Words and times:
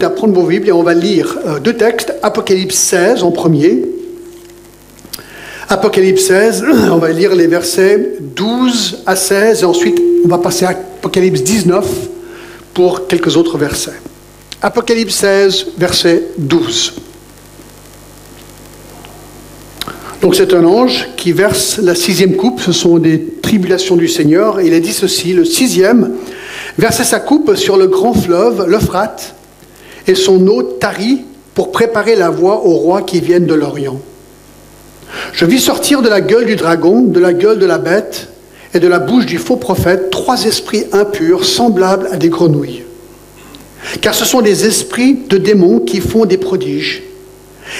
à 0.00 0.10
prendre 0.10 0.32
vos 0.32 0.46
Bibles 0.46 0.68
et 0.68 0.70
on 0.70 0.84
va 0.84 0.94
lire 0.94 1.36
euh, 1.44 1.58
deux 1.58 1.72
textes, 1.72 2.14
Apocalypse 2.22 2.76
16 2.76 3.24
en 3.24 3.32
premier. 3.32 3.84
Apocalypse 5.68 6.24
16, 6.24 6.64
on 6.92 6.98
va 6.98 7.10
lire 7.10 7.34
les 7.34 7.48
versets 7.48 8.12
12 8.20 9.02
à 9.06 9.16
16 9.16 9.62
et 9.62 9.64
ensuite 9.64 10.00
on 10.24 10.28
va 10.28 10.38
passer 10.38 10.66
à 10.66 10.68
Apocalypse 10.68 11.42
19 11.42 11.84
pour 12.74 13.08
quelques 13.08 13.36
autres 13.36 13.58
versets. 13.58 14.00
Apocalypse 14.62 15.16
16, 15.16 15.66
verset 15.76 16.22
12. 16.38 16.92
Donc 20.22 20.36
c'est 20.36 20.54
un 20.54 20.64
ange 20.64 21.08
qui 21.16 21.32
verse 21.32 21.78
la 21.78 21.96
sixième 21.96 22.36
coupe, 22.36 22.60
ce 22.60 22.70
sont 22.70 22.98
des 22.98 23.34
tribulations 23.42 23.96
du 23.96 24.06
Seigneur, 24.06 24.60
il 24.60 24.74
a 24.74 24.78
dit 24.78 24.92
ceci, 24.92 25.32
le 25.32 25.44
sixième 25.44 26.12
versait 26.78 27.02
sa 27.02 27.18
coupe 27.18 27.56
sur 27.56 27.76
le 27.76 27.88
grand 27.88 28.14
fleuve, 28.14 28.64
l'Euphrate, 28.68 29.34
et 30.08 30.14
son 30.14 30.46
eau 30.48 30.62
tarit 30.62 31.22
pour 31.54 31.70
préparer 31.70 32.16
la 32.16 32.30
voie 32.30 32.64
aux 32.64 32.74
rois 32.74 33.02
qui 33.02 33.20
viennent 33.20 33.46
de 33.46 33.54
l'Orient. 33.54 34.00
Je 35.32 35.44
vis 35.44 35.60
sortir 35.60 36.02
de 36.02 36.08
la 36.08 36.20
gueule 36.20 36.46
du 36.46 36.56
dragon, 36.56 37.02
de 37.02 37.20
la 37.20 37.32
gueule 37.32 37.58
de 37.58 37.66
la 37.66 37.78
bête 37.78 38.28
et 38.74 38.80
de 38.80 38.88
la 38.88 38.98
bouche 38.98 39.26
du 39.26 39.38
faux 39.38 39.56
prophète 39.56 40.10
trois 40.10 40.44
esprits 40.44 40.84
impurs 40.92 41.44
semblables 41.44 42.08
à 42.12 42.16
des 42.16 42.28
grenouilles. 42.28 42.84
Car 44.00 44.14
ce 44.14 44.24
sont 44.24 44.40
des 44.40 44.66
esprits 44.66 45.14
de 45.28 45.38
démons 45.38 45.80
qui 45.80 46.00
font 46.00 46.24
des 46.24 46.38
prodiges 46.38 47.02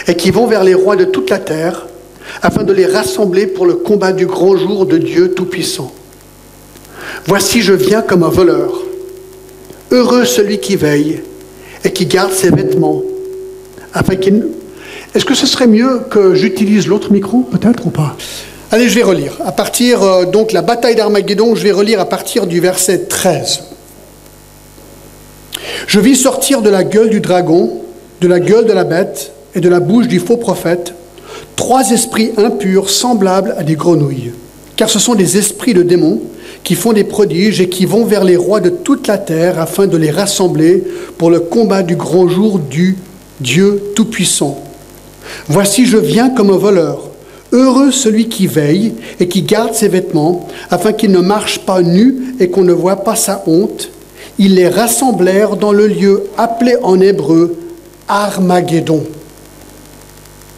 et 0.07 0.15
qui 0.15 0.31
vont 0.31 0.47
vers 0.47 0.65
les 0.65 0.75
rois 0.75 0.97
de 0.97 1.05
toute 1.05 1.31
la 1.31 1.39
terre 1.39 1.87
afin 2.43 2.63
de 2.63 2.73
les 2.73 2.87
rassembler 2.87 3.47
pour 3.47 3.67
le 3.67 3.75
combat 3.75 4.13
du 4.13 4.27
grand 4.27 4.57
jour 4.57 4.87
de 4.87 4.99
Dieu 4.99 5.33
Tout-Puissant. 5.33 5.93
Voici, 7.27 7.63
je 7.63 7.73
viens 7.73 8.03
comme 8.03 8.23
un 8.23 8.29
voleur. 8.29 8.83
Heureux 9.91 10.25
celui 10.25 10.59
qui 10.59 10.77
veille 10.77 11.23
et 11.85 11.93
qui 11.93 12.07
garde 12.07 12.33
ses 12.33 12.51
vêtements. 12.51 13.03
Est-ce 15.15 15.25
que 15.25 15.35
ce 15.35 15.47
serait 15.47 15.67
mieux 15.67 16.01
que 16.11 16.35
j'utilise 16.35 16.87
l'autre 16.87 17.13
micro, 17.13 17.41
peut-être 17.41 17.87
ou 17.87 17.91
pas? 17.91 18.17
Allez, 18.71 18.89
je 18.89 18.95
vais 18.95 19.03
relire. 19.03 19.39
À 19.45 19.53
partir, 19.53 20.03
euh, 20.03 20.25
donc, 20.27 20.53
la 20.53 20.63
bataille 20.63 20.95
d'Armageddon, 20.95 21.55
je 21.55 21.63
vais 21.63 21.73
relire 21.73 22.01
à 22.01 22.05
partir 22.05 22.47
du 22.47 22.61
verset 22.61 23.07
13. 23.09 23.63
Je 25.87 26.01
vis 26.01 26.17
sortir 26.17 26.61
de 26.61 26.69
la 26.69 26.85
gueule 26.85 27.09
du 27.09 27.21
dragon, 27.21 27.81
de 28.21 28.29
la 28.29 28.41
gueule 28.41 28.67
de 28.67 28.73
la 28.73 28.85
bête 28.85 29.33
et 29.55 29.61
de 29.61 29.69
la 29.69 29.81
bouche 29.81 30.07
du 30.07 30.21
faux 30.21 30.37
prophète 30.37 30.93
trois 31.59 31.91
esprits 31.91 32.33
impurs 32.37 32.89
semblables 32.89 33.55
à 33.59 33.65
des 33.65 33.75
grenouilles, 33.75 34.33
car 34.77 34.89
ce 34.89 34.99
sont 34.99 35.15
des 35.15 35.37
esprits 35.37 35.75
de 35.75 35.83
démons 35.83 36.21
qui 36.69 36.75
font 36.75 36.93
des 36.93 37.05
prodiges 37.05 37.63
et 37.63 37.71
qui 37.71 37.87
vont 37.87 38.05
vers 38.05 38.25
les 38.25 38.37
rois 38.37 38.61
de 38.61 38.69
toute 38.69 39.07
la 39.07 39.17
terre 39.17 39.59
afin 39.59 39.87
de 39.87 39.97
les 39.97 40.11
rassembler 40.11 40.85
pour 41.17 41.31
le 41.31 41.41
combat 41.41 41.83
du 41.83 41.97
grand 41.97 42.29
jour 42.29 42.59
du 42.59 42.99
Dieu 43.41 43.83
Tout-Puissant. 43.97 44.63
Voici, 45.47 45.87
je 45.87 45.97
viens 45.97 46.29
comme 46.29 46.51
un 46.51 46.59
voleur. 46.59 47.09
Heureux 47.53 47.91
celui 47.91 48.29
qui 48.29 48.47
veille 48.47 48.93
et 49.19 49.29
qui 49.29 49.41
garde 49.41 49.73
ses 49.73 49.89
vêtements, 49.89 50.47
afin 50.69 50.93
qu'il 50.93 51.11
ne 51.11 51.21
marche 51.21 51.61
pas 51.61 51.81
nu 51.81 52.35
et 52.39 52.51
qu'on 52.51 52.65
ne 52.65 52.75
voit 52.75 52.97
pas 52.97 53.17
sa 53.17 53.45
honte. 53.47 53.89
Ils 54.39 54.55
les 54.55 54.69
rassemblèrent 54.69 55.57
dans 55.57 55.73
le 55.73 55.87
lieu 55.87 56.25
appelé 56.37 56.77
en 56.83 57.01
hébreu 57.01 57.57
Armageddon. 58.09 59.05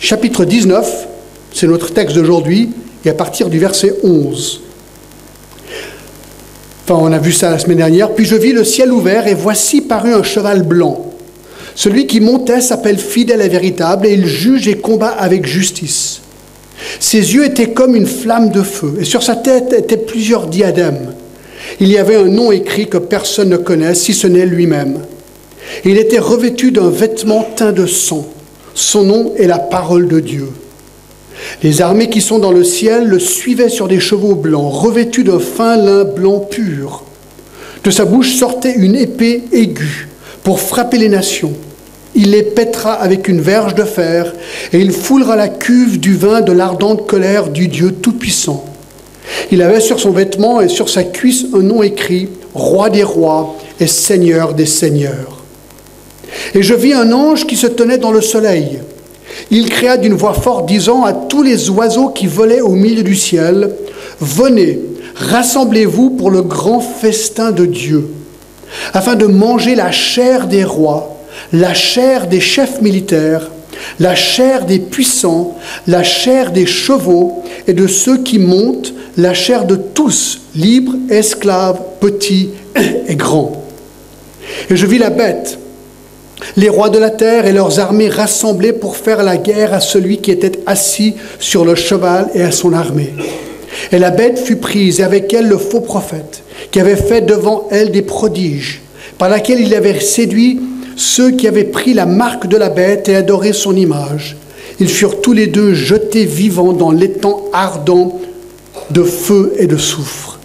Chapitre 0.00 0.44
19, 0.44 1.06
c'est 1.54 1.68
notre 1.68 1.92
texte 1.92 2.16
d'aujourd'hui, 2.16 2.70
et 3.04 3.10
à 3.10 3.14
partir 3.14 3.48
du 3.48 3.60
verset 3.60 3.94
11 4.02 4.62
on 6.98 7.12
a 7.12 7.18
vu 7.18 7.32
ça 7.32 7.50
la 7.50 7.58
semaine 7.58 7.78
dernière. 7.78 8.12
Puis 8.12 8.24
je 8.24 8.36
vis 8.36 8.52
le 8.52 8.64
ciel 8.64 8.92
ouvert 8.92 9.26
et 9.26 9.34
voici 9.34 9.80
parut 9.80 10.12
un 10.12 10.22
cheval 10.22 10.62
blanc. 10.62 11.06
Celui 11.74 12.06
qui 12.06 12.20
montait 12.20 12.60
s'appelle 12.60 12.98
fidèle 12.98 13.40
et 13.40 13.48
véritable 13.48 14.06
et 14.06 14.14
il 14.14 14.26
juge 14.26 14.68
et 14.68 14.78
combat 14.78 15.10
avec 15.10 15.46
justice. 15.46 16.20
Ses 16.98 17.34
yeux 17.34 17.44
étaient 17.44 17.72
comme 17.72 17.94
une 17.94 18.06
flamme 18.06 18.50
de 18.50 18.62
feu 18.62 18.98
et 19.00 19.04
sur 19.04 19.22
sa 19.22 19.36
tête 19.36 19.72
étaient 19.72 19.96
plusieurs 19.96 20.46
diadèmes. 20.46 21.14
Il 21.78 21.88
y 21.88 21.98
avait 21.98 22.16
un 22.16 22.28
nom 22.28 22.52
écrit 22.52 22.88
que 22.88 22.98
personne 22.98 23.50
ne 23.50 23.56
connaît 23.56 23.94
si 23.94 24.12
ce 24.12 24.26
n'est 24.26 24.46
lui-même. 24.46 24.98
Il 25.84 25.98
était 25.98 26.18
revêtu 26.18 26.72
d'un 26.72 26.90
vêtement 26.90 27.46
teint 27.56 27.72
de 27.72 27.86
sang. 27.86 28.26
Son 28.74 29.04
nom 29.04 29.32
est 29.36 29.46
la 29.46 29.58
parole 29.58 30.08
de 30.08 30.20
Dieu. 30.20 30.48
Les 31.62 31.82
armées 31.82 32.08
qui 32.08 32.20
sont 32.20 32.38
dans 32.38 32.52
le 32.52 32.64
ciel 32.64 33.04
le 33.06 33.18
suivaient 33.18 33.68
sur 33.68 33.88
des 33.88 34.00
chevaux 34.00 34.34
blancs, 34.34 34.72
revêtus 34.72 35.24
d'un 35.24 35.40
fin 35.40 35.76
lin 35.76 36.04
blanc 36.04 36.40
pur. 36.40 37.04
De 37.84 37.90
sa 37.90 38.04
bouche 38.04 38.34
sortait 38.34 38.74
une 38.74 38.96
épée 38.96 39.44
aiguë 39.52 40.08
pour 40.42 40.60
frapper 40.60 40.98
les 40.98 41.08
nations. 41.08 41.52
Il 42.14 42.32
les 42.32 42.42
pètera 42.42 42.92
avec 42.94 43.28
une 43.28 43.40
verge 43.40 43.74
de 43.74 43.84
fer, 43.84 44.34
et 44.72 44.78
il 44.78 44.90
foulera 44.90 45.36
la 45.36 45.48
cuve 45.48 46.00
du 46.00 46.14
vin 46.14 46.40
de 46.40 46.52
l'ardente 46.52 47.06
colère 47.06 47.48
du 47.48 47.68
Dieu 47.68 47.92
Tout-Puissant. 47.92 48.64
Il 49.52 49.62
avait 49.62 49.80
sur 49.80 50.00
son 50.00 50.10
vêtement 50.10 50.60
et 50.60 50.68
sur 50.68 50.88
sa 50.88 51.04
cuisse 51.04 51.46
un 51.54 51.62
nom 51.62 51.82
écrit, 51.82 52.28
Roi 52.52 52.90
des 52.90 53.04
rois 53.04 53.56
et 53.78 53.86
Seigneur 53.86 54.54
des 54.54 54.66
seigneurs. 54.66 55.44
Et 56.54 56.62
je 56.62 56.74
vis 56.74 56.94
un 56.94 57.12
ange 57.12 57.46
qui 57.46 57.56
se 57.56 57.68
tenait 57.68 57.98
dans 57.98 58.10
le 58.10 58.20
soleil 58.20 58.80
il 59.50 59.68
créa 59.68 59.96
d'une 59.96 60.14
voix 60.14 60.34
forte, 60.34 60.66
disant 60.66 61.04
à 61.04 61.12
tous 61.12 61.42
les 61.42 61.70
oiseaux 61.70 62.08
qui 62.08 62.26
volaient 62.26 62.60
au 62.60 62.70
milieu 62.70 63.02
du 63.02 63.16
ciel, 63.16 63.70
Venez, 64.20 64.80
rassemblez-vous 65.14 66.10
pour 66.10 66.30
le 66.30 66.42
grand 66.42 66.80
festin 66.80 67.52
de 67.52 67.64
Dieu, 67.64 68.08
afin 68.92 69.14
de 69.14 69.26
manger 69.26 69.74
la 69.74 69.90
chair 69.92 70.46
des 70.46 70.64
rois, 70.64 71.16
la 71.52 71.74
chair 71.74 72.26
des 72.26 72.40
chefs 72.40 72.80
militaires, 72.82 73.50
la 73.98 74.14
chair 74.14 74.66
des 74.66 74.78
puissants, 74.78 75.56
la 75.86 76.02
chair 76.02 76.52
des 76.52 76.66
chevaux 76.66 77.42
et 77.66 77.72
de 77.72 77.86
ceux 77.86 78.18
qui 78.18 78.38
montent, 78.38 78.92
la 79.16 79.34
chair 79.34 79.64
de 79.64 79.76
tous, 79.76 80.40
libres, 80.54 80.94
esclaves, 81.08 81.80
petits 82.00 82.50
et 83.08 83.16
grands. 83.16 83.64
Et 84.68 84.76
je 84.76 84.86
vis 84.86 84.98
la 84.98 85.10
bête 85.10 85.59
les 86.56 86.68
rois 86.68 86.90
de 86.90 86.98
la 86.98 87.10
terre 87.10 87.46
et 87.46 87.52
leurs 87.52 87.80
armées 87.80 88.08
rassemblés 88.08 88.72
pour 88.72 88.96
faire 88.96 89.22
la 89.22 89.36
guerre 89.36 89.74
à 89.74 89.80
celui 89.80 90.18
qui 90.18 90.30
était 90.30 90.60
assis 90.66 91.14
sur 91.38 91.64
le 91.64 91.74
cheval 91.74 92.28
et 92.34 92.42
à 92.42 92.50
son 92.50 92.72
armée. 92.72 93.14
Et 93.92 93.98
la 93.98 94.10
bête 94.10 94.38
fut 94.38 94.56
prise, 94.56 95.00
et 95.00 95.04
avec 95.04 95.32
elle 95.32 95.48
le 95.48 95.58
faux 95.58 95.80
prophète, 95.80 96.42
qui 96.70 96.80
avait 96.80 96.96
fait 96.96 97.22
devant 97.22 97.68
elle 97.70 97.90
des 97.90 98.02
prodiges, 98.02 98.82
par 99.18 99.28
laquelle 99.28 99.60
il 99.60 99.74
avait 99.74 100.00
séduit 100.00 100.60
ceux 100.96 101.30
qui 101.30 101.48
avaient 101.48 101.64
pris 101.64 101.94
la 101.94 102.06
marque 102.06 102.46
de 102.46 102.56
la 102.56 102.68
bête 102.68 103.08
et 103.08 103.16
adoré 103.16 103.52
son 103.52 103.74
image. 103.74 104.36
Ils 104.80 104.88
furent 104.88 105.20
tous 105.20 105.32
les 105.32 105.46
deux 105.46 105.74
jetés 105.74 106.24
vivants 106.24 106.72
dans 106.72 106.90
l'étang 106.90 107.44
ardent 107.52 108.20
de 108.90 109.02
feu 109.02 109.52
et 109.56 109.66
de 109.66 109.76
soufre. 109.76 110.39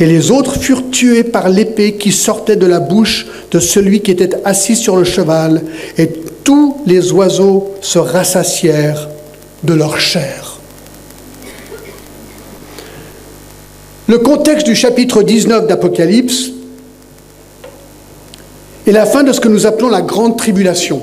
Et 0.00 0.06
les 0.06 0.30
autres 0.30 0.56
furent 0.56 0.90
tués 0.90 1.24
par 1.24 1.48
l'épée 1.48 1.94
qui 1.94 2.12
sortait 2.12 2.56
de 2.56 2.66
la 2.66 2.80
bouche 2.80 3.26
de 3.50 3.58
celui 3.58 4.00
qui 4.00 4.10
était 4.10 4.36
assis 4.44 4.76
sur 4.76 4.96
le 4.96 5.04
cheval, 5.04 5.62
et 5.96 6.08
tous 6.44 6.76
les 6.86 7.12
oiseaux 7.12 7.74
se 7.80 7.98
rassasièrent 7.98 9.08
de 9.62 9.74
leur 9.74 9.98
chair. 9.98 10.58
Le 14.06 14.18
contexte 14.18 14.66
du 14.66 14.74
chapitre 14.74 15.22
19 15.22 15.66
d'Apocalypse 15.66 16.50
est 18.86 18.92
la 18.92 19.04
fin 19.04 19.22
de 19.22 19.32
ce 19.32 19.40
que 19.40 19.48
nous 19.48 19.66
appelons 19.66 19.90
la 19.90 20.00
grande 20.00 20.38
tribulation, 20.38 21.02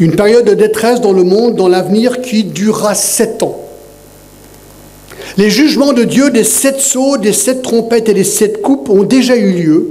une 0.00 0.16
période 0.16 0.46
de 0.46 0.54
détresse 0.54 1.02
dans 1.02 1.12
le 1.12 1.22
monde, 1.22 1.56
dans 1.56 1.68
l'avenir 1.68 2.22
qui 2.22 2.44
durera 2.44 2.94
sept 2.94 3.42
ans. 3.42 3.63
Les 5.36 5.50
jugements 5.50 5.92
de 5.92 6.04
Dieu 6.04 6.30
des 6.30 6.44
sept 6.44 6.80
sceaux, 6.80 7.16
des 7.16 7.32
sept 7.32 7.62
trompettes 7.62 8.08
et 8.08 8.14
des 8.14 8.24
sept 8.24 8.62
coupes 8.62 8.88
ont 8.88 9.02
déjà 9.02 9.36
eu 9.36 9.50
lieu. 9.50 9.88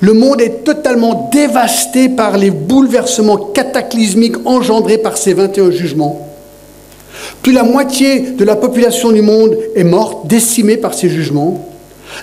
Le 0.00 0.12
monde 0.12 0.40
est 0.42 0.64
totalement 0.64 1.30
dévasté 1.32 2.08
par 2.08 2.36
les 2.36 2.50
bouleversements 2.50 3.38
cataclysmiques 3.38 4.36
engendrés 4.44 4.98
par 4.98 5.16
ces 5.16 5.32
21 5.32 5.70
jugements. 5.70 6.28
Plus 7.42 7.52
la 7.52 7.62
moitié 7.62 8.20
de 8.20 8.44
la 8.44 8.56
population 8.56 9.10
du 9.10 9.22
monde 9.22 9.56
est 9.74 9.84
morte, 9.84 10.26
décimée 10.26 10.76
par 10.76 10.92
ces 10.92 11.08
jugements. 11.08 11.66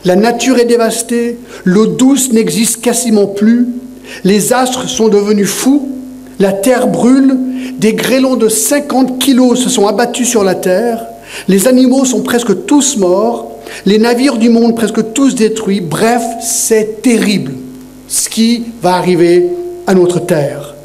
La 0.06 0.16
nature 0.16 0.60
est 0.60 0.66
dévastée, 0.66 1.38
l'eau 1.64 1.88
douce 1.88 2.32
n'existe 2.32 2.82
quasiment 2.82 3.28
plus, 3.28 3.68
les 4.24 4.54
astres 4.54 4.88
sont 4.88 5.08
devenus 5.08 5.50
fous, 5.50 5.90
la 6.40 6.52
terre 6.52 6.88
brûle, 6.88 7.38
des 7.80 7.94
grêlons 7.94 8.36
de 8.36 8.50
50 8.50 9.20
kilos 9.20 9.64
se 9.64 9.70
sont 9.70 9.88
abattus 9.88 10.28
sur 10.28 10.44
la 10.44 10.56
terre, 10.56 11.06
les 11.48 11.68
animaux 11.68 12.06
sont 12.06 12.22
presque 12.22 12.66
tous 12.66 12.98
morts, 12.98 13.52
les 13.86 13.98
navires 13.98 14.38
du 14.38 14.50
monde 14.50 14.76
presque 14.76 15.14
tous 15.14 15.36
détruits. 15.36 15.82
Bref, 15.82 16.22
c'est 16.42 17.02
terrible 17.02 17.54
ce 18.08 18.30
qui 18.30 18.64
va 18.82 18.96
arriver 18.96 19.50
à 19.88 19.94
notre 19.94 20.20
terre. 20.20 20.76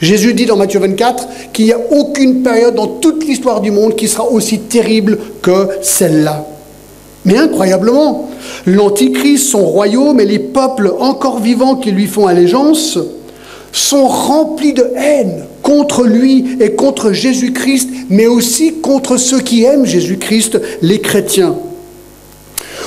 Jésus 0.00 0.34
dit 0.34 0.46
dans 0.46 0.56
Matthieu 0.56 0.80
24 0.80 1.28
qu'il 1.52 1.66
n'y 1.66 1.72
a 1.72 1.80
aucune 1.90 2.42
période 2.42 2.74
dans 2.74 2.86
toute 2.86 3.24
l'histoire 3.24 3.60
du 3.60 3.70
monde 3.70 3.96
qui 3.96 4.08
sera 4.08 4.24
aussi 4.24 4.60
terrible 4.60 5.18
que 5.40 5.68
celle-là. 5.82 6.46
Mais 7.24 7.38
incroyablement, 7.38 8.28
l'Antichrist, 8.66 9.48
son 9.48 9.64
royaume 9.64 10.20
et 10.20 10.26
les 10.26 10.38
peuples 10.38 10.92
encore 10.98 11.40
vivants 11.40 11.76
qui 11.76 11.90
lui 11.90 12.06
font 12.06 12.26
allégeance 12.26 12.98
sont 13.72 14.06
remplis 14.06 14.74
de 14.74 14.86
haine 14.94 15.46
contre 15.64 16.04
lui 16.04 16.58
et 16.60 16.72
contre 16.72 17.12
Jésus-Christ, 17.12 17.88
mais 18.10 18.26
aussi 18.26 18.74
contre 18.74 19.16
ceux 19.16 19.40
qui 19.40 19.64
aiment 19.64 19.86
Jésus-Christ, 19.86 20.60
les 20.82 21.00
chrétiens. 21.00 21.56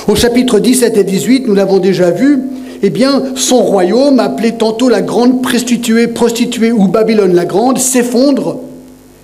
Au 0.06 0.14
chapitre 0.14 0.60
17 0.60 0.96
et 0.96 1.04
18, 1.04 1.48
nous 1.48 1.54
l'avons 1.54 1.78
déjà 1.78 2.12
vu, 2.12 2.38
eh 2.82 2.90
bien, 2.90 3.24
son 3.34 3.58
royaume, 3.64 4.20
appelé 4.20 4.52
tantôt 4.52 4.88
la 4.88 5.02
grande 5.02 5.42
prostituée, 5.42 6.06
prostituée 6.06 6.70
ou 6.70 6.86
Babylone 6.86 7.34
la 7.34 7.44
grande, 7.44 7.78
s'effondre. 7.78 8.60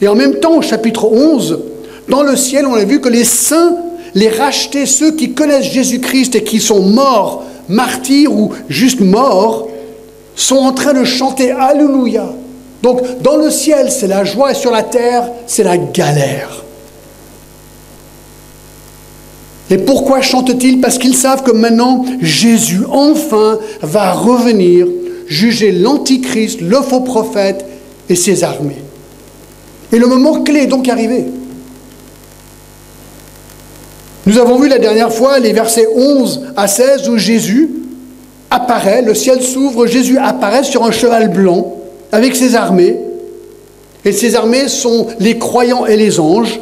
Et 0.03 0.09
en 0.09 0.17
même 0.17 0.41
temps, 0.41 0.59
au 0.59 0.63
chapitre 0.63 1.05
11, 1.05 1.61
dans 2.09 2.25
le 2.25 2.37
ciel, 2.37 2.67
on 2.67 2.75
a 2.75 2.85
vu 2.85 3.01
que 3.01 3.09
les 3.09 3.25
saints, 3.25 3.77
les 4.17 4.31
rachetés, 4.31 4.85
ceux 4.85 5.13
qui 5.13 5.33
connaissent 5.33 5.71
Jésus-Christ 5.71 6.35
et 6.35 6.43
qui 6.43 6.59
sont 6.59 6.83
morts, 6.83 7.45
martyrs 7.69 8.33
ou 8.33 8.51
juste 8.69 9.01
morts, 9.01 9.69
sont 10.35 10.57
en 10.57 10.73
train 10.73 10.93
de 10.93 11.05
chanter 11.05 11.53
Alléluia. 11.53 12.35
Donc, 12.85 13.01
dans 13.23 13.39
le 13.39 13.49
ciel, 13.51 13.91
c'est 13.91 14.07
la 14.07 14.25
joie 14.25 14.51
et 14.51 14.55
sur 14.55 14.71
la 14.71 14.83
terre, 14.83 15.31
c'est 15.47 15.63
la 15.63 15.79
galère. 15.79 16.63
Et 19.71 19.79
pourquoi 19.79 20.21
chantent-ils 20.21 20.83
Parce 20.83 20.99
qu'ils 20.99 21.17
savent 21.17 21.43
que 21.43 21.51
maintenant, 21.51 22.05
Jésus, 22.21 22.83
enfin, 22.91 23.59
va 23.81 24.13
revenir 24.13 24.87
juger 25.27 25.73
l'Antichrist, 25.73 26.61
le 26.61 26.77
faux 26.83 27.01
prophète 27.01 27.65
et 28.11 28.17
ses 28.17 28.45
armées. 28.45 28.83
Et 29.91 29.99
le 29.99 30.07
moment 30.07 30.43
clé 30.43 30.65
est 30.65 30.67
donc 30.67 30.87
arrivé. 30.87 31.25
Nous 34.27 34.37
avons 34.37 34.59
vu 34.59 34.69
la 34.69 34.79
dernière 34.79 35.11
fois 35.11 35.39
les 35.39 35.55
versets 35.55 35.89
11 35.97 36.49
à 36.55 36.69
16 36.69 37.09
où 37.09 37.17
Jésus 37.17 37.71
apparaît, 38.51 39.01
le 39.01 39.15
ciel 39.15 39.41
s'ouvre, 39.43 39.87
Jésus 39.87 40.19
apparaît 40.19 40.65
sur 40.65 40.85
un 40.85 40.91
cheval 40.91 41.31
blanc 41.31 41.74
avec 42.15 42.37
ses 42.37 42.55
armées. 42.55 42.97
Et 44.05 44.13
ses 44.13 44.37
armées 44.37 44.69
sont 44.69 45.09
les 45.19 45.37
croyants 45.37 45.85
et 45.85 45.97
les 45.97 46.21
anges. 46.21 46.61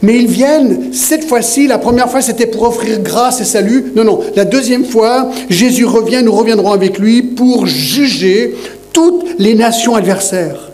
Mais 0.00 0.16
ils 0.16 0.26
viennent, 0.26 0.92
cette 0.92 1.24
fois-ci, 1.24 1.68
la 1.68 1.78
première 1.78 2.10
fois 2.10 2.20
c'était 2.20 2.46
pour 2.46 2.64
offrir 2.64 2.98
grâce 3.00 3.40
et 3.40 3.44
salut. 3.44 3.92
Non, 3.94 4.04
non, 4.04 4.20
la 4.34 4.44
deuxième 4.44 4.84
fois, 4.84 5.30
Jésus 5.48 5.84
revient, 5.84 6.22
nous 6.24 6.32
reviendrons 6.32 6.72
avec 6.72 6.98
lui 6.98 7.22
pour 7.22 7.66
juger 7.66 8.56
toutes 8.92 9.24
les 9.38 9.54
nations 9.54 9.94
adversaires. 9.94 10.70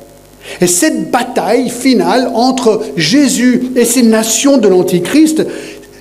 Et 0.63 0.67
cette 0.67 1.11
bataille 1.11 1.69
finale 1.69 2.31
entre 2.35 2.81
Jésus 2.97 3.73
et 3.77 3.85
ces 3.85 4.03
nations 4.03 4.57
de 4.57 4.69
l'Antichrist 4.69 5.45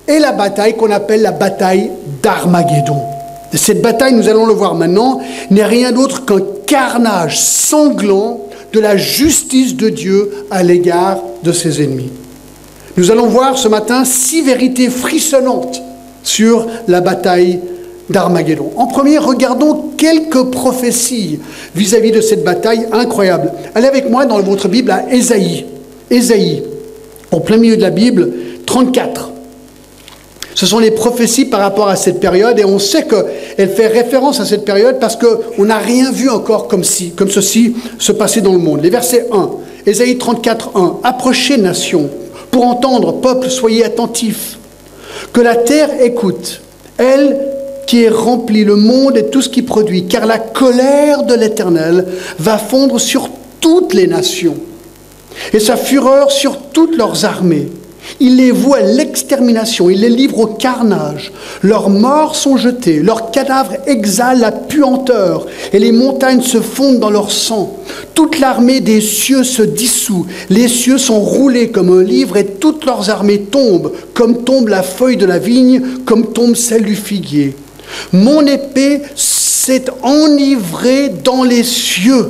est 0.08 0.20
la 0.20 0.32
bataille 0.32 0.78
qu'on 0.78 0.92
appelle 0.92 1.24
la 1.24 1.32
bataille 1.32 1.92
d'Armageddon. 2.24 3.17
Cette 3.54 3.82
bataille, 3.82 4.14
nous 4.14 4.30
allons 4.30 4.46
le 4.46 4.54
voir 4.54 4.76
maintenant, 4.76 5.20
n'est 5.50 5.64
rien 5.64 5.92
d'autre 5.92 6.26
qu'un 6.26 6.42
carnage 6.66 7.40
sanglant 7.40 8.42
de 8.74 8.80
la 8.80 8.98
justice 8.98 9.76
de 9.76 9.90
Dieu 9.90 10.32
à 10.52 10.64
l'égard 10.64 11.20
de 11.44 11.52
ses 11.52 11.82
ennemis. 11.82 12.12
Nous 12.98 13.12
allons 13.12 13.28
voir 13.28 13.58
ce 13.58 13.68
matin 13.68 14.04
six 14.06 14.42
vérités 14.42 14.90
frissonnantes 14.90 15.82
sur 16.24 16.68
la 16.88 17.00
bataille 17.00 17.60
d'Armageddon. 18.10 18.72
En 18.76 18.88
premier, 18.88 19.18
regardons 19.18 19.92
quelques 19.98 20.52
prophéties 20.52 21.40
vis-à-vis 21.76 22.12
de 22.12 22.22
cette 22.22 22.44
bataille 22.44 22.88
incroyable. 22.92 23.52
Allez 23.76 23.88
avec 23.88 24.10
moi 24.10 24.26
dans 24.26 24.42
votre 24.42 24.68
Bible 24.68 24.92
à 24.92 25.06
Ésaïe. 25.12 25.66
Ésaïe, 26.10 26.64
au 27.32 27.40
plein 27.40 27.58
milieu 27.58 27.78
de 27.78 27.82
la 27.82 27.90
Bible, 27.90 28.32
34. 28.66 29.32
Ce 30.58 30.66
sont 30.66 30.80
les 30.80 30.90
prophéties 30.90 31.46
par 31.46 31.60
rapport 31.60 31.88
à 31.88 31.96
cette 31.96 32.20
période 32.20 32.58
et 32.58 32.66
on 32.66 32.80
sait 32.80 33.06
qu'elle 33.06 33.70
fait 33.70 33.86
référence 33.86 34.40
à 34.40 34.46
cette 34.46 34.66
période 34.66 34.98
parce 35.00 35.16
qu'on 35.16 35.66
n'a 35.66 35.78
rien 35.78 36.12
vu 36.12 36.32
encore 36.32 36.68
comme, 36.68 36.84
ceci 36.84 37.76
se 38.00 38.12
passer 38.12 38.42
dans 38.42 38.54
le 38.54 38.58
monde. 38.58 38.82
Les 38.82 38.90
versets 38.90 39.28
1, 39.32 39.52
Ésaïe 39.86 40.18
34, 40.18 40.72
1. 40.74 41.02
Approchez, 41.04 41.58
nation, 41.58 42.10
pour 42.50 42.66
entendre, 42.66 43.22
peuple, 43.22 43.52
soyez 43.52 43.86
attentifs. 43.86 44.58
Que 45.32 45.42
la 45.42 45.58
terre 45.58 45.92
écoute, 46.02 46.62
elle 46.98 47.38
qui 47.86 48.06
est 48.06 48.10
remplie, 48.10 48.64
le 48.64 48.78
monde 48.78 49.16
et 49.16 49.28
tout 49.28 49.44
ce 49.44 49.50
qui 49.50 49.62
produit, 49.62 50.08
car 50.08 50.26
la 50.26 50.40
colère 50.40 51.22
de 51.22 51.36
l'Éternel 51.36 52.08
va 52.40 52.58
fondre 52.58 53.00
sur 53.00 53.30
toutes 53.62 53.94
les 53.94 54.08
nations, 54.08 54.58
et 55.54 55.60
sa 55.60 55.78
fureur 55.78 56.32
sur 56.32 56.58
toutes 56.74 56.98
leurs 56.98 57.26
armées. 57.26 57.68
Il 58.20 58.38
les 58.38 58.52
voue 58.52 58.74
à 58.74 58.82
l'extermination, 58.82 59.90
il 59.90 60.02
les 60.02 60.10
livre 60.10 60.40
au 60.40 60.48
carnage. 60.48 61.32
Leurs 61.62 61.90
morts 61.90 62.36
sont 62.36 62.58
jetés, 62.58 63.00
leurs 63.00 63.32
cadavres 63.32 63.76
exhalent 63.86 64.40
la 64.40 64.52
puanteur, 64.52 65.46
et 65.74 65.80
les 65.80 65.92
montagnes 65.92 66.42
se 66.42 66.60
fondent 66.60 67.00
dans 67.00 67.10
leur 67.10 67.32
sang. 67.32 67.78
Toute 68.14 68.40
l'armée 68.40 68.80
des 68.80 69.02
cieux 69.02 69.44
se 69.44 69.62
dissout, 69.62 70.26
les 70.50 70.68
cieux 70.68 70.98
sont 70.98 71.20
roulés 71.20 71.70
comme 71.70 71.98
un 71.98 72.04
livre, 72.04 72.38
et 72.38 72.46
toutes 72.46 72.86
leurs 72.86 73.10
armées 73.10 73.42
tombent, 73.42 73.92
comme 74.14 74.44
tombe 74.44 74.70
la 74.70 74.84
feuille 74.84 75.18
de 75.18 75.26
la 75.26 75.40
vigne, 75.40 75.82
comme 76.06 76.34
tombe 76.34 76.56
celle 76.56 76.84
du 76.84 76.96
figuier. 76.96 77.56
Mon 78.12 78.46
épée 78.46 79.02
s'est 79.16 79.86
enivrée 80.04 81.10
dans 81.10 81.44
les 81.44 81.64
cieux. 81.64 82.30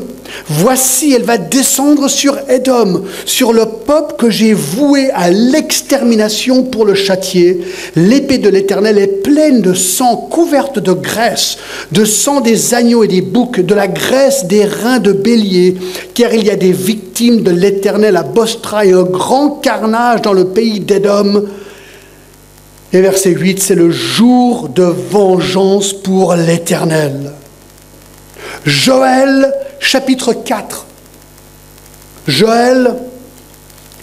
Voici, 0.49 1.13
elle 1.13 1.23
va 1.23 1.37
descendre 1.37 2.07
sur 2.07 2.37
Édom, 2.49 3.03
sur 3.25 3.53
le 3.53 3.65
peuple 3.65 4.15
que 4.17 4.29
j'ai 4.29 4.53
voué 4.53 5.09
à 5.11 5.29
l'extermination 5.29 6.63
pour 6.63 6.85
le 6.85 6.95
châtier. 6.95 7.59
L'épée 7.95 8.37
de 8.37 8.49
l'Éternel 8.49 8.97
est 8.97 9.23
pleine 9.23 9.61
de 9.61 9.73
sang, 9.73 10.15
couverte 10.15 10.79
de 10.79 10.93
graisse, 10.93 11.57
de 11.91 12.05
sang 12.05 12.41
des 12.41 12.73
agneaux 12.73 13.03
et 13.03 13.07
des 13.07 13.21
boucs, 13.21 13.59
de 13.59 13.75
la 13.75 13.87
graisse 13.87 14.45
des 14.45 14.65
reins 14.65 14.99
de 14.99 15.11
bélier, 15.11 15.75
car 16.13 16.33
il 16.33 16.45
y 16.45 16.51
a 16.51 16.55
des 16.55 16.71
victimes 16.71 17.41
de 17.41 17.51
l'Éternel 17.51 18.15
à 18.15 18.23
Bostra 18.23 18.85
et 18.85 18.93
un 18.93 19.03
grand 19.03 19.49
carnage 19.61 20.21
dans 20.21 20.33
le 20.33 20.45
pays 20.45 20.79
d'Édom. 20.79 21.43
Et 22.93 23.01
verset 23.01 23.31
8, 23.31 23.61
c'est 23.61 23.75
le 23.75 23.91
jour 23.91 24.69
de 24.69 24.83
vengeance 24.83 25.91
pour 25.91 26.35
l'Éternel. 26.35 27.33
Joël 28.65 29.53
chapitre 29.79 30.33
4. 30.33 30.85
Joël 32.27 32.95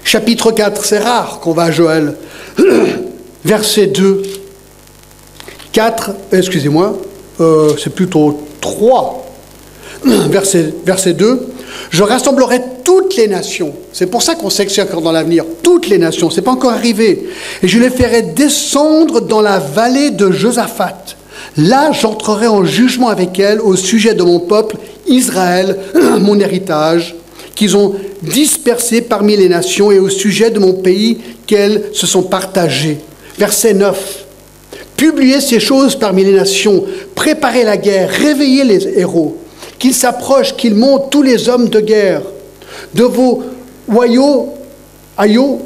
chapitre 0.03 0.53
4, 0.53 0.85
c'est 0.85 0.99
rare 0.99 1.41
qu'on 1.41 1.53
va 1.53 1.65
à 1.65 1.71
Joël. 1.71 2.15
Verset 3.45 3.89
2. 3.89 4.23
4, 5.73 6.11
excusez-moi, 6.33 6.97
euh, 7.41 7.75
c'est 7.83 7.95
plutôt 7.95 8.47
3. 8.61 9.27
Verset, 10.05 10.73
verset 10.85 11.15
2. 11.15 11.49
Je 11.91 12.03
rassemblerai 12.03 12.61
toutes 12.85 13.17
les 13.17 13.27
nations. 13.27 13.75
C'est 13.93 14.07
pour 14.07 14.23
ça 14.23 14.35
qu'on 14.35 14.51
sait 14.51 14.67
que 14.67 14.73
c'est 14.73 14.83
encore 14.83 15.03
dans 15.03 15.13
l'avenir. 15.13 15.45
Toutes 15.63 15.89
les 15.89 15.99
nations. 15.99 16.31
C'est 16.31 16.43
pas 16.43 16.53
encore 16.53 16.73
arrivé. 16.73 17.29
Et 17.63 17.69
je 17.69 17.79
les 17.79 17.91
ferai 17.91 18.23
descendre 18.23 19.21
dans 19.21 19.41
la 19.41 19.59
vallée 19.59 20.11
de 20.11 20.31
Josaphat. 20.31 21.17
Là, 21.57 21.93
j'entrerai 21.93 22.47
en 22.47 22.65
jugement 22.65 23.09
avec 23.09 23.39
elles 23.39 23.61
au 23.61 23.77
sujet 23.77 24.15
de 24.15 24.23
mon 24.23 24.41
peuple, 24.41 24.77
Israël, 25.07 25.79
mon 26.21 26.39
héritage, 26.39 27.15
qu'ils 27.55 27.77
ont 27.77 27.95
dispersé 28.23 29.01
parmi 29.01 29.37
les 29.37 29.49
nations, 29.49 29.93
et 29.93 29.99
au 29.99 30.09
sujet 30.09 30.51
de 30.51 30.59
mon 30.59 30.73
pays 30.73 31.19
qu'elles 31.47 31.85
se 31.93 32.07
sont 32.07 32.23
partagées. 32.23 32.99
Verset 33.39 33.75
9. 33.75 34.25
Publiez 34.97 35.41
ces 35.41 35.61
choses 35.61 35.97
parmi 35.97 36.25
les 36.25 36.33
nations, 36.33 36.85
préparez 37.15 37.65
la 37.65 37.77
guerre, 37.77 38.11
réveillez 38.11 38.65
les 38.65 38.99
héros 38.99 39.39
qu'ils 39.79 39.95
s'approchent, 39.95 40.57
qu'ils 40.57 40.75
montent 40.75 41.11
tous 41.11 41.23
les 41.23 41.49
hommes 41.49 41.69
de 41.69 41.81
guerre 41.81 42.23
de 42.95 43.05
vos 43.05 43.43
royaux, 43.89 44.55
aïeux, 45.17 45.59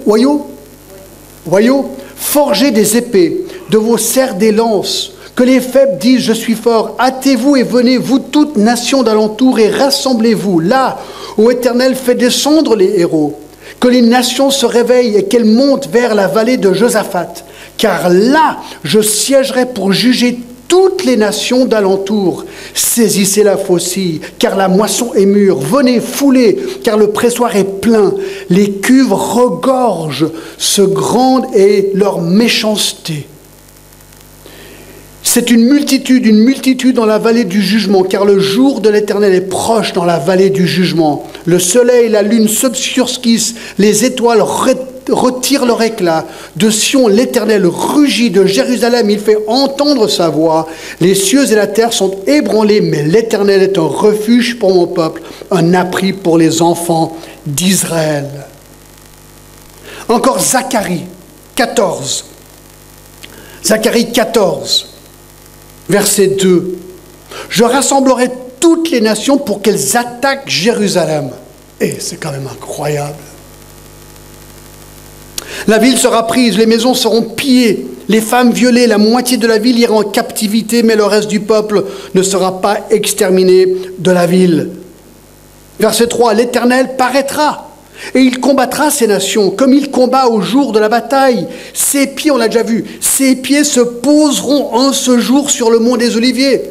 forgez 2.16 2.70
des 2.70 2.96
épées, 2.96 3.44
de 3.70 3.78
vos 3.78 3.98
serres 3.98 4.34
des 4.34 4.52
lances, 4.52 5.12
que 5.38 5.44
les 5.44 5.60
faibles 5.60 5.98
disent 5.98 6.22
Je 6.22 6.32
suis 6.32 6.56
fort. 6.56 6.96
Hâtez-vous 6.98 7.54
et 7.54 7.62
venez, 7.62 7.96
vous 7.96 8.18
toutes 8.18 8.56
nations 8.56 9.04
d'alentour, 9.04 9.60
et 9.60 9.68
rassemblez-vous 9.68 10.58
là 10.58 10.98
où 11.36 11.48
Éternel 11.52 11.94
fait 11.94 12.16
descendre 12.16 12.74
les 12.74 12.98
héros. 12.98 13.38
Que 13.78 13.86
les 13.86 14.02
nations 14.02 14.50
se 14.50 14.66
réveillent 14.66 15.14
et 15.14 15.26
qu'elles 15.26 15.44
montent 15.44 15.88
vers 15.92 16.16
la 16.16 16.26
vallée 16.26 16.56
de 16.56 16.72
Josaphat. 16.72 17.44
Car 17.76 18.08
là, 18.08 18.56
je 18.82 19.00
siégerai 19.00 19.66
pour 19.66 19.92
juger 19.92 20.40
toutes 20.66 21.04
les 21.04 21.16
nations 21.16 21.66
d'alentour. 21.66 22.44
Saisissez 22.74 23.44
la 23.44 23.56
faucille, 23.56 24.20
car 24.40 24.56
la 24.56 24.66
moisson 24.66 25.14
est 25.14 25.24
mûre. 25.24 25.60
Venez, 25.60 26.00
foulez, 26.00 26.58
car 26.82 26.96
le 26.96 27.10
pressoir 27.10 27.54
est 27.54 27.80
plein. 27.80 28.12
Les 28.50 28.72
cuves 28.72 29.12
regorgent, 29.12 30.32
ce 30.58 30.82
grande 30.82 31.46
est 31.54 31.94
leur 31.94 32.20
méchanceté. 32.22 33.28
C'est 35.30 35.50
une 35.50 35.66
multitude, 35.66 36.24
une 36.24 36.38
multitude 36.38 36.96
dans 36.96 37.04
la 37.04 37.18
vallée 37.18 37.44
du 37.44 37.60
jugement, 37.60 38.02
car 38.02 38.24
le 38.24 38.38
jour 38.38 38.80
de 38.80 38.88
l'Éternel 38.88 39.34
est 39.34 39.42
proche 39.42 39.92
dans 39.92 40.06
la 40.06 40.18
vallée 40.18 40.48
du 40.48 40.66
jugement. 40.66 41.28
Le 41.44 41.58
soleil 41.58 42.06
et 42.06 42.08
la 42.08 42.22
lune 42.22 42.48
s'obscurcissent, 42.48 43.54
les 43.76 44.06
étoiles 44.06 44.42
retire 45.10 45.66
leur 45.66 45.82
éclat. 45.82 46.24
De 46.56 46.70
Sion, 46.70 47.08
l'Éternel 47.08 47.66
rugit, 47.66 48.30
de 48.30 48.46
Jérusalem, 48.46 49.10
il 49.10 49.20
fait 49.20 49.36
entendre 49.46 50.08
sa 50.08 50.30
voix. 50.30 50.66
Les 50.98 51.14
cieux 51.14 51.52
et 51.52 51.54
la 51.54 51.66
terre 51.66 51.92
sont 51.92 52.16
ébranlés, 52.26 52.80
mais 52.80 53.02
l'Éternel 53.02 53.60
est 53.60 53.76
un 53.76 53.82
refuge 53.82 54.58
pour 54.58 54.72
mon 54.72 54.86
peuple, 54.86 55.20
un 55.50 55.74
abri 55.74 56.14
pour 56.14 56.38
les 56.38 56.62
enfants 56.62 57.14
d'Israël. 57.44 58.30
Encore 60.08 60.40
Zacharie 60.40 61.04
14. 61.54 62.24
Zacharie 63.62 64.10
14, 64.10 64.87
verset 65.88 66.28
2. 66.28 66.78
Je 67.48 67.64
rassemblerai 67.64 68.30
toutes 68.60 68.90
les 68.90 69.00
nations 69.00 69.38
pour 69.38 69.62
qu'elles 69.62 69.96
attaquent 69.96 70.48
Jérusalem. 70.48 71.30
Et 71.80 71.94
c'est 72.00 72.16
quand 72.16 72.32
même 72.32 72.48
incroyable. 72.50 73.14
La 75.66 75.78
ville 75.78 75.98
sera 75.98 76.26
prise, 76.26 76.56
les 76.56 76.66
maisons 76.66 76.94
seront 76.94 77.22
pillées, 77.22 77.86
les 78.08 78.20
femmes 78.20 78.52
violées, 78.52 78.86
la 78.86 78.98
moitié 78.98 79.36
de 79.36 79.46
la 79.46 79.58
ville 79.58 79.78
ira 79.78 79.94
en 79.94 80.02
captivité, 80.02 80.82
mais 80.82 80.96
le 80.96 81.04
reste 81.04 81.28
du 81.28 81.40
peuple 81.40 81.84
ne 82.14 82.22
sera 82.22 82.60
pas 82.60 82.86
exterminé 82.90 83.66
de 83.98 84.10
la 84.10 84.26
ville. 84.26 84.70
Verset 85.78 86.06
3, 86.06 86.34
l'Éternel 86.34 86.96
paraîtra 86.96 87.67
et 88.14 88.20
il 88.20 88.40
combattra 88.40 88.90
ces 88.90 89.06
nations 89.06 89.50
comme 89.50 89.72
il 89.72 89.90
combat 89.90 90.28
au 90.28 90.40
jour 90.40 90.72
de 90.72 90.78
la 90.78 90.88
bataille. 90.88 91.46
Ses 91.74 92.08
pieds, 92.08 92.30
on 92.30 92.36
l'a 92.36 92.48
déjà 92.48 92.62
vu, 92.62 92.84
ses 93.00 93.36
pieds 93.36 93.64
se 93.64 93.80
poseront 93.80 94.74
en 94.74 94.92
ce 94.92 95.18
jour 95.18 95.50
sur 95.50 95.70
le 95.70 95.78
mont 95.78 95.96
des 95.96 96.16
Oliviers. 96.16 96.62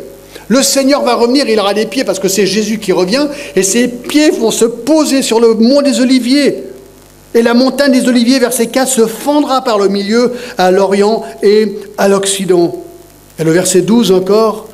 Le 0.47 0.63
Seigneur 0.63 1.03
va 1.03 1.15
revenir, 1.15 1.49
il 1.49 1.59
aura 1.59 1.73
des 1.73 1.85
pieds 1.85 2.03
parce 2.03 2.19
que 2.19 2.29
c'est 2.29 2.45
Jésus 2.45 2.79
qui 2.79 2.93
revient, 2.93 3.27
et 3.55 3.63
ses 3.63 3.87
pieds 3.87 4.31
vont 4.31 4.51
se 4.51 4.65
poser 4.65 5.21
sur 5.21 5.39
le 5.39 5.53
mont 5.55 5.81
des 5.81 5.99
Oliviers. 5.99 6.63
Et 7.33 7.41
la 7.41 7.53
montagne 7.53 7.91
des 7.91 8.07
Oliviers, 8.07 8.39
verset 8.39 8.67
4, 8.67 8.87
se 8.87 9.05
fendra 9.05 9.63
par 9.63 9.77
le 9.77 9.89
milieu 9.89 10.33
à 10.57 10.71
l'Orient 10.71 11.23
et 11.43 11.77
à 11.97 12.07
l'Occident. 12.07 12.81
Et 13.37 13.43
le 13.43 13.51
verset 13.51 13.81
12 13.81 14.13
encore, 14.13 14.67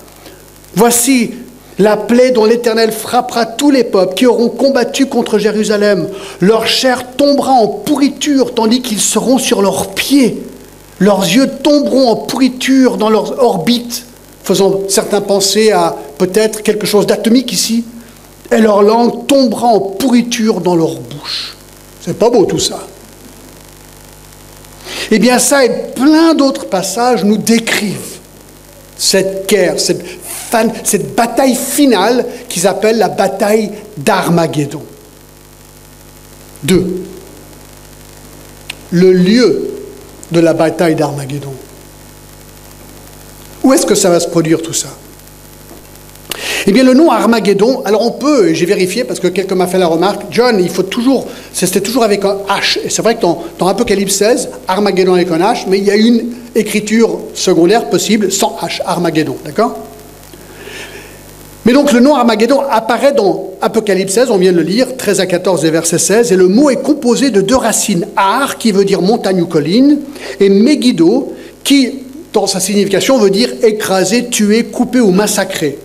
Voici 0.76 1.32
la 1.80 1.98
plaie 1.98 2.32
dont 2.32 2.46
l'Éternel 2.46 2.92
frappera 2.92 3.46
tous 3.46 3.72
les 3.72 3.84
peuples 3.84 4.14
qui 4.14 4.26
auront 4.26 4.50
combattu 4.50 5.08
contre 5.08 5.40
Jérusalem. 5.40 6.08
Leur 6.40 6.68
chair 6.68 7.16
tombera 7.18 7.52
en 7.52 7.68
pourriture 7.68 8.54
tandis 8.54 8.82
qu'ils 8.82 9.02
seront 9.02 9.38
sur 9.38 9.62
leurs 9.62 9.90
pieds. 9.92 10.44
Leurs 11.00 11.24
yeux 11.24 11.50
tomberont 11.64 12.10
en 12.10 12.16
pourriture 12.16 12.98
dans 12.98 13.10
leurs 13.10 13.44
orbites, 13.44 14.06
faisant 14.44 14.82
certains 14.88 15.22
penser 15.22 15.72
à 15.72 15.96
peut-être 16.18 16.62
quelque 16.62 16.86
chose 16.86 17.08
d'atomique 17.08 17.52
ici. 17.52 17.86
Et 18.52 18.60
leur 18.60 18.84
langue 18.84 19.26
tombera 19.26 19.68
en 19.68 19.80
pourriture 19.80 20.62
dans 20.62 20.76
leur 20.76 21.00
bouche. 21.00 21.58
C'est 22.02 22.18
pas 22.18 22.30
beau 22.30 22.46
tout 22.46 22.60
ça. 22.60 22.80
Eh 25.10 25.18
bien 25.20 25.40
ça 25.40 25.66
et 25.66 25.70
plein 25.96 26.36
d'autres 26.36 26.66
passages 26.66 27.24
nous 27.24 27.38
décrivent 27.38 28.20
cette 28.96 29.50
guerre, 29.50 29.76
cette 30.84 31.16
bataille 31.16 31.56
finale 31.56 32.26
qu'ils 32.50 32.68
appellent 32.68 32.98
la 32.98 33.10
bataille 33.10 33.72
d'Armageddon. 33.98 34.84
Deux, 36.64 37.04
le 38.92 39.12
lieu 39.12 39.70
de 40.32 40.40
la 40.40 40.54
bataille 40.54 40.96
d'Armageddon. 40.96 41.54
Où 43.64 43.74
est-ce 43.74 43.86
que 43.86 43.96
ça 43.96 44.10
va 44.10 44.20
se 44.20 44.28
produire 44.28 44.62
tout 44.62 44.74
ça? 44.74 44.90
Eh 46.66 46.72
bien, 46.72 46.84
le 46.84 46.94
nom 46.94 47.12
Armageddon, 47.12 47.82
alors 47.84 48.06
on 48.06 48.12
peut, 48.12 48.54
j'ai 48.54 48.66
vérifié 48.66 49.04
parce 49.04 49.20
que 49.20 49.28
quelqu'un 49.28 49.56
m'a 49.56 49.68
fait 49.68 49.78
la 49.78 49.88
remarque, 49.88 50.24
John, 50.32 50.60
il 50.62 50.70
faut 50.70 50.84
toujours, 50.84 51.28
c'était 51.52 51.82
toujours 51.82 52.04
avec 52.04 52.24
un 52.24 52.38
H. 52.48 52.80
Et 52.86 52.90
c'est 52.90 53.02
vrai 53.02 53.16
que 53.16 53.22
dans, 53.22 53.44
dans, 53.60 53.68
Apocalypse 53.68 54.16
16, 54.16 54.50
Armageddon 54.68 55.14
avec 55.14 55.30
un 55.32 55.40
H, 55.40 55.66
mais 55.68 55.80
il 55.80 55.84
y 55.84 55.92
a 55.92 55.96
une 55.96 56.32
écriture 56.56 57.20
secondaire 57.34 57.90
possible 57.90 58.32
sans 58.32 58.58
H, 58.62 58.80
Armageddon, 58.86 59.36
d'accord? 59.44 59.78
Mais 61.66 61.74
donc 61.74 61.94
le 61.94 62.00
nom 62.00 62.16
Armageddon 62.16 62.62
apparaît 62.70 63.14
dans 63.14 63.52
Apocalypse 63.62 64.14
16, 64.14 64.32
on 64.32 64.38
vient 64.38 64.52
de 64.52 64.58
le 64.58 64.64
lire, 64.64 64.98
13 64.98 65.22
à 65.22 65.26
14 65.26 65.64
et 65.64 65.72
verset 65.72 65.98
16, 65.98 66.32
et 66.32 66.36
le 66.36 66.50
mot 66.50 66.70
est 66.70 66.82
composé 66.82 67.30
de 67.30 67.40
deux 67.40 67.56
racines, 67.56 68.06
Ar, 68.18 68.58
qui 68.58 68.74
veut 68.74 68.84
dire 68.84 69.02
montagne 69.02 69.42
ou 69.42 69.46
colline, 69.46 70.00
et 70.42 70.50
Megiddo, 70.50 71.34
qui, 71.64 72.00
dans 72.34 72.48
sa 72.48 72.60
signification, 72.60 73.18
veut 73.18 73.30
dire 73.30 73.50
écraser, 73.64 74.28
tuer, 74.28 74.66
couper 74.66 75.00
ou 75.00 75.12
massacrer. 75.12 75.80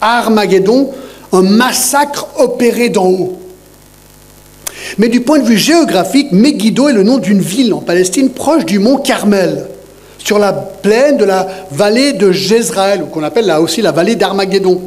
Armageddon, 0.00 0.90
un 1.32 1.42
massacre 1.42 2.28
opéré 2.38 2.88
d'en 2.88 3.06
haut. 3.06 3.38
Mais 4.96 5.08
du 5.08 5.20
point 5.20 5.38
de 5.38 5.44
vue 5.44 5.58
géographique, 5.58 6.32
Megiddo 6.32 6.88
est 6.88 6.92
le 6.92 7.02
nom 7.02 7.18
d'une 7.18 7.40
ville 7.40 7.74
en 7.74 7.80
Palestine 7.80 8.30
proche 8.30 8.64
du 8.64 8.78
mont 8.78 8.96
Carmel 8.96 9.66
sur 10.18 10.38
la 10.38 10.52
plaine 10.52 11.18
de 11.18 11.24
la 11.24 11.46
vallée 11.70 12.14
de 12.14 12.32
Jezraël, 12.32 13.04
qu'on 13.12 13.22
appelle 13.22 13.46
là 13.46 13.60
aussi 13.60 13.82
la 13.82 13.92
vallée 13.92 14.16
d'Armageddon. 14.16 14.80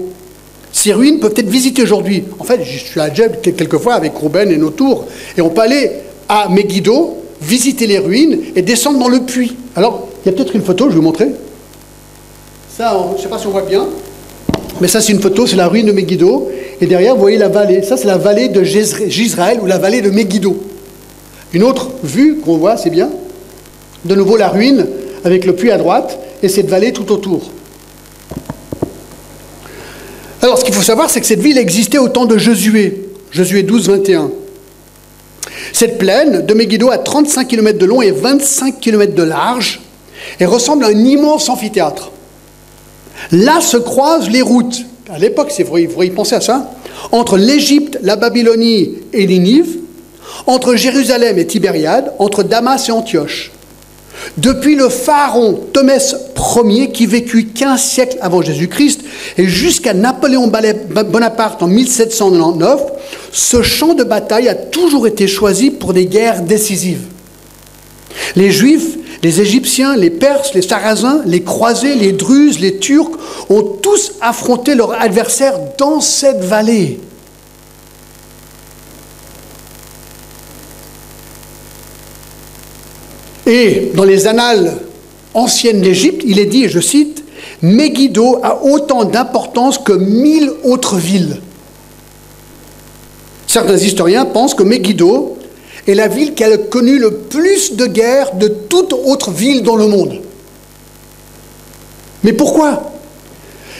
Ces 0.72 0.94
ruines 0.94 1.20
peuvent 1.20 1.34
être 1.36 1.50
visitées 1.50 1.84
aujourd'hui. 1.84 2.24
En 2.40 2.44
fait, 2.44 2.64
je 2.64 2.78
suis 2.78 3.00
à 3.00 3.14
Djeb 3.14 3.42
quelques 3.42 3.78
fois 3.78 3.94
avec 3.96 4.14
Rouben 4.16 4.52
et 4.52 4.58
nos 4.58 4.70
tours, 4.70 5.06
et 5.38 5.42
on 5.42 5.50
peut 5.50 5.62
aller 5.62 5.92
à 6.30 6.50
Megiddo, 6.50 7.18
visiter 7.42 7.88
les 7.88 8.00
ruines 8.00 8.40
et 8.56 8.62
descendre 8.62 9.00
dans 9.00 9.10
le 9.10 9.22
puits. 9.22 9.56
Alors, 9.76 10.08
il 10.24 10.32
y 10.32 10.34
a 10.34 10.36
peut-être 10.36 10.56
une 10.56 10.64
photo, 10.64 10.86
je 10.86 10.90
vais 10.90 10.96
vous 10.96 11.02
montrer. 11.02 11.28
Ça, 12.76 12.98
je 13.12 13.18
ne 13.18 13.22
sais 13.22 13.30
pas 13.30 13.40
si 13.40 13.48
on 13.48 13.52
voit 13.52 13.64
bien, 13.64 13.88
mais 14.80 14.88
ça, 14.88 15.02
c'est 15.02 15.12
une 15.12 15.22
photo, 15.22 15.48
c'est 15.48 15.56
la 15.56 15.68
ruine 15.68 15.88
de 15.88 15.92
Megiddo. 15.92 16.50
Et 16.80 16.86
derrière, 16.86 17.16
vous 17.16 17.22
voyez 17.22 17.38
la 17.38 17.50
vallée. 17.50 17.82
Ça, 17.82 17.98
c'est 17.98 18.08
la 18.08 18.18
vallée 18.18 18.50
de 18.50 18.64
Jezraël 18.64 19.60
ou 19.62 19.66
la 19.66 19.80
vallée 19.80 20.02
de 20.02 20.10
Megiddo. 20.10 20.58
Une 21.54 21.64
autre 21.64 21.90
vue 22.04 22.38
qu'on 22.38 22.58
voit, 22.58 22.78
c'est 22.78 22.90
bien. 22.90 23.10
De 24.06 24.14
nouveau, 24.14 24.38
la 24.38 24.50
ruine 24.50 24.86
avec 25.24 25.46
le 25.46 25.56
puits 25.56 25.72
à 25.72 25.78
droite 25.78 26.20
et 26.44 26.50
cette 26.50 26.68
vallée 26.68 26.94
tout 26.94 27.12
autour. 27.12 27.50
Alors, 30.42 30.60
ce 30.60 30.66
qu'il 30.66 30.74
faut 30.74 30.84
savoir, 30.84 31.10
c'est 31.10 31.20
que 31.20 31.26
cette 31.26 31.42
ville 31.42 31.58
existait 31.58 31.98
au 31.98 32.10
temps 32.10 32.26
de 32.26 32.38
Josué, 32.38 33.10
Josué 33.32 33.64
12, 33.64 33.90
21. 33.90 34.32
Cette 35.74 35.98
plaine 35.98 36.46
de 36.46 36.54
Megiddo 36.54 36.90
a 36.90 36.98
35 36.98 37.48
km 37.48 37.80
de 37.80 37.86
long 37.86 38.02
et 38.02 38.12
25 38.12 38.80
km 38.80 39.16
de 39.16 39.24
large 39.24 39.82
et 40.40 40.46
ressemble 40.46 40.86
à 40.86 40.90
un 40.90 41.06
immense 41.06 41.50
amphithéâtre. 41.50 42.12
Là 43.32 43.62
se 43.62 43.78
croisent 43.78 44.30
les 44.30 44.42
routes, 44.42 44.86
à 45.10 45.18
l'époque, 45.18 45.54
il 45.58 45.66
faut 45.66 46.04
y 46.04 46.10
penser 46.10 46.36
à 46.36 46.42
ça, 46.42 46.72
entre 47.12 47.38
l'Égypte, 47.38 47.98
la 48.02 48.16
Babylonie 48.16 48.96
et 49.14 49.26
Ninive, 49.26 49.78
entre 50.46 50.76
Jérusalem 50.76 51.38
et 51.38 51.48
Tibériade, 51.48 52.14
entre 52.20 52.44
Damas 52.44 52.88
et 52.90 52.92
Antioche. 52.92 53.52
Depuis 54.36 54.76
le 54.76 54.90
pharaon 54.90 55.60
Thomès 55.74 56.16
Ier, 56.66 56.92
qui 56.92 57.06
vécut 57.06 57.48
15 57.54 57.82
siècles 57.82 58.18
avant 58.22 58.42
Jésus-Christ, 58.42 59.02
et 59.38 59.48
jusqu'à 59.48 59.94
Napoléon 59.94 60.48
Bonaparte 60.48 61.64
en 61.64 61.68
1799, 61.68 62.82
ce 63.32 63.62
champ 63.62 63.94
de 63.94 64.04
bataille 64.04 64.48
a 64.48 64.56
toujours 64.56 65.08
été 65.08 65.28
choisi 65.28 65.72
pour 65.72 65.94
des 65.94 66.06
guerres 66.06 66.42
décisives. 66.42 67.06
Les 68.36 68.52
Juifs, 68.52 68.98
les 69.24 69.42
Égyptiens, 69.42 69.96
les 69.96 70.10
Perses, 70.10 70.54
les 70.54 70.62
Sarrasins, 70.62 71.22
les 71.26 71.42
Croisés, 71.42 71.96
les 71.96 72.12
Druzes, 72.12 72.60
les 72.60 72.78
Turcs 72.78 73.18
ont 73.50 73.64
tous 73.64 74.14
affronté 74.22 74.76
leurs 74.76 74.94
adversaires 74.94 75.60
dans 75.78 76.02
cette 76.02 76.44
vallée. 76.44 77.00
Et 83.48 83.92
dans 83.96 84.04
les 84.04 84.28
annales 84.28 84.74
anciennes 85.34 85.82
d'Égypte, 85.82 86.22
il 86.26 86.38
est 86.38 86.46
dit, 86.46 86.66
et 86.66 86.70
je 86.70 86.82
cite, 86.82 87.24
Megiddo 87.62 88.40
a 88.44 88.62
autant 88.64 89.06
d'importance 89.06 89.78
que 89.78 89.94
mille 89.94 90.52
autres 90.64 90.98
villes. 90.98 91.38
Certains 93.48 93.78
historiens 93.78 94.26
pensent 94.26 94.54
que 94.54 94.64
Megiddo 94.64 95.38
est 95.88 95.96
la 95.96 96.10
ville 96.10 96.34
qui 96.34 96.44
a 96.44 96.58
connu 96.58 97.00
le 97.00 97.12
plus 97.12 97.76
de 97.76 97.86
guerres 97.86 98.36
de 98.36 98.50
toute 98.50 98.92
autre 98.92 99.32
ville 99.32 99.64
dans 99.64 99.78
le 99.78 99.88
monde. 99.88 100.22
Mais 102.24 102.34
pourquoi? 102.34 102.92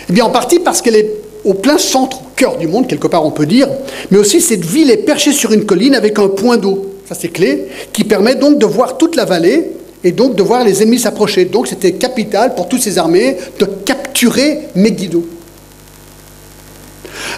Eh 0.10 0.14
bien, 0.14 0.24
en 0.24 0.30
partie 0.30 0.60
parce 0.60 0.82
qu'elle 0.82 0.96
est 0.96 1.12
au 1.44 1.54
plein 1.54 1.78
centre, 1.78 2.22
au 2.22 2.30
cœur 2.36 2.58
du 2.58 2.68
monde, 2.68 2.88
quelque 2.88 3.08
part 3.08 3.26
on 3.26 3.32
peut 3.32 3.46
dire, 3.46 3.68
mais 4.12 4.18
aussi 4.18 4.40
cette 4.40 4.64
ville 4.64 4.90
est 4.90 4.98
perchée 4.98 5.34
sur 5.34 5.52
une 5.52 5.66
colline 5.66 5.96
avec 5.96 6.18
un 6.20 6.30
point 6.30 6.56
d'eau 6.56 6.97
ça 7.08 7.16
c'est 7.16 7.30
clé, 7.30 7.68
qui 7.94 8.04
permet 8.04 8.36
donc 8.36 8.60
de 8.60 8.66
voir 8.66 8.98
toute 8.98 9.16
la 9.16 9.26
vallée 9.26 9.72
et 10.04 10.12
donc 10.12 10.36
de 10.36 10.44
voir 10.44 10.64
les 10.64 10.84
ennemis 10.84 11.00
s'approcher. 11.00 11.46
Donc 11.46 11.68
c'était 11.68 11.94
capital 11.94 12.54
pour 12.56 12.68
toutes 12.68 12.82
ces 12.82 12.98
armées 12.98 13.38
de 13.60 13.66
capturer 13.66 14.68
Megiddo. 14.76 15.26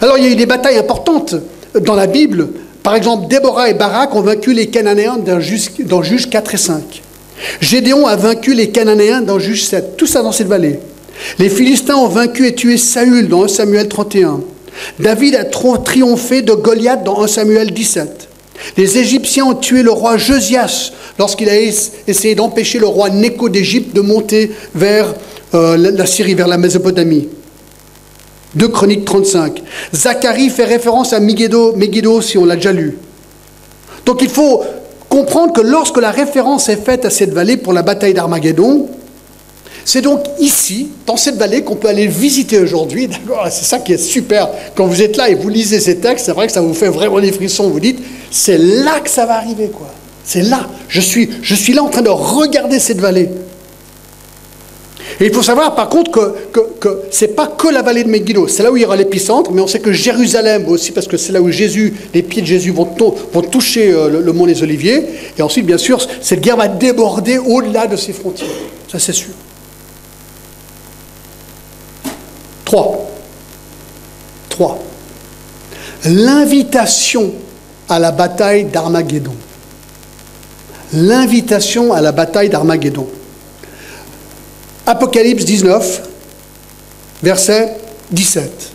Alors 0.02 0.18
il 0.18 0.26
y 0.26 0.28
a 0.28 0.32
eu 0.32 0.36
des 0.36 0.46
batailles 0.46 0.78
importantes 0.78 1.36
dans 1.80 1.96
la 1.96 2.08
Bible. 2.08 2.50
Par 2.82 2.96
exemple, 2.96 3.28
Déborah 3.28 3.70
et 3.70 3.74
Barak 3.74 4.16
ont 4.16 4.22
vaincu 4.22 4.54
les 4.54 4.68
Cananéens 4.68 5.18
dans 5.18 5.40
Juge 5.40 6.30
4 6.30 6.54
et 6.54 6.58
5. 6.58 7.02
Gédéon 7.62 8.08
a 8.08 8.16
vaincu 8.16 8.54
les 8.54 8.70
Cananéens 8.70 9.22
dans 9.22 9.38
Juge 9.38 9.66
7. 9.66 9.98
Tout 9.98 10.08
ça 10.08 10.22
dans 10.22 10.32
cette 10.32 10.48
vallée. 10.48 10.80
Les 11.38 11.50
Philistins 11.50 11.96
ont 11.96 12.08
vaincu 12.08 12.48
et 12.48 12.56
tué 12.56 12.78
Saül 12.78 13.28
dans 13.28 13.44
1 13.44 13.48
Samuel 13.50 13.88
31. 13.88 14.40
David 15.00 15.36
a 15.36 15.44
triomphé 15.44 16.42
de 16.42 16.54
Goliath 16.54 17.04
dans 17.04 17.22
1 17.22 17.28
Samuel 17.28 17.72
17. 17.72 18.29
Les 18.78 18.98
Égyptiens 18.98 19.46
ont 19.46 19.56
tué 19.56 19.84
le 19.84 19.92
roi 19.92 20.18
Josias 20.18 20.92
lorsqu'il 21.18 21.50
a 21.50 21.58
essayé 22.08 22.36
d'empêcher 22.36 22.80
le 22.80 22.88
roi 22.88 23.10
Néco 23.10 23.50
d'Égypte 23.50 23.96
de 23.96 24.02
monter 24.02 24.52
vers 24.76 25.14
euh, 25.54 25.78
la 25.78 26.06
Syrie, 26.06 26.36
vers 26.36 26.48
la 26.48 26.58
Mésopotamie. 26.58 27.28
2 28.56 28.68
Chroniques 28.70 29.06
35. 29.06 29.62
Zacharie 29.94 30.50
fait 30.50 30.66
référence 30.66 31.14
à 31.14 31.20
Megiddo, 31.20 31.76
Megiddo 31.76 32.22
si 32.22 32.38
on 32.38 32.46
l'a 32.46 32.56
déjà 32.56 32.72
lu. 32.72 32.98
Donc 34.06 34.22
il 34.22 34.30
faut 34.30 34.64
comprendre 35.08 35.54
que 35.54 35.62
lorsque 35.62 35.98
la 35.98 36.12
référence 36.12 36.70
est 36.70 36.84
faite 36.84 37.06
à 37.06 37.10
cette 37.10 37.34
vallée 37.34 37.58
pour 37.58 37.74
la 37.74 37.84
bataille 37.84 38.14
d'Armageddon, 38.14 38.90
c'est 39.90 40.04
donc 40.04 40.24
ici, 40.40 40.90
dans 41.08 41.18
cette 41.18 41.38
vallée, 41.38 41.64
qu'on 41.64 41.76
peut 41.76 41.88
aller 41.88 42.06
visiter 42.06 42.60
aujourd'hui. 42.60 43.08
D'accord 43.28 43.48
C'est 43.50 43.66
ça 43.66 43.80
qui 43.80 43.94
est 43.94 43.98
super. 43.98 44.48
Quand 44.76 44.86
vous 44.86 45.02
êtes 45.02 45.18
là 45.18 45.32
et 45.32 45.34
vous 45.34 45.50
lisez 45.50 45.80
ces 45.80 45.98
textes, 45.98 46.28
c'est 46.28 46.32
vrai 46.32 46.46
que 46.46 46.54
ça 46.54 46.62
vous 46.62 46.76
fait 46.76 46.90
vraiment 46.90 47.20
des 47.20 47.32
frissons. 47.32 47.72
Vous 47.72 47.80
dites, 47.80 47.98
c'est 48.30 48.60
là 48.60 49.00
que 49.00 49.10
ça 49.10 49.26
va 49.26 49.38
arriver, 49.38 49.70
quoi. 49.70 49.88
C'est 50.24 50.44
là. 50.44 50.68
Je 50.90 51.02
suis, 51.02 51.28
là 51.74 51.82
en 51.82 51.90
train 51.90 52.04
de 52.04 52.10
regarder 52.10 52.78
cette 52.78 53.00
vallée. 53.00 53.30
Et 55.20 55.26
il 55.26 55.34
faut 55.34 55.42
savoir 55.42 55.74
par 55.74 55.90
contre 55.90 56.12
que, 56.12 57.02
ce 57.10 57.26
n'est 57.26 57.32
pas 57.32 57.48
que 57.48 57.70
la 57.70 57.82
vallée 57.82 58.04
de 58.04 58.10
Megiddo, 58.10 58.48
c'est 58.48 58.62
là 58.62 58.72
où 58.72 58.78
il 58.78 58.84
y 58.84 58.86
aura 58.86 58.96
l'épicentre, 58.96 59.52
mais 59.52 59.62
on 59.62 59.68
sait 59.68 59.80
que 59.80 59.92
Jérusalem 59.92 60.68
aussi, 60.68 60.92
parce 60.92 61.08
que 61.08 61.18
c'est 61.18 61.34
là 61.34 61.42
où 61.42 61.50
Jésus, 61.50 61.96
les 62.14 62.22
pieds 62.22 62.44
de 62.44 62.48
Jésus 62.48 62.70
vont, 62.70 62.86
toucher 63.42 63.92
euh, 63.92 64.22
le, 64.22 64.34
mont 64.34 64.46
des 64.46 64.62
Oliviers. 64.62 65.04
Et 65.36 65.42
ensuite, 65.42 65.66
bien 65.66 65.80
sûr, 65.80 66.00
cette 66.22 66.42
guerre 66.42 66.58
va 66.58 66.68
déborder 66.68 67.40
au-delà 67.40 67.88
de 67.88 67.96
ses 67.96 68.14
frontières. 68.14 68.50
Ça, 68.88 69.00
c'est 69.00 69.14
sûr. 69.14 69.34
3. 72.70 73.10
3. 74.50 74.80
L'invitation 76.06 77.34
à 77.90 77.98
la 77.98 78.12
bataille 78.12 78.66
d'Armageddon. 78.66 79.34
L'invitation 80.94 81.94
à 81.94 82.02
la 82.02 82.12
bataille 82.12 82.50
d'Armageddon. 82.50 83.08
Apocalypse 84.86 85.46
19, 85.46 86.04
verset 87.24 87.76
17. 88.12 88.72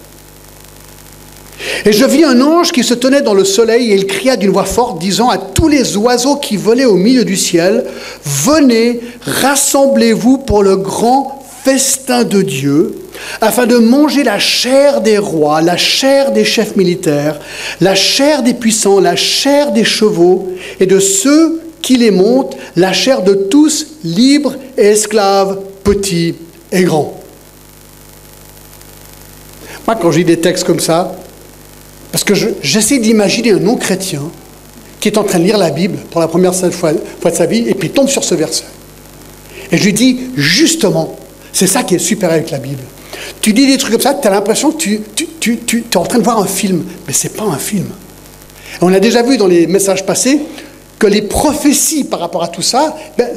Et 1.85 1.93
je 1.93 2.05
vis 2.05 2.25
un 2.25 2.41
ange 2.41 2.73
qui 2.73 2.83
se 2.83 2.95
tenait 2.95 3.23
dans 3.23 3.35
le 3.35 3.45
soleil 3.45 3.93
et 3.93 3.95
il 3.95 4.09
cria 4.09 4.37
d'une 4.37 4.51
voix 4.51 4.65
forte, 4.65 4.99
disant 4.99 5.29
à 5.29 5.39
tous 5.39 5.69
les 5.69 5.97
oiseaux 5.97 6.35
qui 6.35 6.57
volaient 6.57 6.85
au 6.85 6.97
milieu 6.97 7.25
du 7.25 7.37
ciel, 7.37 7.85
Venez, 8.25 9.03
rassemblez-vous 9.25 10.39
pour 10.39 10.65
le 10.65 10.79
grand 10.79 11.45
festin 11.65 12.25
de 12.25 12.43
Dieu, 12.43 13.04
afin 13.41 13.67
de 13.67 13.77
manger 13.77 14.23
la 14.23 14.39
chair 14.39 15.01
des 15.01 15.19
rois, 15.19 15.61
la 15.61 15.77
chair 15.77 16.33
des 16.33 16.45
chefs 16.45 16.77
militaires, 16.77 17.39
la 17.81 17.95
chair 17.95 18.43
des 18.43 18.55
puissants, 18.55 19.01
la 19.01 19.17
chair 19.17 19.73
des 19.73 19.85
chevaux, 19.85 20.49
et 20.81 20.87
de 20.87 20.99
ceux 20.99 21.63
qui 21.83 21.97
les 21.97 22.11
montent, 22.11 22.57
la 22.77 22.93
chair 22.93 23.23
de 23.23 23.35
tous, 23.35 23.87
libres 24.05 24.57
et 24.79 24.87
esclaves 24.87 25.61
petit 25.83 26.35
et 26.73 26.83
grand. 26.83 27.21
Moi, 29.87 29.97
quand 30.01 30.11
j'ai 30.11 30.25
des 30.25 30.41
textes 30.41 30.65
comme 30.65 30.81
ça, 30.81 31.15
parce 32.11 32.25
que 32.25 32.35
j'essaie 32.63 32.99
d'imaginer 32.99 33.51
un 33.51 33.59
non-chrétien 33.59 34.23
qui 35.01 35.09
est 35.09 35.19
en 35.19 35.25
train 35.25 35.39
de 35.39 35.45
lire 35.45 35.59
la 35.59 35.71
Bible 35.71 35.99
pour 36.11 36.21
la 36.21 36.29
première 36.29 36.55
fois, 36.55 36.93
de 36.93 37.35
sa 37.35 37.45
vie 37.45 37.69
et 37.69 37.75
puis 37.75 37.91
tombe 37.91 38.09
sur 38.09 38.25
ce 38.25 38.35
verset. 38.35 38.65
Et 39.71 39.77
je 39.77 39.85
lui 39.85 39.93
dis, 39.93 40.21
justement, 40.37 41.19
c'est 41.53 41.67
ça 41.67 41.83
qui 41.83 41.97
est 41.97 41.99
super 41.99 42.31
avec 42.31 42.51
la 42.51 42.59
Bible. 42.59 42.83
Tu 43.45 43.53
dis 43.53 43.67
des 43.67 43.77
trucs 43.77 43.93
comme 43.93 44.01
ça, 44.01 44.15
tu 44.15 44.27
as 44.27 44.31
l'impression 44.31 44.73
que 44.73 44.79
tu, 44.79 45.03
tu, 45.39 45.59
tu, 45.59 45.85
es 45.93 45.97
en 45.99 46.05
train 46.05 46.19
de 46.19 46.25
voir 46.25 46.39
un 46.39 46.47
film, 46.47 46.83
mais 47.07 47.13
ce 47.13 47.29
n'est 47.29 47.35
pas 47.35 47.45
un 47.45 47.59
film. 47.59 47.85
on 48.81 48.91
a 48.91 48.99
déjà 48.99 49.23
vu 49.23 49.37
dans 49.37 49.47
les 49.47 49.67
messages 49.67 50.07
passés 50.07 50.41
que 50.99 51.07
les 51.07 51.21
prophéties 51.21 52.05
par 52.05 52.21
rapport 52.21 52.43
à 52.43 52.49
tout 52.49 52.63
ça, 52.63 52.97
ben, 53.19 53.29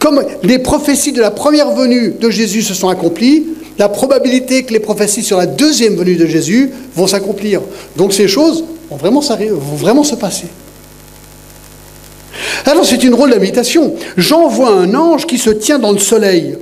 comme 0.00 0.20
les 0.42 0.58
prophéties 0.58 1.12
de 1.12 1.20
la 1.20 1.30
première 1.30 1.70
venue 1.70 2.10
de 2.10 2.28
Jésus 2.28 2.62
se 2.62 2.74
sont 2.74 2.88
accomplies, 2.88 3.46
la 3.78 3.88
probabilité 3.88 4.64
que 4.64 4.72
les 4.72 4.80
prophéties 4.80 5.22
sur 5.22 5.38
la 5.38 5.46
deuxième 5.46 5.94
venue 5.94 6.16
de 6.16 6.26
Jésus 6.26 6.72
vont 6.96 7.06
s'accomplir. 7.06 7.60
Donc 7.94 8.12
ces 8.12 8.26
choses 8.26 8.64
vont 8.90 8.96
vraiment, 8.96 9.20
vont 9.20 9.76
vraiment 9.76 10.02
se 10.02 10.16
passer. 10.16 10.48
Alors 12.66 12.84
c'est 12.84 13.04
une 13.04 13.12
drôle 13.12 13.30
d'invitation. 13.30 13.94
Jean 14.16 14.48
voit 14.48 14.70
un 14.70 14.92
ange 14.96 15.24
qui 15.24 15.38
se 15.38 15.50
tient 15.50 15.78
dans 15.78 15.92
le 15.92 16.00
soleil. 16.00 16.56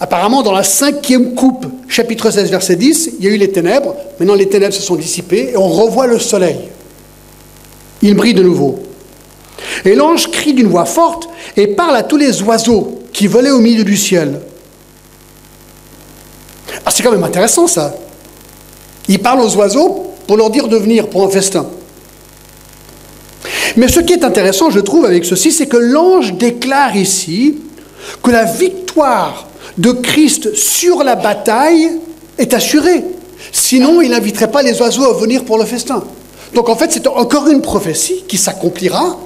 Apparemment, 0.00 0.42
dans 0.42 0.52
la 0.52 0.62
cinquième 0.62 1.34
coupe, 1.34 1.66
chapitre 1.88 2.30
16, 2.30 2.50
verset 2.50 2.76
10, 2.76 3.10
il 3.18 3.24
y 3.24 3.28
a 3.28 3.30
eu 3.32 3.36
les 3.36 3.50
ténèbres. 3.50 3.96
Maintenant, 4.18 4.34
les 4.34 4.48
ténèbres 4.48 4.74
se 4.74 4.82
sont 4.82 4.94
dissipées 4.94 5.50
et 5.52 5.56
on 5.56 5.68
revoit 5.68 6.06
le 6.06 6.18
soleil. 6.20 6.58
Il 8.02 8.14
brille 8.14 8.34
de 8.34 8.42
nouveau. 8.42 8.78
Et 9.84 9.96
l'ange 9.96 10.30
crie 10.30 10.54
d'une 10.54 10.68
voix 10.68 10.84
forte 10.84 11.28
et 11.56 11.66
parle 11.66 11.96
à 11.96 12.04
tous 12.04 12.16
les 12.16 12.42
oiseaux 12.42 13.00
qui 13.12 13.26
volaient 13.26 13.50
au 13.50 13.58
milieu 13.58 13.82
du 13.82 13.96
ciel. 13.96 14.40
Ah, 16.86 16.90
c'est 16.92 17.02
quand 17.02 17.10
même 17.10 17.24
intéressant 17.24 17.66
ça. 17.66 17.96
Il 19.08 19.18
parle 19.18 19.40
aux 19.40 19.56
oiseaux 19.56 20.14
pour 20.28 20.36
leur 20.36 20.50
dire 20.50 20.68
de 20.68 20.76
venir 20.76 21.08
pour 21.08 21.24
un 21.24 21.28
festin. 21.28 21.66
Mais 23.76 23.88
ce 23.88 24.00
qui 24.00 24.12
est 24.12 24.24
intéressant, 24.24 24.70
je 24.70 24.80
trouve, 24.80 25.04
avec 25.04 25.24
ceci, 25.24 25.50
c'est 25.50 25.66
que 25.66 25.76
l'ange 25.76 26.34
déclare 26.34 26.96
ici 26.96 27.56
que 28.22 28.30
la 28.30 28.44
victoire 28.44 29.47
de 29.76 29.92
Christ 29.92 30.54
sur 30.54 31.02
la 31.04 31.16
bataille 31.16 31.90
est 32.38 32.54
assurée. 32.54 33.04
Sinon, 33.52 34.00
il 34.00 34.10
n'inviterait 34.10 34.50
pas 34.50 34.62
les 34.62 34.80
oiseaux 34.80 35.04
à 35.04 35.12
venir 35.14 35.44
pour 35.44 35.58
le 35.58 35.64
festin. 35.64 36.02
Donc 36.54 36.68
en 36.68 36.76
fait, 36.76 36.90
c'est 36.90 37.06
encore 37.06 37.48
une 37.48 37.60
prophétie 37.60 38.24
qui 38.26 38.38
s'accomplira 38.38 39.18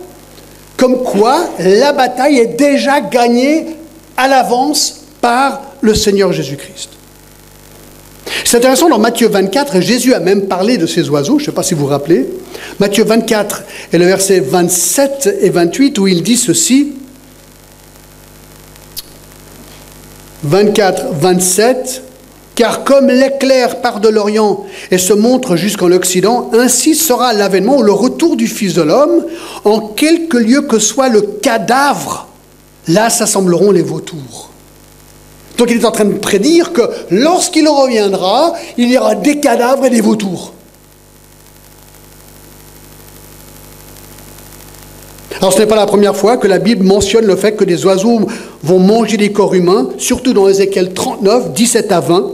comme 0.77 1.03
quoi 1.05 1.39
la 1.61 1.93
bataille 1.93 2.39
est 2.39 2.59
déjà 2.59 3.01
gagnée 3.01 3.67
à 4.17 4.27
l'avance 4.27 5.03
par 5.21 5.63
le 5.81 5.95
Seigneur 5.95 6.33
Jésus-Christ. 6.33 6.91
C'est 8.45 8.57
intéressant, 8.57 8.89
dans 8.89 8.99
Matthieu 8.99 9.29
24, 9.29 9.81
Jésus 9.81 10.15
a 10.15 10.21
même 10.21 10.47
parlé 10.47 10.79
de 10.79 10.87
ces 10.87 11.09
oiseaux, 11.09 11.39
je 11.39 11.45
ne 11.45 11.47
sais 11.47 11.53
pas 11.53 11.63
si 11.63 11.75
vous 11.75 11.83
vous 11.83 11.87
rappelez. 11.87 12.29
Matthieu 12.81 13.05
24 13.05 13.63
et 13.93 13.99
le 13.99 14.07
verset 14.07 14.41
27 14.41 15.39
et 15.41 15.51
28 15.51 15.99
où 15.99 16.09
il 16.09 16.23
dit 16.23 16.37
ceci. 16.37 16.95
24, 20.45 21.15
27. 21.21 22.03
Car 22.55 22.85
comme 22.85 23.07
l'éclair 23.07 23.81
part 23.81 24.01
de 24.01 24.09
l'Orient 24.09 24.65
et 24.91 24.99
se 24.99 25.15
montre 25.15 25.57
jusqu'en 25.57 25.91
Occident, 25.91 26.51
ainsi 26.53 26.95
sera 26.95 27.33
l'avènement 27.33 27.79
ou 27.79 27.83
le 27.83 27.93
retour 27.93 28.37
du 28.37 28.47
Fils 28.47 28.75
de 28.75 28.83
l'homme. 28.83 29.25
En 29.65 29.81
quelque 29.81 30.37
lieu 30.37 30.63
que 30.63 30.79
soit 30.79 31.09
le 31.09 31.23
cadavre, 31.23 32.29
là 32.89 33.09
s'assembleront 33.09 33.71
les 33.71 33.83
vautours. 33.83 34.51
Donc 35.57 35.71
il 35.71 35.81
est 35.81 35.85
en 35.85 35.93
train 35.93 36.05
de 36.05 36.19
prédire 36.19 36.73
que 36.73 36.83
lorsqu'il 37.11 37.69
reviendra, 37.69 38.53
il 38.77 38.91
y 38.91 38.99
aura 38.99 39.15
des 39.15 39.41
cadavres 39.41 39.87
et 39.87 39.91
des 39.91 40.01
vautours. 40.01 40.53
Alors 45.43 45.53
ce 45.53 45.59
n'est 45.59 45.67
pas 45.67 45.75
la 45.75 45.87
première 45.87 46.17
fois 46.17 46.37
que 46.37 46.47
la 46.47 46.61
Bible 46.61 46.85
mentionne 46.85 47.27
le 47.27 47.35
fait 47.35 47.57
que 47.57 47.65
des 47.65 47.85
oiseaux 47.85 48.21
vont 48.63 48.79
manger 48.79 49.17
des 49.17 49.33
corps 49.33 49.55
humains, 49.55 49.89
surtout 49.99 50.33
dans 50.33 50.47
Ézéchiel 50.49 50.95
39, 50.95 51.53
17 51.53 51.91
à 51.91 51.99
20. 51.99 52.31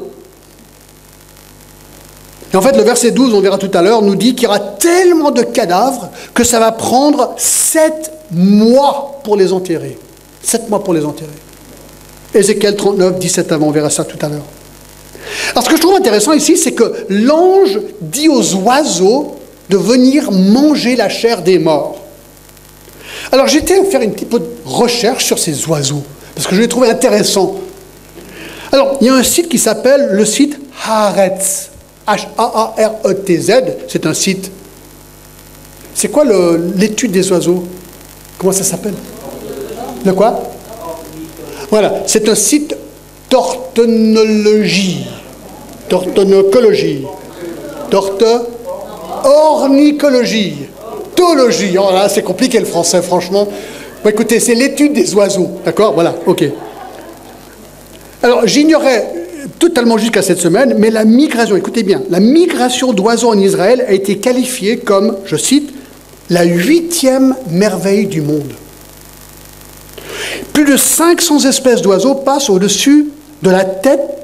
Et 2.52 2.56
en 2.56 2.60
fait, 2.60 2.76
le 2.76 2.82
verset 2.82 3.12
12, 3.12 3.32
on 3.32 3.40
verra 3.40 3.56
tout 3.56 3.70
à 3.72 3.80
l'heure, 3.80 4.02
nous 4.02 4.14
dit 4.14 4.34
qu'il 4.34 4.44
y 4.44 4.46
aura 4.46 4.58
tellement 4.58 5.30
de 5.30 5.40
cadavres 5.40 6.10
que 6.34 6.44
ça 6.44 6.60
va 6.60 6.70
prendre 6.70 7.32
sept 7.38 8.12
mois 8.30 9.20
pour 9.24 9.36
les 9.36 9.54
enterrer. 9.54 9.96
Sept 10.42 10.68
mois 10.68 10.84
pour 10.84 10.92
les 10.92 11.06
enterrer. 11.06 11.30
Ézéchiel 12.34 12.76
39, 12.76 13.18
17 13.18 13.52
avant, 13.52 13.68
on 13.68 13.70
verra 13.70 13.88
ça 13.88 14.04
tout 14.04 14.18
à 14.20 14.28
l'heure. 14.28 14.44
Alors 15.52 15.64
ce 15.64 15.70
que 15.70 15.76
je 15.76 15.80
trouve 15.80 15.96
intéressant 15.96 16.34
ici, 16.34 16.58
c'est 16.58 16.72
que 16.72 17.06
l'ange 17.08 17.80
dit 18.02 18.28
aux 18.28 18.54
oiseaux 18.56 19.36
de 19.70 19.78
venir 19.78 20.30
manger 20.30 20.94
la 20.94 21.08
chair 21.08 21.40
des 21.40 21.58
morts. 21.58 21.97
Alors 23.30 23.46
j'étais 23.46 23.78
à 23.78 23.84
faire 23.84 24.00
une 24.00 24.12
petite 24.12 24.34
recherche 24.64 25.24
sur 25.24 25.38
ces 25.38 25.66
oiseaux, 25.66 26.02
parce 26.34 26.46
que 26.46 26.54
je 26.54 26.60
les 26.60 26.68
trouvais 26.68 26.88
intéressants. 26.88 27.56
Alors, 28.70 28.98
il 29.00 29.06
y 29.06 29.10
a 29.10 29.14
un 29.14 29.22
site 29.22 29.48
qui 29.48 29.58
s'appelle 29.58 30.08
le 30.10 30.24
site 30.24 30.58
Haaretz. 30.86 31.70
H-A-A-R-E-T-Z, 32.06 33.52
c'est 33.86 34.06
un 34.06 34.14
site. 34.14 34.50
C'est 35.94 36.08
quoi 36.08 36.24
l'étude 36.76 37.12
des 37.12 37.30
oiseaux? 37.30 37.64
Comment 38.38 38.52
ça 38.52 38.64
s'appelle? 38.64 38.94
Le 40.04 40.12
quoi? 40.12 40.42
Voilà, 41.70 42.02
c'est 42.06 42.28
un 42.28 42.34
site 42.34 42.74
d'ortonologie. 43.30 45.06
D'ortonocologie. 45.90 47.04
D'orte... 47.90 48.24
Ornicologie. 49.24 50.68
Oh 51.20 51.90
là, 51.92 52.08
c'est 52.08 52.22
compliqué 52.22 52.58
le 52.58 52.66
français, 52.66 53.02
franchement. 53.02 53.48
écoutez, 54.06 54.40
c'est 54.40 54.54
l'étude 54.54 54.92
des 54.92 55.14
oiseaux. 55.14 55.50
D'accord? 55.64 55.92
Voilà, 55.94 56.14
ok. 56.26 56.44
Alors, 58.22 58.46
j'ignorais 58.46 59.06
totalement 59.58 59.98
jusqu'à 59.98 60.22
cette 60.22 60.38
semaine, 60.38 60.74
mais 60.78 60.90
la 60.90 61.04
migration, 61.04 61.56
écoutez 61.56 61.82
bien, 61.82 62.02
la 62.10 62.20
migration 62.20 62.92
d'oiseaux 62.92 63.30
en 63.30 63.38
Israël 63.38 63.84
a 63.86 63.92
été 63.92 64.18
qualifiée 64.18 64.78
comme, 64.78 65.16
je 65.24 65.36
cite, 65.36 65.72
la 66.30 66.44
huitième 66.44 67.34
merveille 67.50 68.06
du 68.06 68.20
monde. 68.20 68.52
Plus 70.52 70.64
de 70.64 70.76
500 70.76 71.44
espèces 71.44 71.82
d'oiseaux 71.82 72.16
passent 72.16 72.50
au-dessus 72.50 73.08
de 73.42 73.50
la 73.50 73.64
tête 73.64 74.17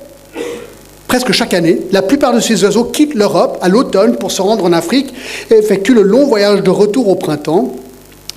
presque 1.15 1.31
chaque 1.31 1.55
année. 1.55 1.79
La 1.93 2.03
plupart 2.03 2.35
de 2.35 2.41
ces 2.41 2.65
oiseaux 2.65 2.83
quittent 2.83 3.15
l'Europe 3.15 3.59
à 3.63 3.69
l'automne 3.69 4.17
pour 4.17 4.33
se 4.33 4.43
rendre 4.43 4.65
en 4.65 4.73
Afrique 4.73 5.15
et 5.49 5.55
effectuent 5.55 5.95
le 5.95 6.03
long 6.03 6.27
voyage 6.27 6.65
de 6.65 6.71
retour 6.71 7.07
au 7.07 7.15
printemps. 7.15 7.71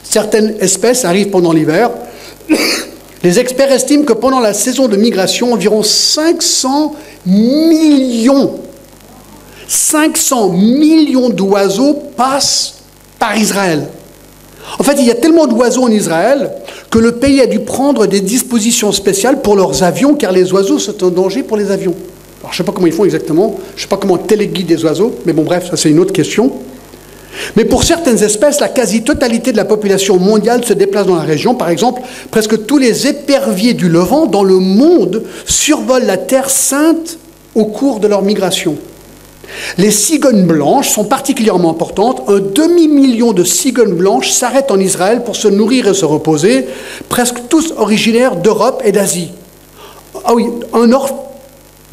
Certaines 0.03 0.57
espèces 0.59 1.03
arrivent 1.03 1.31
pendant 1.31 1.53
l'hiver. 1.53 1.89
Les 3.23 3.39
experts 3.39 3.71
estiment 3.71 4.03
que 4.03 4.13
pendant 4.13 4.39
la 4.39 4.53
saison 4.53 4.87
de 4.87 4.95
migration, 4.95 5.53
environ 5.53 5.81
500 5.81 6.93
millions, 7.25 8.59
500 9.67 10.49
millions 10.49 11.29
d'oiseaux 11.29 11.95
passent 12.15 12.75
par 13.17 13.35
Israël. 13.35 13.87
En 14.77 14.83
fait, 14.83 14.97
il 14.99 15.05
y 15.07 15.11
a 15.11 15.15
tellement 15.15 15.47
d'oiseaux 15.47 15.81
en 15.81 15.91
Israël 15.91 16.51
que 16.91 16.99
le 16.99 17.13
pays 17.13 17.41
a 17.41 17.47
dû 17.47 17.61
prendre 17.61 18.05
des 18.05 18.21
dispositions 18.21 18.91
spéciales 18.91 19.41
pour 19.41 19.55
leurs 19.55 19.81
avions, 19.81 20.13
car 20.13 20.31
les 20.31 20.53
oiseaux 20.53 20.77
sont 20.77 21.03
un 21.03 21.09
danger 21.09 21.41
pour 21.41 21.57
les 21.57 21.71
avions. 21.71 21.95
Alors, 22.39 22.53
je 22.53 22.55
ne 22.55 22.57
sais 22.57 22.63
pas 22.63 22.71
comment 22.71 22.87
ils 22.87 22.93
font 22.93 23.05
exactement, 23.05 23.59
je 23.71 23.75
ne 23.75 23.81
sais 23.81 23.87
pas 23.87 23.97
comment 23.97 24.17
téléguident 24.17 24.67
des 24.67 24.83
oiseaux, 24.85 25.15
mais 25.25 25.33
bon, 25.33 25.43
bref, 25.43 25.69
ça 25.69 25.77
c'est 25.77 25.89
une 25.89 25.99
autre 25.99 26.13
question. 26.13 26.51
Mais 27.55 27.65
pour 27.65 27.83
certaines 27.83 28.23
espèces, 28.23 28.59
la 28.59 28.69
quasi-totalité 28.69 29.51
de 29.51 29.57
la 29.57 29.65
population 29.65 30.17
mondiale 30.17 30.63
se 30.65 30.73
déplace 30.73 31.07
dans 31.07 31.15
la 31.15 31.23
région. 31.23 31.55
Par 31.55 31.69
exemple, 31.69 32.01
presque 32.31 32.65
tous 32.65 32.77
les 32.77 33.07
éperviers 33.07 33.73
du 33.73 33.89
Levant 33.89 34.25
dans 34.25 34.43
le 34.43 34.57
monde 34.57 35.23
survolent 35.45 36.05
la 36.05 36.17
Terre 36.17 36.49
sainte 36.49 37.17
au 37.55 37.65
cours 37.65 37.99
de 37.99 38.07
leur 38.07 38.21
migration. 38.21 38.77
Les 39.77 39.91
cigognes 39.91 40.45
blanches 40.45 40.89
sont 40.89 41.05
particulièrement 41.05 41.71
importantes. 41.71 42.23
Un 42.27 42.39
demi-million 42.39 43.33
de 43.33 43.43
cigognes 43.43 43.95
blanches 43.95 44.29
s'arrêtent 44.31 44.71
en 44.71 44.79
Israël 44.79 45.23
pour 45.23 45.35
se 45.35 45.47
nourrir 45.47 45.87
et 45.87 45.93
se 45.93 46.05
reposer, 46.05 46.67
presque 47.07 47.47
tous 47.49 47.73
originaires 47.77 48.35
d'Europe 48.35 48.81
et 48.83 48.91
d'Asie. 48.91 49.31
Ah 50.25 50.33
oui, 50.33 50.47
un, 50.73 50.91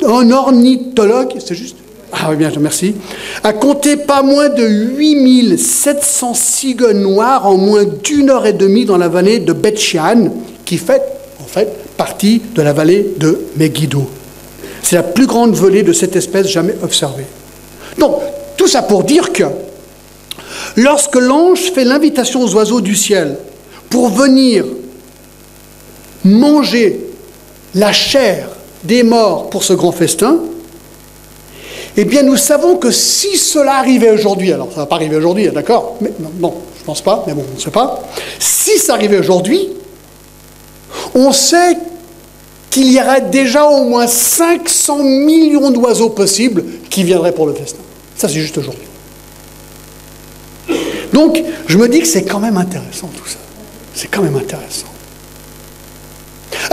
un 0.06 0.30
ornithologue, 0.30 1.34
c'est 1.44 1.54
juste? 1.54 1.76
Ah 2.12 2.28
oui, 2.30 2.36
bien, 2.36 2.50
merci. 2.60 2.94
A 3.42 3.52
compté 3.52 3.96
pas 3.96 4.22
moins 4.22 4.48
de 4.48 4.64
8700 4.64 6.34
cigognes 6.34 7.00
noires 7.00 7.46
en 7.46 7.56
moins 7.56 7.84
d'une 7.84 8.30
heure 8.30 8.46
et 8.46 8.52
demie 8.52 8.84
dans 8.84 8.96
la 8.96 9.08
vallée 9.08 9.40
de 9.40 9.52
Bethshan, 9.52 10.30
qui 10.64 10.78
fait 10.78 11.02
en 11.40 11.46
fait 11.46 11.68
partie 11.96 12.40
de 12.54 12.62
la 12.62 12.72
vallée 12.72 13.14
de 13.18 13.40
Megiddo. 13.56 14.08
C'est 14.82 14.96
la 14.96 15.02
plus 15.02 15.26
grande 15.26 15.54
volée 15.54 15.82
de 15.82 15.92
cette 15.92 16.14
espèce 16.14 16.46
jamais 16.46 16.74
observée. 16.82 17.26
Donc, 17.98 18.20
tout 18.56 18.68
ça 18.68 18.82
pour 18.82 19.02
dire 19.02 19.32
que 19.32 19.44
lorsque 20.76 21.16
l'ange 21.16 21.72
fait 21.74 21.84
l'invitation 21.84 22.42
aux 22.42 22.54
oiseaux 22.54 22.80
du 22.80 22.94
ciel 22.94 23.38
pour 23.90 24.08
venir 24.08 24.64
manger 26.24 27.00
la 27.74 27.92
chair 27.92 28.48
des 28.84 29.02
morts 29.02 29.50
pour 29.50 29.64
ce 29.64 29.72
grand 29.72 29.92
festin, 29.92 30.38
eh 31.96 32.04
bien 32.04 32.22
nous 32.22 32.36
savons 32.36 32.76
que 32.76 32.90
si 32.90 33.36
cela 33.36 33.76
arrivait 33.76 34.10
aujourd'hui, 34.10 34.52
alors 34.52 34.68
ça 34.68 34.74
ne 34.74 34.80
va 34.80 34.86
pas 34.86 34.96
arriver 34.96 35.16
aujourd'hui, 35.16 35.48
d'accord 35.50 35.96
mais, 36.00 36.12
Non, 36.40 36.54
je 36.76 36.80
ne 36.80 36.84
pense 36.86 37.02
pas, 37.02 37.24
mais 37.26 37.34
bon, 37.34 37.44
on 37.50 37.54
ne 37.54 37.60
sait 37.60 37.70
pas. 37.70 38.02
Si 38.38 38.78
ça 38.78 38.94
arrivait 38.94 39.18
aujourd'hui, 39.18 39.68
on 41.14 41.32
sait 41.32 41.76
qu'il 42.70 42.92
y 42.92 43.00
aurait 43.00 43.20
déjà 43.20 43.66
au 43.66 43.84
moins 43.84 44.08
500 44.08 45.04
millions 45.04 45.70
d'oiseaux 45.70 46.10
possibles 46.10 46.64
qui 46.90 47.04
viendraient 47.04 47.32
pour 47.32 47.46
le 47.46 47.54
festin. 47.54 47.78
Ça, 48.16 48.28
c'est 48.28 48.40
juste 48.40 48.58
aujourd'hui. 48.58 48.82
Donc, 51.12 51.40
je 51.68 51.78
me 51.78 51.88
dis 51.88 52.00
que 52.00 52.06
c'est 52.08 52.24
quand 52.24 52.40
même 52.40 52.56
intéressant 52.56 53.08
tout 53.16 53.28
ça. 53.28 53.38
C'est 53.94 54.08
quand 54.08 54.22
même 54.22 54.36
intéressant. 54.36 54.88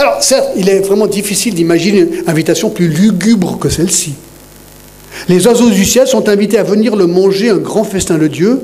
Alors, 0.02 0.20
certes, 0.20 0.48
il 0.56 0.68
est 0.68 0.80
vraiment 0.80 1.06
difficile 1.06 1.54
d'imaginer 1.54 2.00
une 2.00 2.24
invitation 2.26 2.70
plus 2.70 2.88
lugubre 2.88 3.56
que 3.60 3.68
celle-ci. 3.68 4.14
Les 5.28 5.46
oiseaux 5.46 5.70
du 5.70 5.84
ciel 5.84 6.08
sont 6.08 6.28
invités 6.28 6.58
à 6.58 6.64
venir 6.64 6.96
le 6.96 7.06
manger, 7.06 7.50
un 7.50 7.58
grand 7.58 7.84
festin 7.84 8.18
de 8.18 8.26
Dieu. 8.26 8.62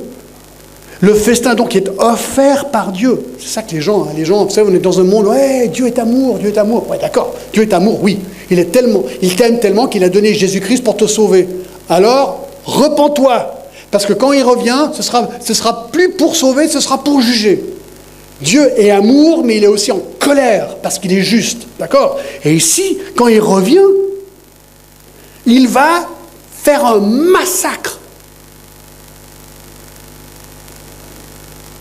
Le 1.01 1.15
festin 1.15 1.55
donc 1.55 1.77
est 1.77 1.91
offert 1.99 2.71
par 2.71 2.91
Dieu. 2.91 3.21
C'est 3.39 3.51
ça 3.51 3.63
que 3.63 3.71
les 3.73 3.81
gens, 3.81 4.03
hein, 4.03 4.15
les 4.17 4.25
gens, 4.25 4.47
vous 4.47 4.51
savez, 4.51 4.69
on 4.69 4.75
est 4.75 4.81
dans 4.81 4.99
un 4.99 5.05
monde, 5.05 5.29
ouais, 5.29 5.69
Dieu 5.69 5.87
est 5.87 6.01
amour, 6.01 6.39
Dieu 6.39 6.49
est 6.49 6.59
amour. 6.59 6.91
Ouais, 6.91 6.99
d'accord, 7.01 7.33
Dieu 7.53 7.63
est 7.63 7.73
amour, 7.73 8.01
oui. 8.03 8.19
Il 8.51 8.59
est 8.59 8.73
tellement, 8.73 9.05
il 9.23 9.37
t'aime 9.37 9.61
tellement 9.61 9.87
qu'il 9.87 10.03
a 10.03 10.09
donné 10.09 10.35
Jésus-Christ 10.35 10.83
pour 10.83 10.97
te 10.97 11.07
sauver. 11.07 11.47
Alors, 11.89 12.49
repens-toi, 12.65 13.65
parce 13.93 14.07
que 14.07 14.13
quand 14.13 14.33
il 14.33 14.43
revient, 14.43 14.89
ce 14.93 15.05
sera, 15.05 15.29
ce 15.41 15.55
sera 15.55 15.87
plus 15.93 16.11
pour 16.11 16.35
sauver, 16.35 16.67
ce 16.67 16.81
sera 16.81 16.99
pour 17.05 17.21
juger. 17.21 17.63
Dieu 18.41 18.71
est 18.77 18.91
amour, 18.91 19.45
mais 19.45 19.57
il 19.57 19.65
est 19.65 19.69
aussi 19.69 19.91
en 19.91 20.01
colère, 20.21 20.77
parce 20.77 20.99
qu'il 20.99 21.13
est 21.13 21.23
juste, 21.23 21.67
d'accord? 21.79 22.19
Et 22.45 22.55
ici, 22.55 22.99
quand 23.17 23.27
il 23.27 23.41
revient, 23.41 23.81
il 25.47 25.67
va 25.67 26.09
faire 26.63 26.85
un 26.85 27.01
massacre. 27.01 27.99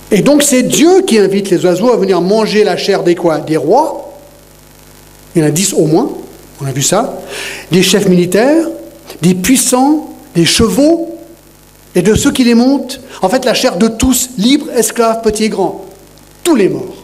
Et 0.10 0.22
donc 0.22 0.42
c'est 0.42 0.64
Dieu 0.64 1.02
qui 1.02 1.20
invite 1.20 1.50
les 1.50 1.66
oiseaux 1.66 1.92
à 1.92 1.98
venir 1.98 2.22
manger 2.22 2.64
la 2.64 2.78
chair 2.78 3.04
des 3.04 3.14
quoi? 3.14 3.40
Des 3.40 3.58
rois. 3.58 4.14
Il 5.36 5.42
y 5.42 5.44
en 5.44 5.48
a 5.48 5.52
dix 5.52 5.74
au 5.74 5.86
moins, 5.86 6.10
on 6.62 6.66
a 6.66 6.72
vu 6.72 6.82
ça. 6.82 7.20
Des 7.72 7.84
chefs 7.84 8.08
militaires, 8.08 8.68
des 9.22 9.36
puissants, 9.36 10.16
des 10.34 10.46
chevaux, 10.46 11.14
et 11.94 12.02
de 12.02 12.16
ceux 12.16 12.32
qui 12.32 12.44
les 12.44 12.54
montent. 12.54 13.02
En 13.22 13.30
fait, 13.30 13.44
la 13.44 13.54
chair 13.54 13.76
de 13.76 13.88
tous, 13.88 14.30
libres, 14.38 14.72
esclaves, 14.72 15.22
petits 15.22 15.46
et 15.46 15.50
grands. 15.50 15.84
Tous 16.48 16.56
les 16.56 16.70
morts. 16.70 16.96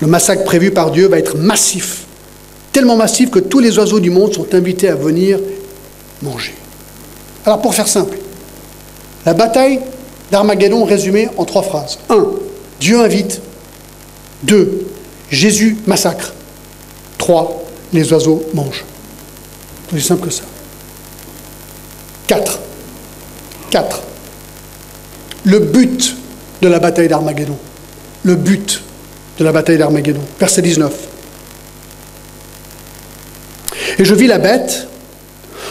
Le 0.00 0.06
massacre 0.06 0.44
prévu 0.44 0.70
par 0.70 0.92
Dieu 0.92 1.08
va 1.08 1.18
être 1.18 1.36
massif 1.36 2.06
tellement 2.72 2.96
massif 2.96 3.30
que 3.30 3.38
tous 3.38 3.58
les 3.58 3.78
oiseaux 3.78 4.00
du 4.00 4.08
monde 4.08 4.32
sont 4.32 4.54
invités 4.54 4.88
à 4.88 4.94
venir 4.94 5.38
manger. 6.22 6.54
Alors 7.44 7.60
pour 7.60 7.74
faire 7.74 7.86
simple, 7.86 8.16
la 9.26 9.34
bataille 9.34 9.80
d'Armageddon 10.32 10.84
résumée 10.84 11.28
en 11.36 11.44
trois 11.44 11.62
phrases. 11.62 11.98
1. 12.08 12.26
Dieu 12.80 12.98
invite. 12.98 13.42
2. 14.44 14.86
Jésus 15.30 15.76
massacre. 15.86 16.32
3. 17.18 17.62
Les 17.92 18.10
oiseaux 18.10 18.42
mangent. 18.54 18.86
C'est 19.90 19.96
aussi 19.96 20.06
simple 20.06 20.26
que 20.26 20.32
ça. 20.32 20.44
4. 22.26 22.58
4. 23.70 24.02
Le 25.44 25.58
but 25.58 26.16
de 26.64 26.68
la 26.70 26.78
bataille 26.78 27.08
d'Armageddon. 27.08 27.56
Le 28.24 28.36
but 28.36 28.82
de 29.38 29.44
la 29.44 29.52
bataille 29.52 29.76
d'Armageddon. 29.76 30.22
Verset 30.40 30.62
19. 30.62 30.92
Et 33.98 34.04
je 34.04 34.14
vis 34.14 34.26
la 34.26 34.38
bête, 34.38 34.88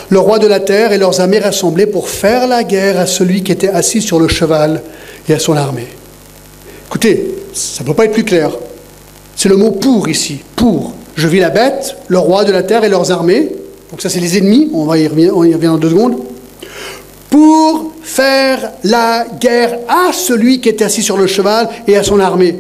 le 0.10 0.20
roi 0.20 0.38
de 0.38 0.46
la 0.46 0.60
terre 0.60 0.92
et 0.92 1.00
leurs 1.00 1.20
armées 1.20 1.40
rassemblés 1.40 1.88
pour 1.88 2.10
faire 2.10 2.48
la 2.48 2.64
guerre 2.64 3.00
à 3.00 3.08
celui 3.08 3.44
qui 3.44 3.52
était 3.52 3.70
assis 3.70 4.02
sur 4.02 4.20
le 4.20 4.28
cheval 4.28 4.84
et 5.28 5.34
à 5.34 5.40
son 5.40 5.58
armée. 5.58 5.88
Écoutez, 6.88 7.36
ça 7.54 7.84
ne 7.84 7.88
peut 7.88 7.96
pas 7.96 8.06
être 8.06 8.14
plus 8.14 8.24
clair. 8.24 8.52
C'est 9.36 9.50
le 9.50 9.58
mot 9.58 9.72
pour 9.72 10.08
ici, 10.08 10.42
pour. 10.56 10.94
Je 11.16 11.28
vis 11.28 11.40
la 11.40 11.50
bête, 11.50 11.98
le 12.08 12.20
roi 12.20 12.44
de 12.46 12.52
la 12.52 12.62
terre 12.62 12.84
et 12.84 12.90
leurs 12.90 13.12
armées. 13.12 13.52
Donc 13.90 14.00
ça 14.02 14.10
c'est 14.10 14.20
les 14.20 14.38
ennemis, 14.38 14.70
on 14.74 14.86
va 14.86 15.00
y 15.00 15.08
revenir, 15.08 15.36
on 15.36 15.44
y 15.44 15.54
revient 15.54 15.70
en 15.70 15.78
deux 15.78 15.90
secondes. 15.90 16.18
Pour 17.32 17.93
faire 18.04 18.72
la 18.84 19.26
guerre 19.40 19.80
à 19.88 20.12
celui 20.12 20.60
qui 20.60 20.70
était 20.70 20.84
assis 20.84 21.02
sur 21.02 21.18
le 21.18 21.26
cheval 21.26 21.70
et 21.88 21.98
à 21.98 22.04
son 22.04 22.20
armée. 22.20 22.56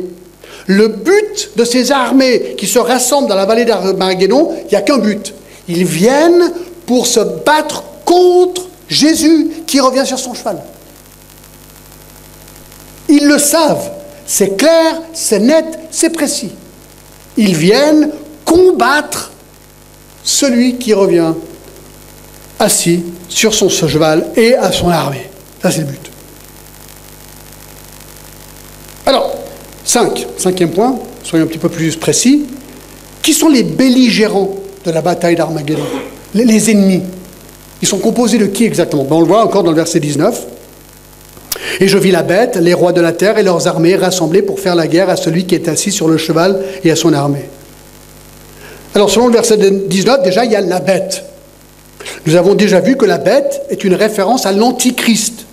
Le 0.67 0.87
but 0.87 1.51
de 1.57 1.65
ces 1.65 1.91
armées 1.91 2.55
qui 2.57 2.65
se 2.65 2.79
rassemblent 2.79 3.27
dans 3.27 3.35
la 3.35 3.45
vallée 3.45 3.65
d'Armageddon, 3.65 4.55
il 4.63 4.69
n'y 4.69 4.75
a 4.75 4.81
qu'un 4.81 4.97
but, 4.97 5.33
ils 5.67 5.85
viennent 5.85 6.51
pour 6.85 7.05
se 7.05 7.19
battre 7.19 7.83
contre 8.05 8.69
Jésus 8.87 9.49
qui 9.67 9.81
revient 9.81 10.05
sur 10.05 10.17
son 10.17 10.33
cheval. 10.33 10.61
Ils 13.09 13.27
le 13.27 13.37
savent. 13.37 13.91
C'est 14.25 14.55
clair, 14.55 15.01
c'est 15.13 15.39
net, 15.39 15.65
c'est 15.91 16.09
précis. 16.09 16.51
Ils 17.35 17.55
viennent 17.55 18.09
combattre 18.45 19.31
celui 20.23 20.77
qui 20.77 20.93
revient 20.93 21.33
assis 22.59 23.03
sur 23.27 23.53
son 23.53 23.67
cheval 23.67 24.27
et 24.37 24.55
à 24.55 24.71
son 24.71 24.89
armée. 24.89 25.29
Ça, 25.63 25.71
c'est 25.71 25.79
le 25.79 25.87
but. 25.87 26.11
Alors, 29.05 29.33
cinq, 29.85 30.27
cinquième 30.37 30.71
point, 30.71 30.99
soyons 31.23 31.45
un 31.45 31.47
petit 31.47 31.57
peu 31.57 31.69
plus 31.69 31.95
précis. 31.95 32.45
Qui 33.21 33.33
sont 33.33 33.47
les 33.47 33.63
belligérants 33.63 34.55
de 34.85 34.91
la 34.91 35.01
bataille 35.01 35.37
d'Armageddon? 35.37 35.83
Les, 36.33 36.69
ennemis. 36.69 37.01
Ils 37.81 37.87
sont 37.87 37.99
composés 37.99 38.37
de 38.37 38.47
qui 38.47 38.65
exactement? 38.65 39.05
Ben, 39.05 39.15
On 39.15 39.21
le 39.21 39.27
voit 39.27 39.45
encore 39.45 39.63
dans 39.63 39.71
le 39.71 39.77
verset 39.77 40.01
19. 40.01 40.47
Et 41.79 41.87
je 41.87 41.97
vis 41.97 42.11
la 42.11 42.23
bête, 42.23 42.57
les 42.57 42.73
rois 42.73 42.91
de 42.91 42.99
la 42.99 43.13
terre 43.13 43.37
et 43.37 43.43
leurs 43.43 43.65
armées 43.65 43.95
rassemblés 43.95 44.41
pour 44.41 44.59
faire 44.59 44.75
la 44.75 44.87
guerre 44.87 45.09
à 45.09 45.15
celui 45.15 45.45
qui 45.45 45.55
est 45.55 45.69
assis 45.69 45.93
sur 45.93 46.09
le 46.09 46.17
cheval 46.17 46.61
et 46.83 46.91
à 46.91 46.97
son 46.97 47.13
armée. 47.13 47.45
Alors 48.95 49.09
selon 49.09 49.27
le 49.27 49.33
verset 49.33 49.57
19, 49.57 50.23
déjà 50.23 50.43
il 50.43 50.51
y 50.51 50.57
a 50.57 50.61
la 50.61 50.81
bête. 50.81 51.23
Nous 52.25 52.35
avons 52.35 52.53
déjà 52.53 52.81
vu 52.81 52.97
que 52.97 53.05
la 53.05 53.17
bête 53.17 53.61
est 53.69 53.85
une 53.85 53.95
référence 53.95 54.45
à 54.45 54.51
l'antichrist. 54.51 55.45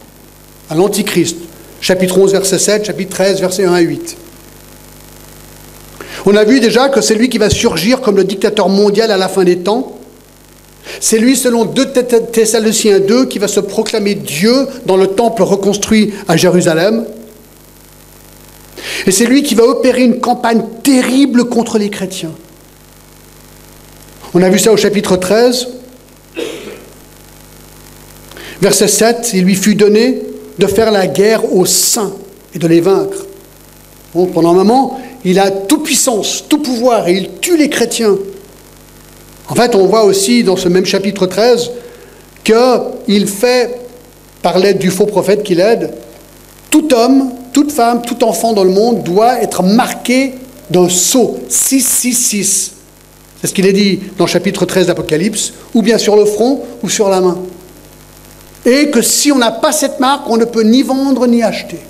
À 0.70 0.76
l'Antichrist. 0.76 1.36
Chapitre 1.80 2.16
11, 2.16 2.32
verset 2.32 2.58
7, 2.58 2.84
chapitre 2.86 3.10
13, 3.10 3.40
verset 3.40 3.64
1 3.64 3.72
à 3.72 3.80
8. 3.80 4.16
On 6.26 6.36
a 6.36 6.44
vu 6.44 6.60
déjà 6.60 6.88
que 6.88 7.00
c'est 7.00 7.14
lui 7.14 7.28
qui 7.28 7.38
va 7.38 7.50
surgir 7.50 8.00
comme 8.00 8.16
le 8.16 8.24
dictateur 8.24 8.68
mondial 8.68 9.10
à 9.10 9.16
la 9.16 9.28
fin 9.28 9.42
des 9.42 9.58
temps. 9.58 9.98
C'est 11.00 11.18
lui, 11.18 11.36
selon 11.36 11.64
2 11.64 11.92
Thessaloniciens 12.32 13.00
2, 13.00 13.26
qui 13.26 13.38
va 13.38 13.48
se 13.48 13.60
proclamer 13.60 14.14
Dieu 14.14 14.54
dans 14.86 14.96
le 14.96 15.08
temple 15.08 15.42
reconstruit 15.42 16.12
à 16.28 16.36
Jérusalem. 16.36 17.04
Et 19.06 19.10
c'est 19.10 19.26
lui 19.26 19.42
qui 19.42 19.54
va 19.54 19.64
opérer 19.64 20.02
une 20.02 20.20
campagne 20.20 20.62
terrible 20.82 21.46
contre 21.46 21.78
les 21.78 21.90
chrétiens. 21.90 22.32
On 24.34 24.42
a 24.42 24.50
vu 24.50 24.58
ça 24.58 24.72
au 24.72 24.76
chapitre 24.76 25.16
13. 25.16 25.68
Verset 28.60 28.88
7, 28.88 29.30
il 29.32 29.44
lui 29.44 29.54
fut 29.54 29.74
donné 29.74 30.29
de 30.60 30.66
faire 30.66 30.90
la 30.90 31.06
guerre 31.06 31.54
aux 31.54 31.64
saints 31.64 32.12
et 32.54 32.58
de 32.58 32.68
les 32.68 32.82
vaincre. 32.82 33.26
pendant 34.12 34.50
un 34.50 34.54
moment, 34.54 35.00
il 35.24 35.38
a 35.38 35.50
toute 35.50 35.84
puissance, 35.84 36.44
tout 36.48 36.58
pouvoir, 36.58 37.08
et 37.08 37.14
il 37.14 37.30
tue 37.40 37.56
les 37.56 37.70
chrétiens. 37.70 38.16
En 39.48 39.54
fait, 39.54 39.74
on 39.74 39.86
voit 39.86 40.04
aussi 40.04 40.44
dans 40.44 40.56
ce 40.56 40.68
même 40.68 40.84
chapitre 40.84 41.26
13 41.26 41.70
qu'il 42.44 43.26
fait, 43.26 43.80
par 44.42 44.58
l'aide 44.58 44.78
du 44.78 44.90
faux 44.90 45.06
prophète 45.06 45.42
qu'il 45.42 45.60
aide, 45.60 45.94
tout 46.70 46.92
homme, 46.92 47.32
toute 47.54 47.72
femme, 47.72 48.02
tout 48.02 48.22
enfant 48.22 48.52
dans 48.52 48.64
le 48.64 48.70
monde 48.70 49.02
doit 49.02 49.42
être 49.42 49.62
marqué 49.62 50.34
d'un 50.68 50.90
sceau 50.90 51.38
666. 51.48 52.72
C'est 53.40 53.46
ce 53.46 53.54
qu'il 53.54 53.66
est 53.66 53.72
dit 53.72 54.00
dans 54.18 54.26
le 54.26 54.30
chapitre 54.30 54.66
13 54.66 54.88
d'Apocalypse, 54.88 55.54
ou 55.74 55.80
bien 55.80 55.96
sur 55.96 56.16
le 56.16 56.26
front 56.26 56.60
ou 56.82 56.90
sur 56.90 57.08
la 57.08 57.22
main. 57.22 57.38
Et 58.66 58.90
que 58.90 59.00
si 59.00 59.32
on 59.32 59.38
n'a 59.38 59.50
pas 59.50 59.72
cette 59.72 60.00
marque, 60.00 60.28
on 60.28 60.36
ne 60.36 60.44
peut 60.44 60.62
ni 60.62 60.82
vendre 60.82 61.26
ni 61.26 61.42
acheter. 61.42 61.80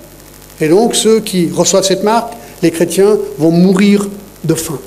Et 0.59 0.69
donc 0.69 0.95
ceux 0.95 1.19
qui 1.19 1.49
reçoivent 1.49 1.83
cette 1.83 2.03
marque, 2.03 2.33
les 2.61 2.71
chrétiens, 2.71 3.17
vont 3.37 3.51
mourir 3.51 4.07
de 4.43 4.53
faim, 4.53 4.79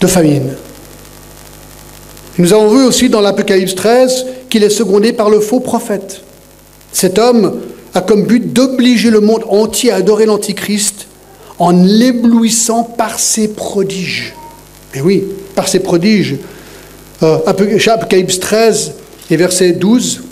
de 0.00 0.06
famine. 0.06 0.56
Nous 2.38 2.52
avons 2.52 2.74
vu 2.74 2.84
aussi 2.84 3.08
dans 3.08 3.20
l'Apocalypse 3.20 3.74
13 3.74 4.26
qu'il 4.48 4.62
est 4.62 4.70
secondé 4.70 5.12
par 5.12 5.30
le 5.30 5.40
faux 5.40 5.60
prophète. 5.60 6.22
Cet 6.92 7.18
homme 7.18 7.60
a 7.94 8.00
comme 8.00 8.24
but 8.24 8.52
d'obliger 8.52 9.10
le 9.10 9.20
monde 9.20 9.44
entier 9.48 9.90
à 9.90 9.96
adorer 9.96 10.26
l'Antichrist 10.26 11.06
en 11.58 11.70
l'éblouissant 11.70 12.84
par 12.84 13.18
ses 13.18 13.48
prodiges. 13.48 14.34
Et 14.94 15.00
oui, 15.00 15.24
par 15.54 15.68
ses 15.68 15.80
prodiges. 15.80 16.36
Euh, 17.22 17.38
Apocalypse 17.46 18.40
13 18.40 18.94
et 19.30 19.36
verset 19.36 19.72
12, 19.72 20.22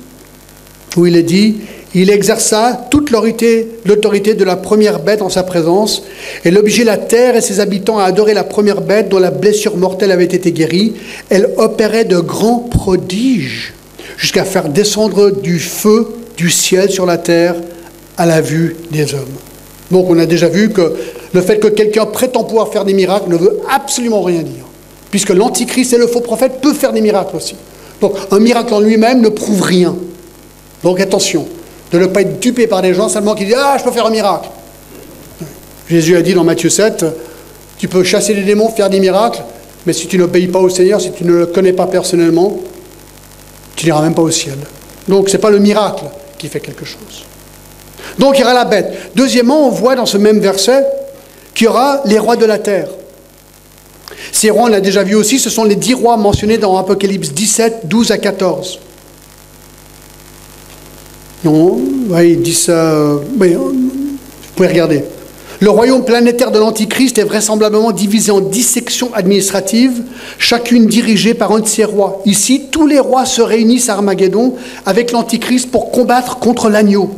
où 0.96 1.06
il 1.06 1.16
est 1.16 1.22
dit 1.22 1.58
Il 1.94 2.10
exerça 2.10 2.86
toute 2.90 3.10
l'autorité 3.10 4.34
de 4.34 4.44
la 4.44 4.56
première 4.56 5.00
bête 5.00 5.20
en 5.20 5.28
sa 5.28 5.42
présence, 5.42 6.02
et 6.44 6.50
l'obligea 6.50 6.84
la 6.84 6.96
terre 6.96 7.36
et 7.36 7.42
ses 7.42 7.60
habitants 7.60 7.98
à 7.98 8.04
adorer 8.04 8.32
la 8.32 8.44
première 8.44 8.80
bête 8.80 9.10
dont 9.10 9.18
la 9.18 9.30
blessure 9.30 9.76
mortelle 9.76 10.12
avait 10.12 10.24
été 10.24 10.50
guérie. 10.52 10.94
Elle 11.28 11.50
opérait 11.58 12.06
de 12.06 12.18
grands 12.18 12.60
prodiges, 12.60 13.74
jusqu'à 14.16 14.44
faire 14.44 14.70
descendre 14.70 15.30
du 15.30 15.58
feu 15.58 16.08
du 16.38 16.50
ciel 16.50 16.90
sur 16.90 17.04
la 17.04 17.18
terre 17.18 17.56
à 18.16 18.24
la 18.24 18.40
vue 18.40 18.76
des 18.90 19.12
hommes. 19.14 19.36
Donc 19.90 20.08
on 20.08 20.18
a 20.18 20.26
déjà 20.26 20.48
vu 20.48 20.70
que 20.70 20.94
le 21.32 21.40
fait 21.40 21.58
que 21.58 21.68
quelqu'un 21.68 22.06
prétend 22.06 22.44
pouvoir 22.44 22.72
faire 22.72 22.84
des 22.84 22.94
miracles 22.94 23.30
ne 23.30 23.36
veut 23.36 23.60
absolument 23.70 24.22
rien 24.22 24.42
dire, 24.42 24.64
puisque 25.10 25.30
l'antichrist 25.30 25.92
et 25.92 25.98
le 25.98 26.06
faux 26.06 26.20
prophète 26.20 26.60
peuvent 26.60 26.76
faire 26.76 26.92
des 26.92 27.00
miracles 27.00 27.36
aussi. 27.36 27.56
Donc 28.00 28.14
un 28.30 28.38
miracle 28.38 28.74
en 28.74 28.80
lui-même 28.80 29.20
ne 29.20 29.28
prouve 29.28 29.62
rien. 29.62 29.96
Donc 30.82 31.00
attention, 31.00 31.46
de 31.92 31.98
ne 31.98 32.06
pas 32.06 32.22
être 32.22 32.38
dupé 32.40 32.66
par 32.66 32.82
des 32.82 32.94
gens 32.94 33.08
seulement 33.08 33.34
qui 33.34 33.44
disent 33.44 33.56
Ah, 33.58 33.76
je 33.78 33.84
peux 33.84 33.90
faire 33.90 34.06
un 34.06 34.10
miracle. 34.10 34.48
Jésus 35.88 36.16
a 36.16 36.22
dit 36.22 36.34
dans 36.34 36.44
Matthieu 36.44 36.68
7, 36.68 37.06
tu 37.78 37.88
peux 37.88 38.04
chasser 38.04 38.34
les 38.34 38.42
démons, 38.42 38.68
faire 38.68 38.90
des 38.90 39.00
miracles, 39.00 39.42
mais 39.86 39.92
si 39.92 40.06
tu 40.06 40.18
n'obéis 40.18 40.48
pas 40.48 40.58
au 40.58 40.68
Seigneur, 40.68 41.00
si 41.00 41.12
tu 41.12 41.24
ne 41.24 41.32
le 41.32 41.46
connais 41.46 41.72
pas 41.72 41.86
personnellement, 41.86 42.58
tu 43.74 43.86
n'iras 43.86 44.02
même 44.02 44.14
pas 44.14 44.22
au 44.22 44.30
ciel. 44.30 44.58
Donc 45.08 45.28
ce 45.28 45.36
n'est 45.36 45.40
pas 45.40 45.50
le 45.50 45.58
miracle 45.58 46.04
qui 46.36 46.48
fait 46.48 46.60
quelque 46.60 46.84
chose. 46.84 47.24
Donc 48.18 48.36
il 48.36 48.40
y 48.40 48.44
aura 48.44 48.52
la 48.52 48.64
bête. 48.64 49.12
Deuxièmement, 49.14 49.66
on 49.66 49.70
voit 49.70 49.94
dans 49.94 50.06
ce 50.06 50.18
même 50.18 50.40
verset 50.40 50.84
qu'il 51.54 51.66
y 51.66 51.68
aura 51.68 52.02
les 52.04 52.18
rois 52.18 52.36
de 52.36 52.44
la 52.44 52.58
terre. 52.58 52.88
Ces 54.32 54.50
rois, 54.50 54.64
on 54.64 54.68
l'a 54.68 54.80
déjà 54.80 55.02
vu 55.02 55.14
aussi, 55.14 55.38
ce 55.38 55.50
sont 55.50 55.64
les 55.64 55.76
dix 55.76 55.94
rois 55.94 56.16
mentionnés 56.16 56.58
dans 56.58 56.76
Apocalypse 56.76 57.32
17, 57.32 57.80
12 57.84 58.10
à 58.10 58.18
14. 58.18 58.78
Non, 61.44 61.78
oui, 62.08 62.32
il 62.32 62.42
dit 62.42 62.54
ça. 62.54 63.14
Oui, 63.38 63.54
vous 63.54 63.72
pouvez 64.54 64.68
regarder. 64.68 65.04
Le 65.60 65.70
royaume 65.70 66.04
planétaire 66.04 66.52
de 66.52 66.58
l'Antichrist 66.58 67.18
est 67.18 67.24
vraisemblablement 67.24 67.90
divisé 67.90 68.30
en 68.30 68.40
dix 68.40 68.62
sections 68.62 69.12
administratives, 69.12 70.02
chacune 70.38 70.86
dirigée 70.86 71.34
par 71.34 71.50
un 71.50 71.58
de 71.58 71.66
ses 71.66 71.84
rois. 71.84 72.22
Ici, 72.24 72.66
tous 72.70 72.86
les 72.86 73.00
rois 73.00 73.24
se 73.26 73.42
réunissent 73.42 73.88
à 73.88 73.94
Armageddon 73.94 74.54
avec 74.86 75.10
l'Antichrist 75.10 75.70
pour 75.70 75.90
combattre 75.90 76.38
contre 76.38 76.68
l'agneau. 76.68 77.10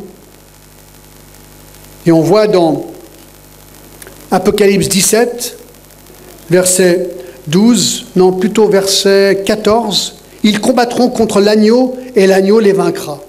Et 2.06 2.12
on 2.12 2.22
voit 2.22 2.46
dans 2.46 2.86
Apocalypse 4.30 4.88
17, 4.88 5.58
verset 6.50 7.08
12, 7.46 8.06
non 8.16 8.32
plutôt 8.32 8.68
verset 8.68 9.42
14, 9.46 10.16
ils 10.42 10.60
combattront 10.60 11.08
contre 11.08 11.40
l'agneau 11.40 11.96
et 12.14 12.26
l'agneau 12.26 12.60
les 12.60 12.72
vaincra. 12.72 13.20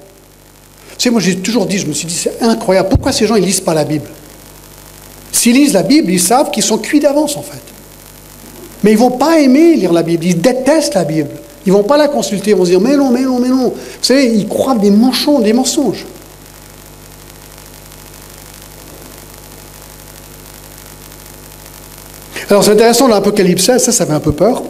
Sais, 0.98 1.10
moi 1.10 1.22
j'ai 1.22 1.38
toujours 1.38 1.66
dit, 1.66 1.80
je 1.80 1.88
me 1.88 1.94
suis 1.94 2.08
dit, 2.08 2.14
c'est 2.14 2.42
incroyable, 2.42 2.90
pourquoi 2.90 3.12
ces 3.12 3.26
gens 3.26 3.36
ils 3.36 3.44
lisent 3.44 3.62
pas 3.62 3.74
la 3.74 3.86
Bible? 3.86 4.08
S'ils 5.32 5.56
lisent 5.56 5.74
la 5.74 5.84
Bible, 5.84 6.12
ils 6.12 6.20
savent 6.20 6.52
qu'ils 6.52 6.64
sont 6.64 6.78
cuits 6.78 7.00
d'avance 7.00 7.38
en 7.38 7.42
fait. 7.42 7.62
Mais 8.84 8.92
ils 8.92 8.98
vont 8.98 9.12
pas 9.12 9.40
aimer 9.40 9.76
lire 9.76 9.94
la 9.94 10.04
Bible, 10.04 10.26
ils 10.26 10.40
détestent 10.40 10.96
la 10.96 11.04
Bible. 11.04 11.30
Ils 11.66 11.72
vont 11.72 11.84
pas 11.84 11.98
la 11.98 12.08
consulter, 12.08 12.52
ils 12.52 12.56
vont 12.56 12.66
se 12.66 12.72
dire 12.72 12.82
mais 12.82 12.96
non, 12.96 13.12
mais 13.12 13.22
non, 13.22 13.40
mais 13.40 13.50
non. 13.50 13.70
Vous 13.70 13.74
savez, 14.02 14.26
ils 14.26 14.48
croient 14.48 14.76
des 14.76 14.92
mensonges, 14.92 15.44
des 15.44 15.54
mensonges. 15.54 16.06
Alors 22.50 22.64
c'est 22.64 22.72
intéressant 22.72 23.08
dans 23.08 23.16
l'Apocalypse 23.16 23.64
16, 23.64 23.84
ça, 23.84 23.92
ça 23.92 24.06
fait 24.06 24.14
un 24.14 24.20
peu 24.20 24.32
peur. 24.32 24.64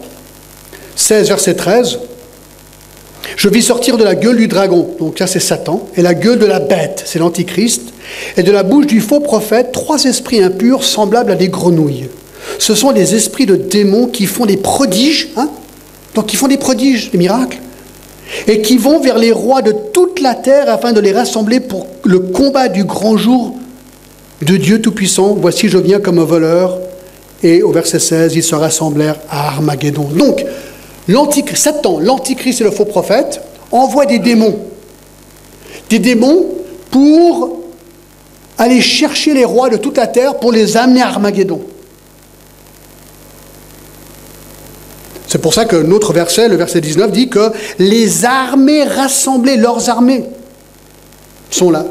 16, 0.96 1.28
verset 1.28 1.54
13. 1.54 1.98
Je 3.36 3.48
vis 3.48 3.62
sortir 3.62 3.96
de 3.96 4.04
la 4.04 4.14
gueule 4.14 4.36
du 4.36 4.48
dragon, 4.48 4.90
donc 4.98 5.18
ça 5.18 5.26
c'est 5.26 5.40
Satan, 5.40 5.88
et 5.96 6.02
la 6.02 6.14
gueule 6.14 6.38
de 6.38 6.46
la 6.46 6.60
bête, 6.60 7.02
c'est 7.06 7.18
l'Antichrist, 7.18 7.82
et 8.36 8.42
de 8.42 8.52
la 8.52 8.62
bouche 8.62 8.86
du 8.86 9.00
faux 9.00 9.20
prophète, 9.20 9.72
trois 9.72 10.04
esprits 10.04 10.42
impurs 10.42 10.84
semblables 10.84 11.30
à 11.30 11.34
des 11.34 11.48
grenouilles. 11.48 12.08
Ce 12.58 12.74
sont 12.74 12.92
des 12.92 13.14
esprits 13.14 13.46
de 13.46 13.56
démons 13.56 14.06
qui 14.06 14.26
font 14.26 14.46
des 14.46 14.56
prodiges, 14.56 15.30
hein 15.36 15.48
donc 16.14 16.26
qui 16.26 16.36
font 16.36 16.48
des 16.48 16.58
prodiges, 16.58 17.10
des 17.10 17.18
miracles, 17.18 17.58
et 18.46 18.60
qui 18.60 18.76
vont 18.76 19.00
vers 19.00 19.18
les 19.18 19.32
rois 19.32 19.62
de 19.62 19.74
toute 19.92 20.20
la 20.20 20.34
terre 20.34 20.68
afin 20.68 20.92
de 20.92 21.00
les 21.00 21.12
rassembler 21.12 21.60
pour 21.60 21.86
le 22.04 22.18
combat 22.18 22.68
du 22.68 22.84
grand 22.84 23.16
jour 23.16 23.54
de 24.42 24.56
Dieu 24.56 24.80
Tout-Puissant. 24.80 25.36
Voici, 25.40 25.68
je 25.68 25.78
viens 25.78 26.00
comme 26.00 26.18
un 26.18 26.24
voleur. 26.24 26.78
Et 27.42 27.62
au 27.62 27.72
verset 27.72 27.98
16, 27.98 28.36
ils 28.36 28.42
se 28.42 28.54
rassemblèrent 28.54 29.18
à 29.28 29.48
Armageddon. 29.48 30.04
Donc, 30.04 30.44
Satan, 31.54 31.98
l'antichrist 31.98 32.60
et 32.60 32.64
le 32.64 32.70
faux 32.70 32.84
prophète 32.84 33.40
envoient 33.70 34.06
des 34.06 34.18
démons. 34.18 34.58
Des 35.90 35.98
démons 35.98 36.46
pour 36.90 37.60
aller 38.58 38.80
chercher 38.80 39.34
les 39.34 39.44
rois 39.44 39.70
de 39.70 39.76
toute 39.76 39.96
la 39.96 40.06
terre 40.06 40.38
pour 40.38 40.52
les 40.52 40.76
amener 40.76 41.02
à 41.02 41.08
Armageddon. 41.08 41.60
C'est 45.26 45.40
pour 45.40 45.54
ça 45.54 45.64
que 45.64 45.76
notre 45.76 46.12
verset, 46.12 46.48
le 46.48 46.56
verset 46.56 46.82
19, 46.82 47.10
dit 47.10 47.28
que 47.30 47.52
les 47.78 48.26
armées 48.26 48.84
rassemblées, 48.84 49.56
leurs 49.56 49.88
armées, 49.88 50.24
sont 51.50 51.70
là. 51.70 51.86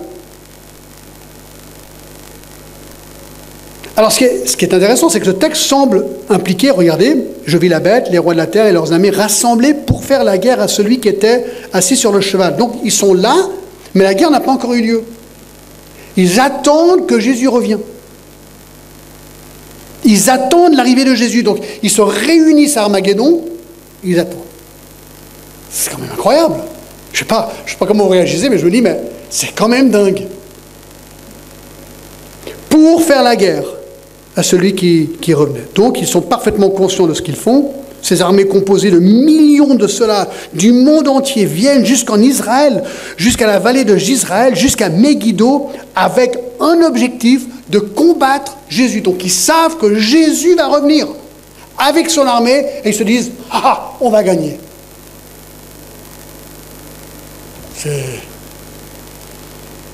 Alors, 4.01 4.11
ce 4.11 4.17
qui, 4.57 4.65
est, 4.65 4.73
intéressant, 4.73 5.09
c'est 5.09 5.19
que 5.19 5.27
ce 5.27 5.31
texte 5.31 5.61
semble 5.61 6.07
impliquer, 6.27 6.71
regardez, 6.71 7.17
je 7.45 7.55
vis 7.55 7.69
la 7.69 7.79
bête, 7.79 8.07
les 8.09 8.17
rois 8.17 8.33
de 8.33 8.39
la 8.39 8.47
terre 8.47 8.65
et 8.65 8.71
leurs 8.71 8.91
armées 8.91 9.11
rassemblés 9.11 9.75
pour 9.75 10.03
faire 10.03 10.23
la 10.23 10.39
guerre 10.39 10.59
à 10.59 10.67
celui 10.67 10.99
qui 10.99 11.07
était 11.07 11.45
assis 11.71 11.95
sur 11.95 12.11
le 12.11 12.19
cheval. 12.19 12.57
Donc, 12.57 12.73
ils 12.83 12.91
sont 12.91 13.13
là, 13.13 13.35
mais 13.93 14.03
la 14.03 14.15
guerre 14.15 14.31
n'a 14.31 14.39
pas 14.39 14.53
encore 14.53 14.73
eu 14.73 14.81
lieu. 14.81 15.03
Ils 16.17 16.39
attendent 16.39 17.05
que 17.05 17.19
Jésus 17.19 17.47
revienne. 17.47 17.81
Ils 20.03 20.31
attendent 20.31 20.73
l'arrivée 20.73 21.05
de 21.05 21.13
Jésus. 21.13 21.43
Donc, 21.43 21.59
ils 21.83 21.91
se 21.91 22.01
réunissent 22.01 22.77
à 22.77 22.81
Armageddon, 22.85 23.45
ils 24.03 24.19
attendent. 24.19 24.39
C'est 25.69 25.91
quand 25.91 25.99
même 25.99 26.09
incroyable. 26.11 26.55
Je 27.13 27.17
ne 27.17 27.19
sais, 27.19 27.25
pas, 27.25 27.53
sais 27.67 27.75
pas 27.77 27.85
comment 27.85 28.05
vous 28.05 28.09
réagissez, 28.09 28.49
mais 28.49 28.57
je 28.57 28.65
me 28.65 28.71
dis, 28.71 28.81
mais 28.81 28.99
c'est 29.29 29.53
quand 29.53 29.67
même 29.67 29.91
dingue. 29.91 30.25
Pour 32.67 33.03
faire 33.03 33.21
la 33.21 33.35
guerre 33.35 33.65
à 34.35 34.43
celui 34.43 34.75
qui, 34.75 35.33
revenait. 35.33 35.67
Donc 35.75 35.99
ils 35.99 36.07
sont 36.07 36.21
parfaitement 36.21 36.69
conscients 36.69 37.07
de 37.07 37.13
ce 37.13 37.21
qu'ils 37.21 37.35
font. 37.35 37.71
ces 38.01 38.21
armées 38.21 38.45
composées 38.45 38.89
de 38.89 38.99
millions 38.99 39.75
de 39.75 39.87
soldats 39.87 40.27
du 40.53 40.71
monde 40.71 41.07
entier 41.07 41.45
viennent 41.45 41.85
jusqu'en 41.85 42.19
Israël, 42.19 42.83
jusqu'à 43.17 43.45
la 43.45 43.59
vallée 43.59 43.83
de 43.83 43.95
Gisraël, 43.95 44.55
jusqu'à 44.55 44.89
Megiddo, 44.89 45.69
avec 45.95 46.37
un 46.59 46.81
objectif 46.81 47.45
de 47.69 47.79
combattre 47.79 48.57
Jésus. 48.69 49.01
Donc 49.01 49.23
ils 49.23 49.31
savent 49.31 49.77
que 49.77 49.95
Jésus 49.95 50.55
va 50.55 50.67
revenir 50.67 51.07
avec 51.77 52.09
son 52.09 52.25
armée 52.25 52.65
et 52.83 52.89
ils 52.89 52.95
se 52.95 53.03
disent 53.03 53.31
Ah, 53.51 53.61
ah 53.63 53.91
on 54.01 54.09
va 54.09 54.23
gagner. 54.23 54.57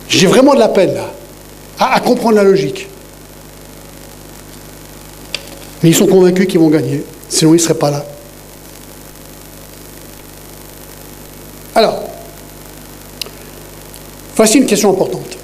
J'ai 0.10 0.28
vraiment 0.28 0.54
de 0.54 0.60
la 0.60 0.68
peine 0.70 0.94
là, 0.94 1.10
à 1.80 2.00
comprendre 2.00 2.36
la 2.36 2.44
logique. 2.44 2.88
Mais 5.84 5.90
ils 5.90 5.96
sont 5.96 6.08
convaincus 6.08 6.48
qu'ils 6.48 6.60
vont 6.60 6.70
gagner, 6.70 7.04
sinon 7.30 7.52
ils 7.52 7.58
ne 7.58 7.62
seraient 7.62 7.76
pas 7.76 7.92
là. 7.92 8.04
Alors, 11.76 12.04
voici 14.36 14.58
une 14.58 14.66
question 14.66 14.92
importante. 14.92 15.38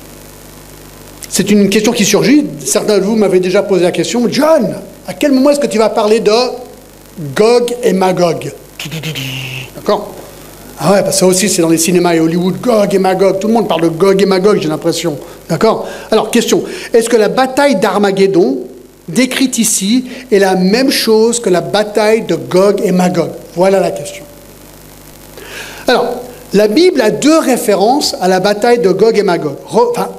C'est 1.30 1.50
une 1.52 1.70
question 1.70 1.92
qui 1.92 2.06
surgit. 2.06 2.46
Certains 2.64 3.00
de 3.00 3.04
vous 3.04 3.16
m'avaient 3.16 3.40
déjà 3.40 3.62
posé 3.64 3.84
la 3.84 3.92
question. 3.92 4.28
John, 4.30 4.76
à 5.08 5.14
quel 5.14 5.32
moment 5.32 5.52
est-ce 5.52 5.60
que 5.60 5.68
tu 5.68 5.78
vas 5.78 5.90
parler 5.90 6.20
de 6.20 6.32
Gog 7.36 7.76
et 7.84 7.94
Magog? 7.94 8.52
D'accord? 9.76 10.14
Ah 10.80 10.92
ouais, 10.94 11.02
parce 11.02 11.16
que 11.16 11.20
ça 11.20 11.28
aussi 11.28 11.50
c'est 11.50 11.62
dans 11.62 11.70
les 11.70 11.78
cinémas 11.78 12.16
et 12.16 12.20
Hollywood, 12.20 12.60
Gog 12.60 12.94
et 12.94 13.00
Magog. 13.00 13.40
Tout 13.40 13.48
le 13.48 13.54
monde 13.54 13.68
parle 13.68 13.82
de 13.82 13.90
Gog 13.90 14.22
et 14.22 14.26
Magog, 14.26 14.60
j'ai 14.60 14.68
l'impression. 14.68 15.18
D'accord? 15.48 15.88
Alors, 16.10 16.32
question. 16.32 16.64
Est-ce 16.94 17.10
que 17.10 17.18
la 17.18 17.30
bataille 17.30 17.76
d'Armageddon 17.76 18.58
décrite 19.08 19.58
ici 19.58 20.06
est 20.32 20.40
la 20.40 20.56
même 20.56 20.90
chose 20.90 21.40
que 21.40 21.50
la 21.50 21.62
bataille 21.62 22.24
de 22.24 22.36
Gog 22.36 22.82
et 22.84 22.92
Magog 22.92 23.30
Voilà 23.56 23.80
la 23.80 23.92
question. 23.92 24.24
Alors, 25.88 26.22
la 26.54 26.68
Bible 26.68 27.02
a 27.02 27.12
deux 27.12 27.40
références 27.40 28.16
à 28.22 28.28
la 28.28 28.40
bataille 28.40 28.80
de 28.80 28.90
Gog 28.90 29.18
et 29.18 29.24
Magog. 29.24 29.56
enfin, 29.70 30.10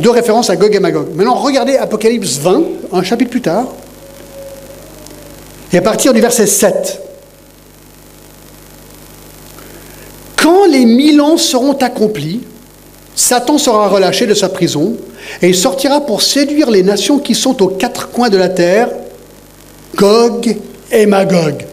deux 0.00 0.10
références 0.10 0.50
à 0.50 0.56
Gog 0.56 0.74
et 0.74 0.80
Magog. 0.80 1.14
Maintenant, 1.14 1.34
regardez 1.34 1.76
Apocalypse 1.76 2.38
20, 2.38 2.62
un 2.92 3.02
chapitre 3.02 3.30
plus 3.30 3.40
tard, 3.40 3.66
et 5.72 5.78
à 5.78 5.82
partir 5.82 6.12
du 6.12 6.20
verset 6.20 6.46
7. 6.46 7.00
Quand 10.36 10.66
les 10.66 10.84
mille 10.84 11.20
ans 11.20 11.38
seront 11.38 11.74
accomplis, 11.74 12.42
Satan 13.14 13.58
sera 13.58 13.88
relâché 13.88 14.26
de 14.26 14.34
sa 14.34 14.48
prison 14.48 14.96
et 15.40 15.48
il 15.48 15.54
sortira 15.54 16.00
pour 16.00 16.22
séduire 16.22 16.70
les 16.70 16.82
nations 16.82 17.18
qui 17.18 17.34
sont 17.34 17.62
aux 17.62 17.68
quatre 17.68 18.08
coins 18.10 18.30
de 18.30 18.38
la 18.38 18.48
terre, 18.48 18.88
Gog 19.96 20.56
et 20.90 21.06
Magog. 21.06 21.66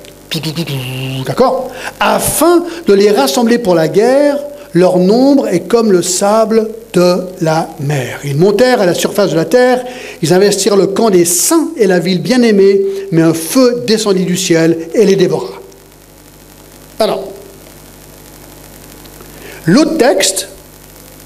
D'accord? 1.26 1.70
Afin 2.00 2.64
de 2.88 2.94
les 2.94 3.12
rassembler 3.12 3.58
pour 3.58 3.74
la 3.74 3.88
guerre, 3.88 4.38
leur 4.74 5.00
nombre 5.00 5.48
est 5.48 5.62
comme 5.62 5.92
le 5.92 6.02
sable 6.02 6.70
de 6.94 7.22
la 7.42 7.70
mer. 7.80 8.20
Ils 8.24 8.38
montèrent 8.38 8.82
à 8.82 8.86
la 8.86 8.94
surface 8.94 9.32
de 9.32 9.36
la 9.36 9.46
terre, 9.46 9.84
ils 10.22 10.34
investirent 10.34 10.76
le 10.76 10.88
camp 10.88 11.10
des 11.10 11.26
saints 11.26 11.70
et 11.78 11.88
la 11.88 12.00
ville 12.00 12.22
bien-aimée, 12.22 12.82
mais 13.12 13.22
un 13.22 13.34
feu 13.34 13.84
descendit 13.88 14.26
du 14.26 14.38
ciel 14.38 14.90
et 14.94 15.06
les 15.06 15.16
dévora. 15.16 15.54
Alors, 17.00 17.24
l'autre 19.66 19.98
texte, 19.98 20.50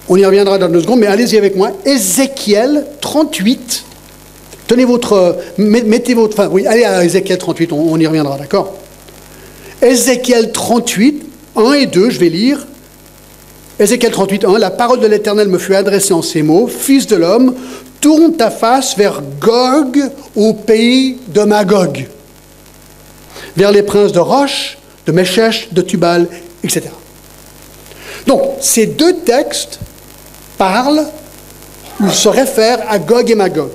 on 0.10 0.18
y 0.18 0.26
reviendra 0.26 0.58
dans 0.58 0.70
deux 0.70 0.82
secondes, 0.82 1.00
mais 1.00 1.08
allez-y 1.08 1.38
avec 1.38 1.56
moi. 1.56 1.72
Ézéchiel 1.86 2.86
38. 3.00 3.84
Tenez 4.68 4.86
votre. 4.86 5.38
Mettez 5.58 6.14
votre. 6.14 6.48
Oui, 6.48 6.66
allez 6.68 6.84
à 6.84 7.04
Ézéchiel 7.04 7.38
38, 7.38 7.72
on, 7.72 7.98
y 8.00 8.08
reviendra, 8.08 8.38
d'accord? 8.38 8.74
Ézéchiel 9.82 10.52
38, 10.52 11.26
1 11.56 11.74
et 11.74 11.86
2, 11.86 12.10
je 12.10 12.20
vais 12.20 12.30
lire. 12.30 12.66
Ézéchiel 13.80 14.12
38, 14.12 14.46
1. 14.46 14.58
La 14.58 14.72
parole 14.72 15.00
de 15.00 15.08
l'Éternel 15.08 15.48
me 15.48 15.58
fut 15.58 15.76
adressée 15.76 16.14
en 16.14 16.22
ces 16.22 16.42
mots 16.42 16.68
Fils 16.68 17.08
de 17.08 17.16
l'homme, 17.16 17.56
tourne 18.02 18.36
ta 18.36 18.52
face 18.52 18.98
vers 18.98 19.22
Gog, 19.40 20.00
au 20.36 20.54
pays 20.54 21.18
de 21.30 21.42
Magog, 21.42 22.08
vers 23.56 23.72
les 23.72 23.84
princes 23.84 24.12
de 24.12 24.20
Roche, 24.20 24.78
de 25.06 25.12
Meshech, 25.12 25.70
de 25.72 25.82
Tubal, 25.82 26.28
etc. 26.64 26.84
Donc, 28.28 28.42
ces 28.62 28.86
deux 28.86 29.18
textes 29.18 29.80
parle 30.58 31.06
ou 32.00 32.10
se 32.10 32.28
réfère 32.28 32.80
à 32.90 33.00
Gog 33.00 33.30
et 33.30 33.36
Magog. 33.36 33.70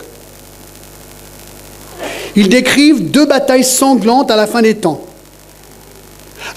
Ils 2.37 2.49
décrivent 2.49 3.11
deux 3.11 3.27
batailles 3.27 3.65
sanglantes 3.65 4.31
à 4.31 4.37
la 4.37 4.47
fin 4.47 4.63
des 4.63 4.77
temps. 4.77 5.05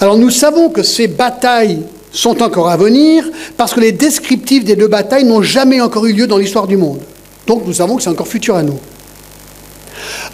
Alors 0.00 0.16
nous 0.16 0.30
savons 0.30 0.68
que 0.68 0.82
ces 0.82 1.08
batailles 1.08 1.82
sont 2.12 2.42
encore 2.42 2.68
à 2.68 2.76
venir 2.76 3.24
parce 3.56 3.72
que 3.72 3.80
les 3.80 3.92
descriptifs 3.92 4.64
des 4.64 4.76
deux 4.76 4.88
batailles 4.88 5.24
n'ont 5.24 5.42
jamais 5.42 5.80
encore 5.80 6.06
eu 6.06 6.12
lieu 6.12 6.26
dans 6.26 6.38
l'histoire 6.38 6.66
du 6.66 6.76
monde. 6.76 7.00
Donc 7.46 7.66
nous 7.66 7.72
savons 7.72 7.96
que 7.96 8.02
c'est 8.02 8.10
encore 8.10 8.28
futur 8.28 8.56
à 8.56 8.62
nous. 8.62 8.78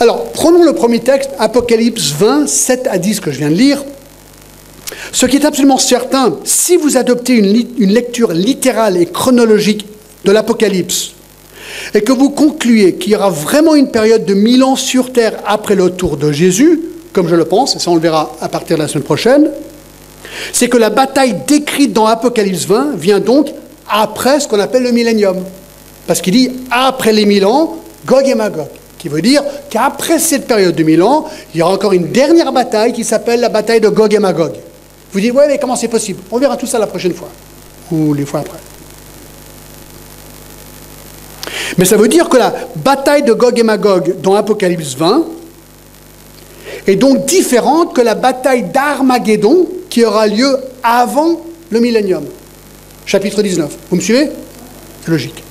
Alors 0.01 0.33
prenons 0.33 0.65
le 0.65 0.73
premier 0.73 1.01
texte, 1.01 1.31
Apocalypse 1.39 2.13
20, 2.13 2.47
7 2.49 2.89
à 2.91 2.99
10 2.99 3.21
que 3.21 3.31
je 3.31 3.39
viens 3.39 3.51
de 3.51 3.55
lire. 3.55 3.85
Ce 5.13 5.27
qui 5.27 5.37
est 5.37 5.45
absolument 5.45 5.79
certain, 5.79 6.37
si 6.45 6.77
vous 6.77 6.97
adoptez 6.97 7.35
une, 7.35 7.93
lecture 7.93 8.33
littérale 8.33 8.97
et 8.97 9.07
chronologique 9.07 9.87
de 10.25 10.33
l'Apocalypse, 10.33 11.13
et 11.95 12.03
que 12.03 12.13
vous 12.13 12.31
concluez 12.31 12.95
qu'il 12.95 13.13
y 13.13 13.17
aura 13.17 13.31
vraiment 13.31 13.75
une 13.75 13.91
période 13.91 14.25
de 14.25 14.35
mille 14.35 14.63
ans 14.65 14.77
sur 14.77 15.13
Terre 15.13 15.39
après 15.47 15.75
le 15.75 15.91
tour 15.91 16.17
de 16.17 16.33
Jésus, 16.33 16.81
comme 17.13 17.29
je 17.29 17.35
le 17.35 17.45
pense, 17.45 17.77
et 17.77 17.79
ça 17.79 17.91
on 17.91 17.95
le 17.95 18.01
verra 18.01 18.37
à 18.41 18.49
partir 18.49 18.77
de 18.77 18.83
la 18.83 18.89
semaine 18.89 19.05
prochaine, 19.05 19.51
c'est 20.53 20.69
que 20.69 20.77
la 20.77 20.91
bataille 20.91 21.37
décrite 21.47 21.93
dans 21.93 22.07
Apocalypse 22.07 22.67
20 22.67 22.97
vient 22.97 23.21
donc 23.21 23.49
après 23.89 24.41
ce 24.41 24.49
qu'on 24.49 24.61
appelle 24.61 24.83
le 24.83 24.93
millénium. 24.93 25.39
Parce 26.07 26.21
qu'il 26.21 26.35
dit 26.35 26.51
après 26.71 27.13
les 27.13 27.27
mille 27.27 27.47
ans, 27.47 27.77
Gog 28.07 28.27
et 28.29 28.35
Magog, 28.35 28.67
qui 28.99 29.09
veut 29.09 29.23
dire 29.23 29.43
qu'après 29.71 30.19
cette 30.19 30.47
période 30.47 30.75
de 30.75 30.83
mille 30.83 31.03
ans, 31.03 31.27
il 31.55 31.59
y 31.61 31.63
aura 31.63 31.75
encore 31.75 31.93
une 31.93 32.09
dernière 32.09 32.53
bataille 32.53 32.93
qui 32.93 33.05
s'appelle 33.05 33.41
la 33.41 33.49
bataille 33.49 33.81
de 33.81 33.89
Gog 33.89 34.15
et 34.15 34.19
Magog. 34.19 34.53
Vous 35.13 35.21
dites, 35.21 35.33
ouais, 35.33 35.47
mais 35.49 35.59
comment 35.59 35.77
c'est 35.77 35.89
possible? 35.89 36.23
On 36.31 36.39
verra 36.39 36.57
tout 36.57 36.67
ça 36.67 36.79
la 36.79 36.87
prochaine 36.87 37.15
fois, 37.15 37.29
ou 37.91 38.15
les 38.15 38.27
fois 38.27 38.41
après. 38.41 38.59
Mais 41.79 41.85
ça 41.85 41.97
veut 41.97 42.09
dire 42.09 42.29
que 42.29 42.37
la 42.37 42.53
bataille 42.77 43.23
de 43.23 43.33
Gog 43.33 43.59
et 43.59 43.63
Magog 43.63 44.21
dans 44.21 44.35
Apocalypse 44.35 44.95
20 44.97 45.25
est 46.87 46.97
donc 46.97 47.25
différente 47.27 47.95
que 47.95 48.01
la 48.01 48.15
bataille 48.15 48.65
d'Armageddon 48.65 49.69
qui 49.89 50.05
aura 50.05 50.27
lieu 50.27 50.59
avant 50.83 51.41
le 51.71 51.81
millénium. 51.81 52.25
Chapitre 53.07 53.43
19. 53.43 53.71
Vous 53.91 53.97
me 53.97 54.01
suivez? 54.01 54.31
C'est 55.05 55.11
logique. 55.11 55.43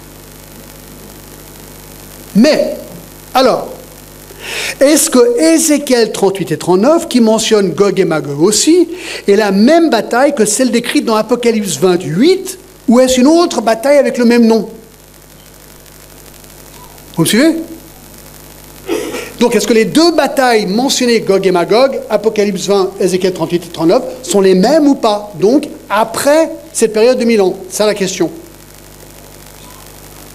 Mais, 2.35 2.75
alors, 3.33 3.69
est-ce 4.79 5.09
que 5.09 5.39
Ézéchiel 5.39 6.11
38 6.11 6.51
et 6.51 6.57
39, 6.57 7.07
qui 7.07 7.21
mentionne 7.21 7.71
Gog 7.71 7.99
et 7.99 8.05
Magog 8.05 8.41
aussi, 8.41 8.87
est 9.27 9.35
la 9.35 9.51
même 9.51 9.89
bataille 9.89 10.35
que 10.35 10.45
celle 10.45 10.71
décrite 10.71 11.05
dans 11.05 11.15
Apocalypse 11.15 11.77
28, 11.79 12.59
ou 12.87 12.99
est-ce 12.99 13.19
une 13.19 13.27
autre 13.27 13.61
bataille 13.61 13.97
avec 13.97 14.17
le 14.17 14.25
même 14.25 14.45
nom? 14.45 14.69
Vous 17.15 17.23
me 17.23 17.27
suivez? 17.27 17.55
Donc, 19.39 19.55
est-ce 19.55 19.67
que 19.67 19.73
les 19.73 19.85
deux 19.85 20.11
batailles 20.11 20.65
mentionnées, 20.65 21.19
Gog 21.19 21.45
et 21.45 21.51
Magog, 21.51 21.99
Apocalypse 22.09 22.67
20, 22.67 22.91
Ézéchiel 22.99 23.33
38 23.33 23.65
et 23.65 23.69
39, 23.69 24.03
sont 24.23 24.41
les 24.41 24.55
mêmes 24.55 24.87
ou 24.87 24.95
pas? 24.95 25.31
Donc, 25.39 25.67
après 25.89 26.49
cette 26.73 26.93
période 26.93 27.19
de 27.19 27.25
mille 27.25 27.41
ans 27.41 27.55
C'est 27.69 27.85
la 27.85 27.93
question. 27.93 28.31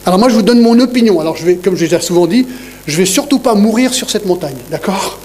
Alors 0.04 0.18
moi, 0.18 0.28
je 0.28 0.34
vous 0.34 0.42
donne 0.42 0.60
mon 0.60 0.78
opinion. 0.80 1.20
Alors, 1.20 1.36
je 1.36 1.44
vais, 1.44 1.56
comme 1.56 1.76
je 1.76 1.84
l'ai 1.84 2.00
souvent 2.00 2.26
dit, 2.26 2.46
je 2.86 2.92
ne 2.92 2.98
vais 2.98 3.06
surtout 3.06 3.38
pas 3.38 3.54
mourir 3.54 3.94
sur 3.94 4.10
cette 4.10 4.26
montagne, 4.26 4.56
d'accord? 4.70 5.18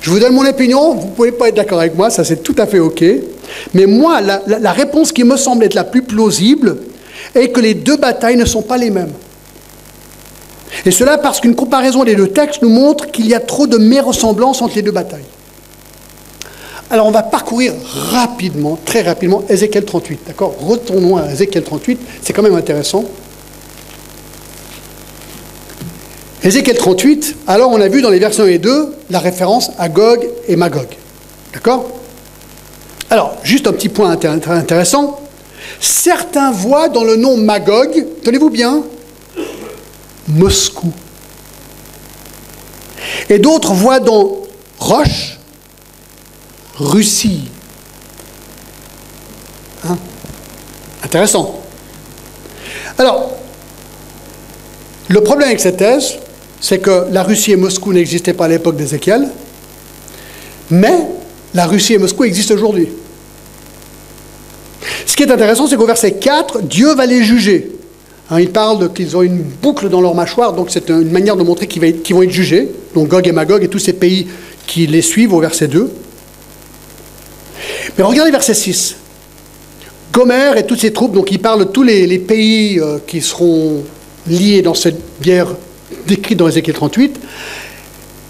Je 0.00 0.10
vous 0.10 0.18
donne 0.18 0.34
mon 0.34 0.46
opinion, 0.46 0.94
vous 0.94 1.06
ne 1.06 1.12
pouvez 1.12 1.32
pas 1.32 1.48
être 1.48 1.54
d'accord 1.54 1.78
avec 1.78 1.94
moi, 1.94 2.10
ça 2.10 2.24
c'est 2.24 2.42
tout 2.42 2.56
à 2.58 2.66
fait 2.66 2.80
OK. 2.80 3.04
Mais 3.74 3.86
moi, 3.86 4.20
la, 4.20 4.72
réponse 4.72 5.12
qui 5.12 5.24
me 5.24 5.36
semble 5.36 5.64
être 5.64 5.74
la 5.74 5.84
plus 5.84 6.02
plausible 6.02 6.78
est 7.34 7.48
que 7.48 7.60
les 7.60 7.74
deux 7.74 7.96
batailles 7.96 8.36
ne 8.36 8.44
sont 8.44 8.62
pas 8.62 8.78
les 8.78 8.90
mêmes. 8.90 9.12
Et 10.84 10.90
cela 10.90 11.18
parce 11.18 11.40
qu'une 11.40 11.54
comparaison 11.54 12.02
des 12.02 12.16
deux 12.16 12.28
textes 12.28 12.62
nous 12.62 12.70
montre 12.70 13.10
qu'il 13.10 13.26
y 13.26 13.34
a 13.34 13.40
trop 13.40 13.66
de 13.66 13.78
méressemblances 13.78 14.60
entre 14.62 14.74
les 14.74 14.82
deux 14.82 14.90
batailles. 14.90 15.24
Alors 16.90 17.06
on 17.06 17.10
va 17.10 17.22
parcourir 17.22 17.72
rapidement, 18.10 18.78
très 18.84 19.02
rapidement, 19.02 19.44
Ézéchiel 19.48 19.84
38. 19.84 20.20
D'accord? 20.26 20.54
Retournons 20.60 21.16
à 21.16 21.30
Ézéchiel 21.30 21.62
38, 21.62 22.00
c'est 22.22 22.32
quand 22.32 22.42
même 22.42 22.56
intéressant. 22.56 23.04
Ézéchiel 26.44 26.76
38, 26.76 27.36
alors 27.46 27.70
on 27.70 27.80
a 27.80 27.86
vu 27.86 28.02
dans 28.02 28.10
les 28.10 28.18
versets 28.18 28.42
1 28.42 28.46
et 28.46 28.58
2 28.58 28.96
la 29.10 29.20
référence 29.20 29.70
à 29.78 29.88
Gog 29.88 30.28
et 30.48 30.56
Magog. 30.56 30.88
D'accord? 31.52 31.88
Alors, 33.10 33.36
juste 33.44 33.68
un 33.68 33.72
petit 33.72 33.88
point 33.88 34.10
intéressant. 34.10 35.20
Certains 35.78 36.50
voient 36.50 36.88
dans 36.88 37.04
le 37.04 37.14
nom 37.14 37.36
Magog, 37.36 38.06
tenez-vous 38.24 38.50
bien, 38.50 38.82
Moscou. 40.26 40.92
Et 43.28 43.38
d'autres 43.38 43.72
voient 43.72 44.00
dans 44.00 44.38
Roche, 44.80 45.38
Russie. 46.74 47.44
Hein? 49.84 49.96
Intéressant. 51.04 51.60
Alors, 52.98 53.30
le 55.08 55.20
problème 55.22 55.48
avec 55.48 55.60
cette 55.60 55.76
thèse, 55.76 56.16
c'est 56.62 56.78
que 56.78 57.06
la 57.10 57.24
Russie 57.24 57.52
et 57.52 57.56
Moscou 57.56 57.92
n'existaient 57.92 58.32
pas 58.32 58.44
à 58.44 58.48
l'époque 58.48 58.76
d'Ézéchiel, 58.76 59.28
mais 60.70 60.96
la 61.52 61.66
Russie 61.66 61.94
et 61.94 61.98
Moscou 61.98 62.22
existent 62.24 62.54
aujourd'hui. 62.54 62.88
Ce 65.04 65.16
qui 65.16 65.24
est 65.24 65.30
intéressant, 65.30 65.66
c'est 65.66 65.76
qu'au 65.76 65.86
verset 65.86 66.12
4, 66.12 66.62
Dieu 66.62 66.94
va 66.94 67.04
les 67.04 67.24
juger. 67.24 67.72
Hein, 68.30 68.40
il 68.40 68.50
parle 68.50 68.92
qu'ils 68.92 69.16
ont 69.16 69.22
une 69.22 69.42
boucle 69.42 69.88
dans 69.88 70.00
leur 70.00 70.14
mâchoire, 70.14 70.52
donc 70.52 70.70
c'est 70.70 70.88
une 70.88 71.10
manière 71.10 71.36
de 71.36 71.42
montrer 71.42 71.66
qu'ils 71.66 72.14
vont 72.14 72.22
être 72.22 72.30
jugés. 72.30 72.70
Donc 72.94 73.08
Gog 73.08 73.26
et 73.26 73.32
Magog 73.32 73.64
et 73.64 73.68
tous 73.68 73.80
ces 73.80 73.92
pays 73.92 74.28
qui 74.66 74.86
les 74.86 75.02
suivent 75.02 75.34
au 75.34 75.40
verset 75.40 75.66
2. 75.66 75.90
Mais 77.98 78.04
regardez 78.04 78.30
verset 78.30 78.54
6. 78.54 78.96
Gomer 80.12 80.52
et 80.56 80.64
toutes 80.64 80.80
ses 80.80 80.92
troupes, 80.92 81.12
donc 81.12 81.32
il 81.32 81.40
parle 81.40 81.58
de 81.58 81.64
tous 81.64 81.82
les, 81.82 82.18
pays 82.20 82.78
euh, 82.78 82.98
qui 83.04 83.20
seront 83.20 83.82
liés 84.28 84.62
dans 84.62 84.74
cette 84.74 85.00
bière 85.20 85.48
décrite 86.06 86.38
dans 86.38 86.48
Ézéchiel 86.48 86.74
38. 86.74 87.20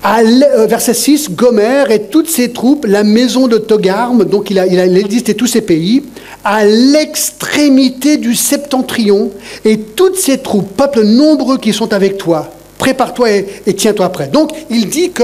À 0.04 0.20
euh, 0.20 0.66
verset 0.66 0.94
6, 0.94 1.30
Gomer 1.30 1.84
et 1.90 2.02
toutes 2.02 2.28
ses 2.28 2.52
troupes, 2.52 2.86
la 2.86 3.04
maison 3.04 3.46
de 3.46 3.56
Togarm, 3.56 4.24
donc 4.24 4.50
il 4.50 4.58
a, 4.58 4.66
il 4.66 4.80
listé 5.06 5.34
tous 5.34 5.46
ces 5.46 5.60
pays, 5.60 6.02
à 6.44 6.64
l'extrémité 6.64 8.16
du 8.16 8.34
septentrion, 8.34 9.30
et 9.64 9.78
toutes 9.78 10.16
ces 10.16 10.38
troupes, 10.38 10.76
peuples 10.76 11.04
nombreux 11.04 11.58
qui 11.58 11.72
sont 11.72 11.92
avec 11.92 12.18
toi, 12.18 12.50
prépare-toi 12.78 13.30
et, 13.30 13.46
et 13.66 13.74
tiens-toi 13.74 14.08
prêt. 14.08 14.26
Donc 14.26 14.50
il 14.70 14.88
dit 14.88 15.12
que 15.12 15.22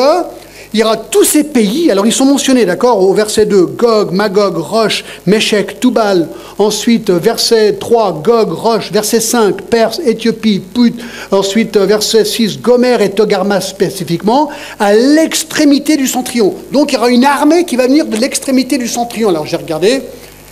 il 0.75 0.81
y 0.81 0.83
aura 0.83 0.99
tous 0.99 1.25
ces 1.25 1.45
pays, 1.45 1.91
alors 1.91 2.07
ils 2.07 2.13
sont 2.13 2.27
mentionnés, 2.27 2.67
d'accord, 2.67 3.03
au 3.03 3.15
verset 3.15 3.47
2, 3.47 3.65
Gog, 3.67 4.13
Magog, 4.13 4.57
Roche, 4.59 5.03
Meshech, 5.27 5.81
Tubal. 5.81 6.29
Ensuite, 6.59 7.11
verset 7.11 7.77
3, 7.81 8.21
Gog, 8.23 8.53
Roche. 8.53 8.93
Verset 8.93 9.21
5, 9.21 9.63
Perse, 9.63 9.99
Éthiopie, 10.05 10.61
Put. 10.61 10.95
Ensuite, 11.31 11.77
verset 11.79 12.27
6, 12.27 12.61
Gomer 12.61 12.99
et 13.01 13.11
Togarma 13.11 13.63
spécifiquement, 13.63 14.51
à 14.79 14.95
l'extrémité 14.95 15.97
du 15.97 16.07
centrion. 16.07 16.55
Donc 16.71 16.93
il 16.93 16.97
y 16.97 16.99
aura 16.99 17.09
une 17.09 17.25
armée 17.25 17.65
qui 17.65 17.77
va 17.77 17.87
venir 17.87 18.05
de 18.05 18.17
l'extrémité 18.17 18.77
du 18.77 18.89
centrion. 18.89 19.31
Alors 19.31 19.47
j'ai 19.47 19.57
regardé, 19.57 20.03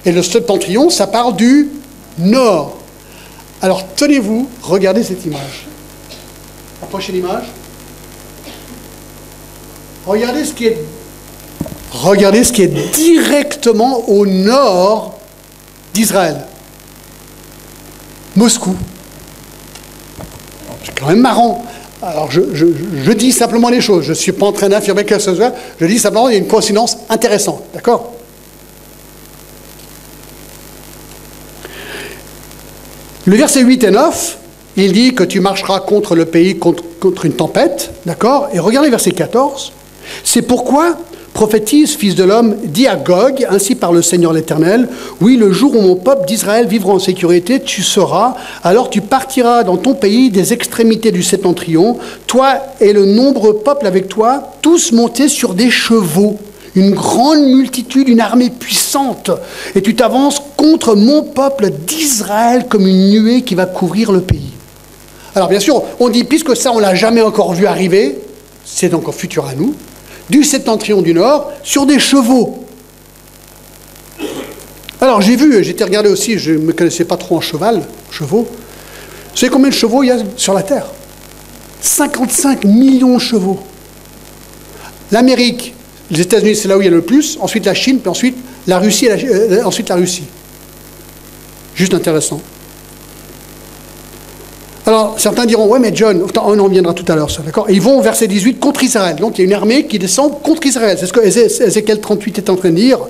et 0.06 0.12
le 0.12 0.22
septentrion, 0.22 0.88
ça 0.88 1.06
part 1.06 1.34
du 1.34 1.68
nord. 2.18 2.78
Alors 3.60 3.84
tenez-vous, 3.96 4.48
regardez 4.62 5.02
cette 5.02 5.26
image. 5.26 5.66
Approchez 6.82 7.12
l'image. 7.12 7.44
Regardez 10.06 10.44
ce 10.44 10.54
qui 10.54 10.66
est, 10.66 10.78
regardez 11.90 12.44
ce 12.44 12.52
qui 12.52 12.62
est 12.62 12.68
directement 12.68 14.08
au 14.08 14.24
nord 14.24 15.18
d'Israël. 15.92 16.44
Moscou. 18.36 18.76
C'est 20.84 20.96
quand 20.96 21.08
même 21.08 21.20
marrant. 21.20 21.64
Alors 22.02 22.30
je, 22.30 23.12
dis 23.12 23.32
simplement 23.32 23.68
les 23.68 23.80
choses. 23.80 24.04
Je 24.04 24.10
ne 24.10 24.14
suis 24.14 24.32
pas 24.32 24.46
en 24.46 24.52
train 24.52 24.68
d'affirmer 24.68 25.04
quelque 25.04 25.22
chose. 25.22 25.42
Je 25.80 25.86
dis 25.86 25.98
simplement 25.98 26.26
qu'il 26.26 26.34
y 26.34 26.36
a 26.36 26.40
une 26.40 26.46
coïncidence 26.46 26.98
intéressante. 27.08 27.64
D'accord? 27.74 28.12
Le 33.24 33.34
verset 33.34 33.62
8 33.62 33.82
et 33.82 33.90
9, 33.90 34.38
il 34.76 34.92
dit 34.92 35.14
que 35.14 35.24
tu 35.24 35.40
marcheras 35.40 35.80
contre 35.80 36.14
le 36.14 36.26
pays, 36.26 36.58
contre, 36.58 36.84
contre 37.00 37.24
une 37.24 37.32
tempête. 37.32 37.90
D'accord? 38.04 38.50
Et 38.52 38.60
regardez 38.60 38.88
verset 38.88 39.10
14. 39.10 39.72
C'est 40.24 40.42
pourquoi 40.42 40.96
prophétise, 41.36 41.94
fils 41.96 42.14
de 42.14 42.24
l'homme, 42.24 42.56
dit 42.64 42.86
à 42.86 42.96
Gog, 42.96 43.46
ainsi 43.50 43.74
par 43.74 43.92
le 43.92 44.00
Seigneur 44.00 44.32
l'Éternel, 44.32 44.88
oui, 45.20 45.36
le 45.36 45.52
jour 45.52 45.76
où 45.76 45.82
mon 45.82 45.94
peuple 45.94 46.26
d'Israël 46.26 46.66
vivra 46.66 46.94
en 46.94 46.98
sécurité, 46.98 47.60
tu 47.60 47.82
seras, 47.82 48.36
alors 48.64 48.88
tu 48.88 49.02
partiras 49.02 49.62
dans 49.62 49.76
ton 49.76 49.92
pays 49.92 50.30
des 50.30 50.54
extrémités 50.54 51.12
du 51.12 51.22
septentrion, 51.22 51.98
toi 52.26 52.54
et 52.80 52.94
le 52.94 53.04
nombreux 53.04 53.58
peuple 53.58 53.86
avec 53.86 54.08
toi, 54.08 54.54
tous 54.62 54.92
montés 54.92 55.28
sur 55.28 55.52
des 55.52 55.70
chevaux, 55.70 56.38
une 56.74 56.92
grande 56.92 57.44
multitude, 57.44 58.08
une 58.08 58.20
armée 58.20 58.48
puissante, 58.48 59.30
et 59.74 59.82
tu 59.82 59.94
t'avances 59.94 60.40
contre 60.56 60.94
mon 60.96 61.22
peuple 61.22 61.68
d'Israël 61.86 62.64
comme 62.66 62.86
une 62.86 63.10
nuée 63.10 63.42
qui 63.42 63.54
va 63.54 63.66
couvrir 63.66 64.10
le 64.10 64.22
pays. 64.22 64.52
Alors 65.34 65.48
bien 65.48 65.60
sûr, 65.60 65.82
on 66.00 66.08
dit, 66.08 66.24
puisque 66.24 66.56
ça, 66.56 66.72
on 66.72 66.78
l'a 66.78 66.94
jamais 66.94 67.20
encore 67.20 67.52
vu 67.52 67.66
arriver, 67.66 68.16
c'est 68.64 68.94
encore 68.94 69.14
futur 69.14 69.44
à 69.44 69.54
nous, 69.54 69.74
du 70.30 70.44
septentrion 70.44 71.02
du 71.02 71.14
Nord 71.14 71.52
sur 71.62 71.86
des 71.86 71.98
chevaux. 71.98 72.64
Alors 75.00 75.20
j'ai 75.20 75.36
vu, 75.36 75.62
j'étais 75.62 75.84
regardé 75.84 76.08
aussi, 76.08 76.38
je 76.38 76.52
ne 76.52 76.58
me 76.58 76.72
connaissais 76.72 77.04
pas 77.04 77.16
trop 77.16 77.36
en 77.36 77.40
cheval, 77.40 77.82
chevaux. 78.10 78.46
Vous 79.32 79.36
savez 79.36 79.50
combien 79.50 79.68
de 79.68 79.74
chevaux 79.74 80.02
il 80.02 80.06
y 80.06 80.10
a 80.10 80.18
sur 80.36 80.54
la 80.54 80.62
Terre? 80.62 80.86
55 81.80 82.64
millions 82.64 83.14
de 83.16 83.20
chevaux. 83.20 83.60
L'Amérique, 85.12 85.74
les 86.10 86.20
États-Unis, 86.22 86.56
c'est 86.56 86.68
là 86.68 86.76
où 86.76 86.80
il 86.80 86.86
y 86.86 86.88
a 86.88 86.90
le 86.90 87.02
plus, 87.02 87.38
ensuite 87.40 87.66
la 87.66 87.74
Chine, 87.74 88.00
puis 88.00 88.08
ensuite 88.08 88.36
la 88.66 88.78
Russie, 88.78 89.08
euh, 89.10 89.62
ensuite 89.64 89.88
la 89.88 89.96
Russie. 89.96 90.24
Juste 91.74 91.94
intéressant. 91.94 92.40
Alors, 94.86 95.16
certains 95.18 95.46
diront, 95.46 95.66
ouais, 95.66 95.80
mais 95.80 95.90
John, 95.92 96.24
on 96.44 96.58
en 96.60 96.68
viendra 96.68 96.94
tout 96.94 97.10
à 97.10 97.16
l'heure, 97.16 97.28
d'accord? 97.44 97.66
Ils 97.68 97.80
vont 97.80 97.98
au 97.98 98.02
verset 98.02 98.28
18 98.28 98.60
contre 98.60 98.84
Israël. 98.84 99.16
Donc, 99.16 99.36
il 99.36 99.42
y 99.42 99.44
a 99.44 99.46
une 99.46 99.52
armée 99.52 99.86
qui 99.86 99.98
descend 99.98 100.40
contre 100.42 100.64
Israël. 100.64 100.96
C'est 101.00 101.06
ce 101.06 101.12
que 101.12 101.20
Ézéchiel 101.20 102.00
38 102.00 102.38
est 102.38 102.50
en 102.50 102.54
train 102.54 102.70
de 102.70 102.76
dire. 102.76 103.00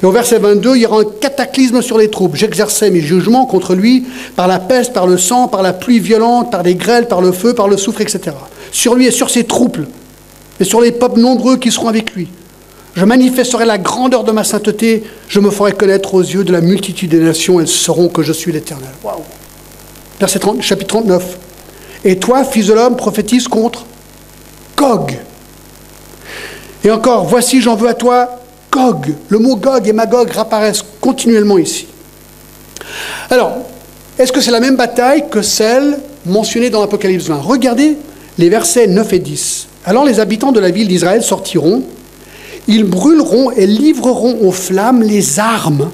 Et 0.00 0.06
au 0.06 0.12
verset 0.12 0.38
22, 0.38 0.76
il 0.76 0.82
y 0.82 0.86
aura 0.86 1.00
un 1.00 1.04
cataclysme 1.20 1.82
sur 1.82 1.98
les 1.98 2.08
troupes. 2.08 2.36
J'exerçais 2.36 2.90
mes 2.90 3.00
jugements 3.00 3.46
contre 3.46 3.74
lui 3.74 4.04
par 4.36 4.46
la 4.46 4.60
peste, 4.60 4.92
par 4.92 5.08
le 5.08 5.18
sang, 5.18 5.48
par 5.48 5.62
la 5.62 5.72
pluie 5.72 5.98
violente, 5.98 6.52
par 6.52 6.62
des 6.62 6.76
grêles, 6.76 7.08
par 7.08 7.20
le 7.20 7.32
feu, 7.32 7.52
par 7.52 7.66
le 7.66 7.76
soufre, 7.76 8.00
etc. 8.00 8.36
Sur 8.70 8.94
lui 8.94 9.06
et 9.06 9.10
sur 9.10 9.28
ses 9.28 9.44
troupes, 9.44 9.78
et 10.60 10.64
sur 10.64 10.80
les 10.80 10.92
peuples 10.92 11.20
nombreux 11.20 11.56
qui 11.56 11.72
seront 11.72 11.88
avec 11.88 12.12
lui. 12.14 12.28
Je 12.94 13.04
manifesterai 13.04 13.64
la 13.64 13.78
grandeur 13.78 14.24
de 14.24 14.32
ma 14.32 14.44
sainteté, 14.44 15.04
je 15.28 15.40
me 15.40 15.50
ferai 15.50 15.72
connaître 15.72 16.14
aux 16.14 16.22
yeux 16.22 16.44
de 16.44 16.52
la 16.52 16.60
multitude 16.60 17.10
des 17.10 17.20
nations, 17.20 17.60
elles 17.60 17.68
sauront 17.68 18.08
que 18.08 18.22
je 18.22 18.32
suis 18.32 18.50
l'Éternel. 18.52 18.90
Verset 20.18 20.40
chapitre 20.60 20.88
39. 20.88 21.38
Et 22.04 22.18
toi, 22.18 22.44
fils 22.44 22.66
de 22.66 22.74
l'homme, 22.74 22.96
prophétise 22.96 23.48
contre 23.48 23.84
Gog. 24.76 25.18
Et 26.84 26.90
encore, 26.90 27.24
voici, 27.24 27.60
j'en 27.60 27.74
veux 27.74 27.88
à 27.88 27.94
toi 27.94 28.40
Gog. 28.70 29.14
Le 29.28 29.38
mot 29.38 29.56
Gog 29.56 29.88
et 29.88 29.92
Magog 29.92 30.30
réapparaissent 30.30 30.84
continuellement 31.00 31.58
ici. 31.58 31.86
Alors, 33.30 33.52
est-ce 34.18 34.32
que 34.32 34.40
c'est 34.40 34.50
la 34.50 34.60
même 34.60 34.76
bataille 34.76 35.28
que 35.30 35.42
celle 35.42 35.98
mentionnée 36.26 36.70
dans 36.70 36.80
l'Apocalypse 36.80 37.26
20 37.26 37.36
Regardez 37.36 37.96
les 38.38 38.48
versets 38.48 38.86
9 38.86 39.12
et 39.12 39.18
10. 39.18 39.66
Alors 39.84 40.04
les 40.04 40.20
habitants 40.20 40.52
de 40.52 40.60
la 40.60 40.70
ville 40.70 40.88
d'Israël 40.88 41.22
sortiront, 41.22 41.82
ils 42.66 42.84
brûleront 42.84 43.50
et 43.50 43.66
livreront 43.66 44.38
aux 44.42 44.52
flammes 44.52 45.02
les 45.02 45.40
armes 45.40 45.90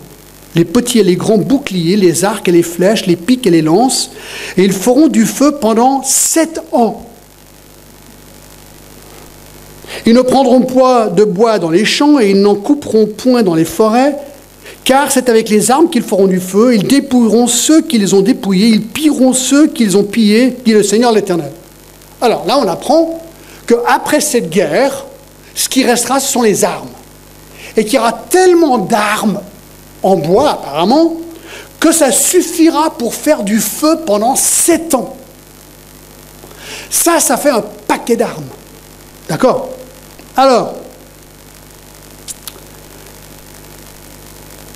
les 0.54 0.64
petits 0.64 1.00
et 1.00 1.02
les 1.02 1.16
grands 1.16 1.38
boucliers, 1.38 1.96
les 1.96 2.24
arcs 2.24 2.48
et 2.48 2.52
les 2.52 2.62
flèches, 2.62 3.06
les 3.06 3.16
pics 3.16 3.46
et 3.46 3.50
les 3.50 3.62
lances, 3.62 4.10
et 4.56 4.64
ils 4.64 4.72
feront 4.72 5.08
du 5.08 5.26
feu 5.26 5.56
pendant 5.60 6.02
sept 6.04 6.60
ans. 6.72 7.06
Ils 10.06 10.14
ne 10.14 10.22
prendront 10.22 10.62
point 10.62 11.06
de 11.06 11.24
bois 11.24 11.58
dans 11.58 11.70
les 11.70 11.84
champs 11.84 12.18
et 12.18 12.30
ils 12.30 12.40
n'en 12.40 12.54
couperont 12.54 13.06
point 13.06 13.42
dans 13.42 13.54
les 13.54 13.64
forêts, 13.64 14.16
car 14.84 15.10
c'est 15.10 15.28
avec 15.28 15.48
les 15.48 15.70
armes 15.70 15.88
qu'ils 15.88 16.02
feront 16.02 16.26
du 16.26 16.40
feu, 16.40 16.74
ils 16.74 16.86
dépouilleront 16.86 17.46
ceux 17.46 17.80
qui 17.82 17.98
les 17.98 18.12
ont 18.14 18.20
dépouillés, 18.20 18.68
ils 18.68 18.82
pilleront 18.82 19.32
ceux 19.32 19.68
qu'ils 19.68 19.96
ont 19.96 20.04
pillés, 20.04 20.56
dit 20.64 20.72
le 20.72 20.82
Seigneur 20.82 21.12
l'Éternel. 21.12 21.52
Alors 22.20 22.44
là, 22.46 22.58
on 22.58 22.68
apprend 22.68 23.22
qu'après 23.66 24.20
cette 24.20 24.50
guerre, 24.50 25.06
ce 25.54 25.68
qui 25.68 25.84
restera, 25.84 26.20
ce 26.20 26.30
sont 26.30 26.42
les 26.42 26.64
armes. 26.64 26.88
Et 27.76 27.84
qu'il 27.84 27.94
y 27.94 27.98
aura 27.98 28.12
tellement 28.12 28.78
d'armes 28.78 29.40
en 30.04 30.16
bois 30.16 30.50
apparemment, 30.50 31.14
que 31.80 31.92
ça 31.92 32.12
suffira 32.12 32.90
pour 32.90 33.14
faire 33.14 33.42
du 33.42 33.58
feu 33.58 33.98
pendant 34.06 34.36
sept 34.36 34.94
ans. 34.94 35.16
Ça, 36.88 37.18
ça 37.18 37.36
fait 37.36 37.50
un 37.50 37.64
paquet 37.88 38.16
d'armes. 38.16 38.44
D'accord? 39.28 39.70
Alors, 40.36 40.74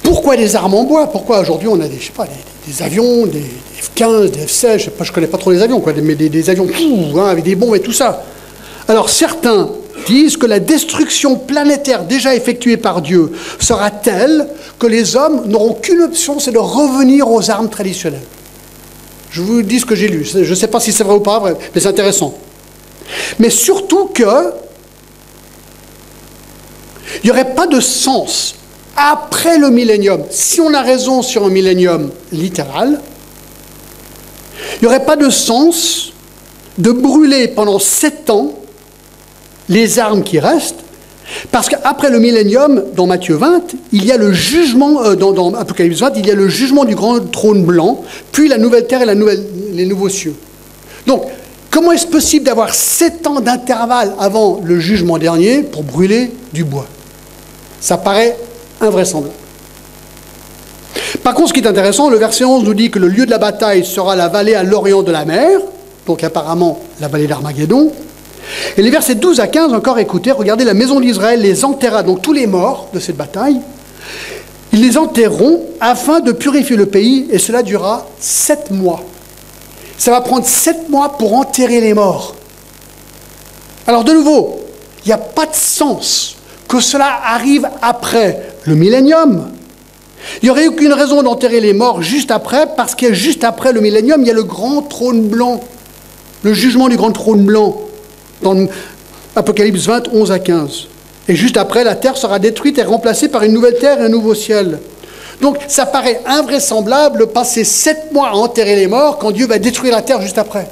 pourquoi 0.03 0.37
des 0.37 0.57
armes 0.57 0.75
en 0.75 0.85
bois? 0.85 1.07
Pourquoi 1.11 1.41
aujourd'hui 1.41 1.69
on 1.69 1.81
a 1.81 1.89
des, 1.89 1.99
je 1.99 2.07
sais 2.07 2.13
pas, 2.13 2.27
des, 2.67 2.83
avions, 2.83 3.27
des 3.27 3.45
F-15, 3.81 4.31
des 4.31 4.47
F-16, 4.47 4.79
je 4.79 4.91
ne 4.91 5.15
connais 5.15 5.27
pas 5.27 5.39
trop 5.39 5.53
les 5.53 5.63
avions, 5.63 5.81
quoi, 5.81 5.93
mais 6.03 6.15
des, 6.15 6.51
avions 6.51 6.67
hein, 7.17 7.27
avec 7.27 7.45
des 7.45 7.55
bombes 7.55 7.77
et 7.77 7.81
tout 7.81 7.93
ça. 7.93 8.25
Alors 8.89 9.11
certains 9.11 9.71
disent 10.09 10.37
que 10.37 10.47
la 10.47 10.59
destruction 10.59 11.37
planétaire 11.37 12.05
déjà 12.05 12.35
effectuée 12.35 12.79
par 12.79 13.03
Dieu 13.03 13.33
sera 13.61 13.91
telle 13.91 14.49
que 14.79 14.87
les 14.87 15.15
hommes 15.17 15.47
n'auront 15.47 15.75
qu'une 15.75 16.01
option, 16.01 16.41
c'est 16.41 16.53
de 16.53 16.59
revenir 16.59 17.31
aux 17.31 17.51
armes 17.51 17.69
traditionnelles. 17.69 18.27
Je 19.31 19.43
vous 19.43 19.63
dis 19.63 19.81
ce 19.81 19.87
que 19.87 19.95
j'ai 19.95 20.09
lu. 20.09 20.25
Je 20.25 20.39
ne 20.39 20.55
sais 20.55 20.69
pas 20.69 20.81
si 20.81 20.93
c'est 20.93 21.05
vrai 21.05 21.17
ou 21.17 21.21
pas, 21.21 21.43
mais 21.75 21.81
c'est 21.81 21.89
intéressant. 21.89 22.35
Mais 23.39 23.51
surtout 23.51 24.07
que 24.07 24.53
Il 27.23 27.27
n'y 27.27 27.31
aurait 27.31 27.55
pas 27.55 27.67
de 27.67 27.81
sens 27.81 28.55
après 28.97 29.59
le 29.59 29.71
millénium, 29.71 30.25
si 30.31 30.61
on 30.61 30.75
a 30.75 30.83
raison 30.83 31.23
sur 31.23 31.45
un 31.45 31.51
millénium 31.51 32.11
littéral, 32.33 33.01
il 34.75 34.83
n'y 34.83 34.89
aurait 34.89 35.05
pas 35.05 35.17
de 35.17 35.31
sens 35.31 36.13
de 36.79 36.91
brûler 36.91 37.49
pendant 37.49 37.79
sept 37.79 38.29
ans 38.29 38.58
les 39.69 39.99
armes 39.99 40.23
qui 40.23 40.39
restent, 40.39 40.85
parce 41.51 41.69
qu'après 41.69 42.11
le 42.11 42.19
millénium, 42.19 42.85
dans 42.95 43.07
Matthieu 43.07 43.37
20, 43.37 43.75
il 43.93 44.05
y 44.05 44.13
a 44.13 44.17
le 44.17 44.33
jugement, 44.33 45.03
euh, 45.05 45.15
dans, 45.15 45.55
Apocalypse 45.55 46.01
20, 46.01 46.13
il 46.17 46.27
y 46.27 46.31
a 46.31 46.35
le 46.35 46.49
jugement 46.49 46.85
du 46.85 46.95
grand 46.95 47.21
trône 47.31 47.65
blanc, 47.65 48.03
puis 48.33 48.49
la 48.49 48.59
nouvelle 48.59 48.87
terre 48.87 49.03
et 49.03 49.15
les 49.73 49.87
nouveaux 49.87 50.09
cieux. 50.09 50.35
Donc, 51.07 51.25
comment 51.71 51.93
est-ce 51.93 52.07
possible 52.07 52.45
d'avoir 52.47 52.75
sept 52.75 53.27
ans 53.27 53.41
d'intervalle 53.41 54.13
avant 54.19 54.61
le 54.65 54.81
jugement 54.81 55.19
dernier 55.19 55.63
pour 55.63 55.83
brûler 55.83 56.31
du 56.53 56.65
bois? 56.65 56.87
Ça 57.81 57.99
paraît 57.99 58.37
invraisemblable. 58.81 59.35
Par 61.23 61.35
contre, 61.35 61.49
ce 61.49 61.53
qui 61.55 61.61
est 61.61 61.67
intéressant, 61.67 62.11
le 62.11 62.17
verset 62.17 62.45
11 62.45 62.65
nous 62.65 62.75
dit 62.75 62.91
que 62.91 62.99
le 62.99 63.09
lieu 63.09 63.27
de 63.27 63.31
la 63.31 63.39
bataille 63.39 63.85
sera 63.85 64.17
la 64.17 64.29
vallée 64.29 64.55
à 64.55 64.63
l'orient 64.63 65.03
de 65.03 65.13
la 65.13 65.25
mer, 65.25 65.61
donc 66.07 66.25
apparemment 66.25 66.81
la 67.01 67.09
vallée 67.09 67.27
d'Armageddon. 67.27 67.93
Et 68.77 68.83
les 68.83 68.91
versets 68.91 69.15
12 69.15 69.41
à 69.41 69.47
15, 69.47 69.75
encore 69.75 69.99
écoutez, 69.99 70.31
regardez, 70.31 70.65
la 70.65 70.75
maison 70.75 71.01
d'Israël 71.01 71.41
les 71.41 71.65
enterra, 71.65 72.03
donc 72.03 72.23
tous 72.23 72.33
les 72.33 72.47
morts 72.47 72.89
de 72.93 73.01
cette 73.01 73.17
bataille, 73.17 73.61
ils 74.73 74.83
les 74.83 74.97
enterreront 74.99 75.65
afin 75.81 76.21
de 76.21 76.33
purifier 76.33 76.77
le 76.77 76.87
pays, 76.87 77.27
et 77.31 77.39
cela 77.39 77.63
durera 77.63 78.07
sept 78.21 78.71
mois. 78.71 79.03
Ça 79.97 80.11
va 80.11 80.21
prendre 80.21 80.47
sept 80.47 80.89
mois 80.89 81.17
pour 81.19 81.35
enterrer 81.35 81.81
les 81.81 81.95
morts. 81.95 82.35
Alors 83.87 84.05
de 84.05 84.13
nouveau, 84.13 84.61
il 85.05 85.09
n'y 85.09 85.15
a 85.15 85.19
pas 85.19 85.47
de 85.47 85.55
sens 85.55 86.37
que 86.69 86.81
cela 86.81 87.21
arrive 87.25 87.69
après 87.81 88.53
le 88.65 88.75
millénium. 88.75 89.51
Il 90.43 90.47
n'y 90.47 90.51
aurait 90.51 90.67
aucune 90.67 90.93
raison 90.93 91.23
d'enterrer 91.23 91.61
les 91.61 91.73
morts 91.73 92.03
juste 92.03 92.31
après, 92.31 92.69
parce 92.77 92.95
que 92.95 93.13
juste 93.13 93.45
après 93.45 93.73
le 93.73 93.81
millénium, 93.81 94.21
il 94.21 94.29
y 94.29 94.31
a 94.31 94.35
le 94.35 94.43
grand 94.43 94.83
trône 94.83 95.23
blanc, 95.23 95.61
le 96.43 96.53
jugement 96.53 96.89
du 96.89 96.97
grand 96.97 97.13
trône 97.13 97.45
blanc, 97.45 97.81
dans 98.43 98.67
Apocalypse 99.37 99.87
20, 99.87 100.09
11 100.13 100.33
à 100.33 100.39
15. 100.39 100.87
Et 101.29 101.37
juste 101.37 101.57
après, 101.57 101.85
la 101.85 101.95
terre 101.95 102.17
sera 102.17 102.39
détruite 102.39 102.79
et 102.79 102.83
remplacée 102.83 103.29
par 103.29 103.43
une 103.43 103.53
nouvelle 103.53 103.79
terre 103.79 104.01
et 104.01 104.05
un 104.05 104.09
nouveau 104.09 104.35
ciel. 104.35 104.79
Donc 105.41 105.59
ça 105.69 105.87
paraît 105.87 106.21
invraisemblable 106.27 107.21
de 107.21 107.25
passer 107.25 107.65
sept 107.65 108.13
mois 108.13 108.31
à 108.31 108.33
enterrer 108.33 108.77
les 108.77 108.89
morts 108.89 109.19
quand 109.19 109.31
Dieu 109.31 109.47
va 109.47 109.59
détruire 109.59 109.95
la 109.95 110.03
terre 110.03 110.21
juste 110.21 110.39
après. 110.39 110.69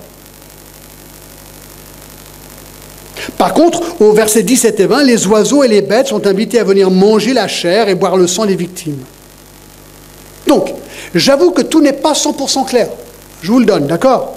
Par 3.39 3.53
contre, 3.53 4.01
au 4.01 4.12
verset 4.12 4.43
17 4.43 4.81
et 4.81 4.87
20, 4.87 5.05
les 5.05 5.27
oiseaux 5.27 5.62
et 5.62 5.69
les 5.69 5.83
bêtes 5.83 6.09
sont 6.09 6.27
invités 6.27 6.59
à 6.59 6.64
venir 6.64 6.91
manger 6.91 7.33
la 7.35 7.49
chair 7.49 7.89
et 7.89 7.95
boire 7.95 8.17
le 8.17 8.27
sang 8.27 8.47
des 8.47 8.57
victimes. 8.57 8.99
Donc, 10.47 10.73
j'avoue 11.14 11.51
que 11.51 11.62
tout 11.62 11.83
n'est 11.83 11.93
pas 11.93 12.12
100% 12.12 12.67
clair. 12.67 12.89
Je 13.43 13.53
vous 13.53 13.59
le 13.59 13.67
donne, 13.67 13.87
d'accord? 13.87 14.37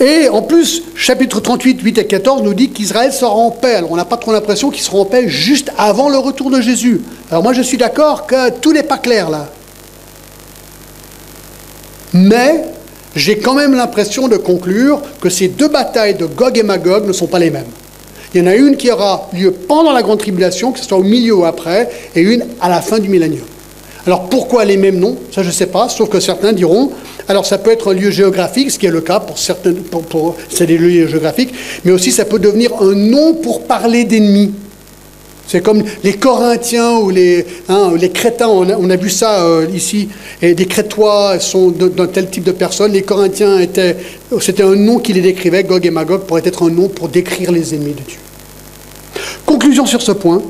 Et 0.00 0.30
en 0.30 0.40
plus, 0.40 0.82
chapitre 0.94 1.40
38, 1.40 1.82
8 1.82 1.98
et 1.98 2.06
14 2.06 2.42
nous 2.42 2.54
dit 2.54 2.70
qu'Israël 2.70 3.12
sera 3.12 3.34
en 3.34 3.50
paix. 3.50 3.74
Alors, 3.74 3.92
on 3.92 3.96
n'a 3.96 4.06
pas 4.06 4.16
trop 4.16 4.32
l'impression 4.32 4.70
qu'il 4.70 4.82
sera 4.82 4.96
en 4.96 5.04
paix 5.04 5.28
juste 5.28 5.70
avant 5.76 6.08
le 6.08 6.16
retour 6.16 6.50
de 6.50 6.60
Jésus. 6.62 7.02
Alors 7.30 7.42
moi, 7.42 7.52
je 7.52 7.60
suis 7.60 7.76
d'accord 7.76 8.26
que 8.26 8.50
tout 8.50 8.72
n'est 8.72 8.82
pas 8.82 8.96
clair 8.96 9.28
là. 9.28 9.48
Mais 12.14 12.64
j'ai 13.14 13.38
quand 13.38 13.54
même 13.54 13.74
l'impression 13.74 14.26
de 14.26 14.38
conclure 14.38 15.02
que 15.20 15.28
ces 15.28 15.48
deux 15.48 15.68
batailles 15.68 16.14
de 16.14 16.24
Gog 16.24 16.56
et 16.56 16.62
Magog 16.62 17.06
ne 17.06 17.12
sont 17.12 17.26
pas 17.26 17.38
les 17.38 17.50
mêmes. 17.50 17.70
Il 18.32 18.40
y 18.40 18.44
en 18.44 18.46
a 18.46 18.54
une 18.54 18.76
qui 18.76 18.90
aura 18.90 19.28
lieu 19.34 19.52
pendant 19.52 19.92
la 19.92 20.02
grande 20.02 20.20
tribulation, 20.20 20.72
que 20.72 20.78
ce 20.78 20.86
soit 20.86 20.98
au 20.98 21.02
milieu 21.02 21.34
ou 21.34 21.44
après, 21.44 21.90
et 22.14 22.22
une 22.22 22.46
à 22.60 22.68
la 22.68 22.80
fin 22.80 22.98
du 23.00 23.08
millénium. 23.08 23.44
Alors 24.06 24.28
pourquoi 24.28 24.64
les 24.64 24.76
mêmes 24.76 24.98
noms? 24.98 25.16
Ça 25.32 25.42
je 25.42 25.48
ne 25.48 25.52
sais 25.52 25.66
pas, 25.66 25.88
sauf 25.88 26.08
que 26.08 26.20
certains 26.20 26.52
diront, 26.52 26.90
alors 27.28 27.44
ça 27.44 27.58
peut 27.58 27.70
être 27.70 27.90
un 27.90 27.94
lieu 27.94 28.10
géographique, 28.10 28.70
ce 28.70 28.78
qui 28.78 28.86
est 28.86 28.90
le 28.90 29.00
cas 29.00 29.20
pour 29.20 29.38
certains, 29.38 29.72
pour, 29.72 30.36
c'est 30.48 30.66
des 30.66 30.78
lieux 30.78 31.06
géographiques, 31.06 31.52
mais 31.84 31.92
aussi 31.92 32.10
ça 32.10 32.24
peut 32.24 32.38
devenir 32.38 32.72
un 32.80 32.94
nom 32.94 33.34
pour 33.34 33.64
parler 33.64 34.04
d'ennemis. 34.04 34.52
C'est 35.46 35.62
comme 35.62 35.82
les 36.04 36.12
Corinthiens 36.12 36.98
ou 36.98 37.10
les, 37.10 37.44
hein, 37.68 37.90
les 37.98 38.10
Crétins, 38.10 38.46
on 38.46 38.88
a, 38.88 38.96
vu 38.96 39.10
ça 39.10 39.44
euh, 39.44 39.66
ici, 39.74 40.08
et 40.40 40.54
des 40.54 40.66
Crétois 40.66 41.40
sont 41.40 41.70
d'un 41.70 42.06
tel 42.06 42.30
type 42.30 42.44
de 42.44 42.52
personnes. 42.52 42.92
Les 42.92 43.02
Corinthiens 43.02 43.58
étaient, 43.58 43.96
c'était 44.40 44.62
un 44.62 44.76
nom 44.76 45.00
qui 45.00 45.12
les 45.12 45.22
décrivait, 45.22 45.64
Gog 45.64 45.84
et 45.84 45.90
Magog 45.90 46.20
pourrait 46.20 46.42
être 46.44 46.62
un 46.62 46.70
nom 46.70 46.88
pour 46.88 47.08
décrire 47.08 47.50
les 47.50 47.74
ennemis 47.74 47.94
de 47.94 48.02
Dieu. 48.06 48.18
Conclusion 49.44 49.86
sur 49.86 50.00
ce 50.00 50.12
point. 50.12 50.40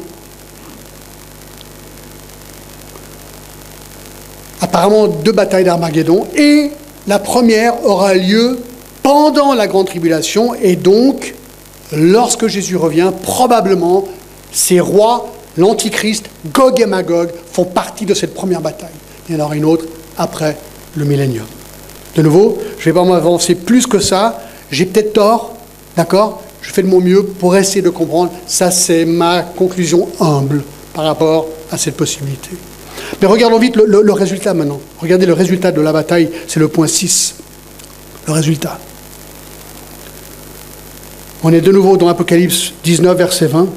Apparemment, 4.81 5.09
deux 5.09 5.33
batailles 5.33 5.65
d'Armageddon, 5.65 6.27
et 6.35 6.71
la 7.07 7.19
première 7.19 7.85
aura 7.85 8.15
lieu 8.15 8.61
pendant 9.03 9.53
la 9.53 9.67
grande 9.67 9.89
tribulation, 9.89 10.55
et 10.55 10.75
donc, 10.75 11.35
lorsque 11.93 12.47
Jésus 12.47 12.77
revient, 12.77 13.13
probablement 13.23 14.07
ces 14.53 14.81
rois, 14.81 15.35
l'Antichrist, 15.59 16.31
Gog 16.55 16.81
et 16.81 16.87
Magog, 16.87 17.29
font 17.53 17.67
partie 17.67 18.07
de 18.07 18.15
cette 18.15 18.33
première 18.33 18.63
bataille. 18.63 18.89
Il 19.29 19.37
y 19.37 19.39
en 19.39 19.45
aura 19.45 19.55
une 19.55 19.67
autre 19.67 19.85
après 20.17 20.57
le 20.97 21.05
millénium. 21.05 21.45
De 22.17 22.23
nouveau, 22.23 22.57
je 22.79 22.89
ne 22.89 22.95
vais 22.95 22.99
pas 22.99 23.05
m'avancer 23.05 23.57
plus 23.57 23.87
que 23.87 23.99
ça. 23.99 24.41
J'ai 24.71 24.87
peut-être 24.87 25.13
tort, 25.13 25.57
d'accord? 25.95 26.43
Je 26.63 26.73
fais 26.73 26.83
de 26.83 26.89
mon 26.89 27.03
mieux 27.03 27.23
pour 27.23 27.55
essayer 27.55 27.83
de 27.83 27.91
comprendre. 27.91 28.33
Ça, 28.47 28.71
c'est 28.71 29.05
ma 29.05 29.43
conclusion 29.43 30.09
humble 30.21 30.63
par 30.95 31.05
rapport 31.05 31.49
à 31.71 31.77
cette 31.77 31.99
possibilité. 31.99 32.53
Mais 33.21 33.27
regardons 33.27 33.59
vite 33.59 33.77
le, 33.77 34.13
résultat 34.13 34.55
maintenant. 34.55 34.81
Regardez 34.99 35.27
le 35.27 35.35
résultat 35.35 35.73
de 35.73 35.81
la 35.81 35.93
bataille, 35.93 36.31
c'est 36.47 36.61
le 36.61 36.69
point 36.69 36.87
6. 36.87 37.35
Le 38.27 38.33
résultat. 38.33 38.79
On 41.43 41.53
est 41.53 41.61
de 41.61 41.73
nouveau 41.73 41.97
dans 41.97 42.09
Apocalypse 42.09 42.73
19, 42.85 43.17
verset 43.17 43.47
20. 43.47 43.69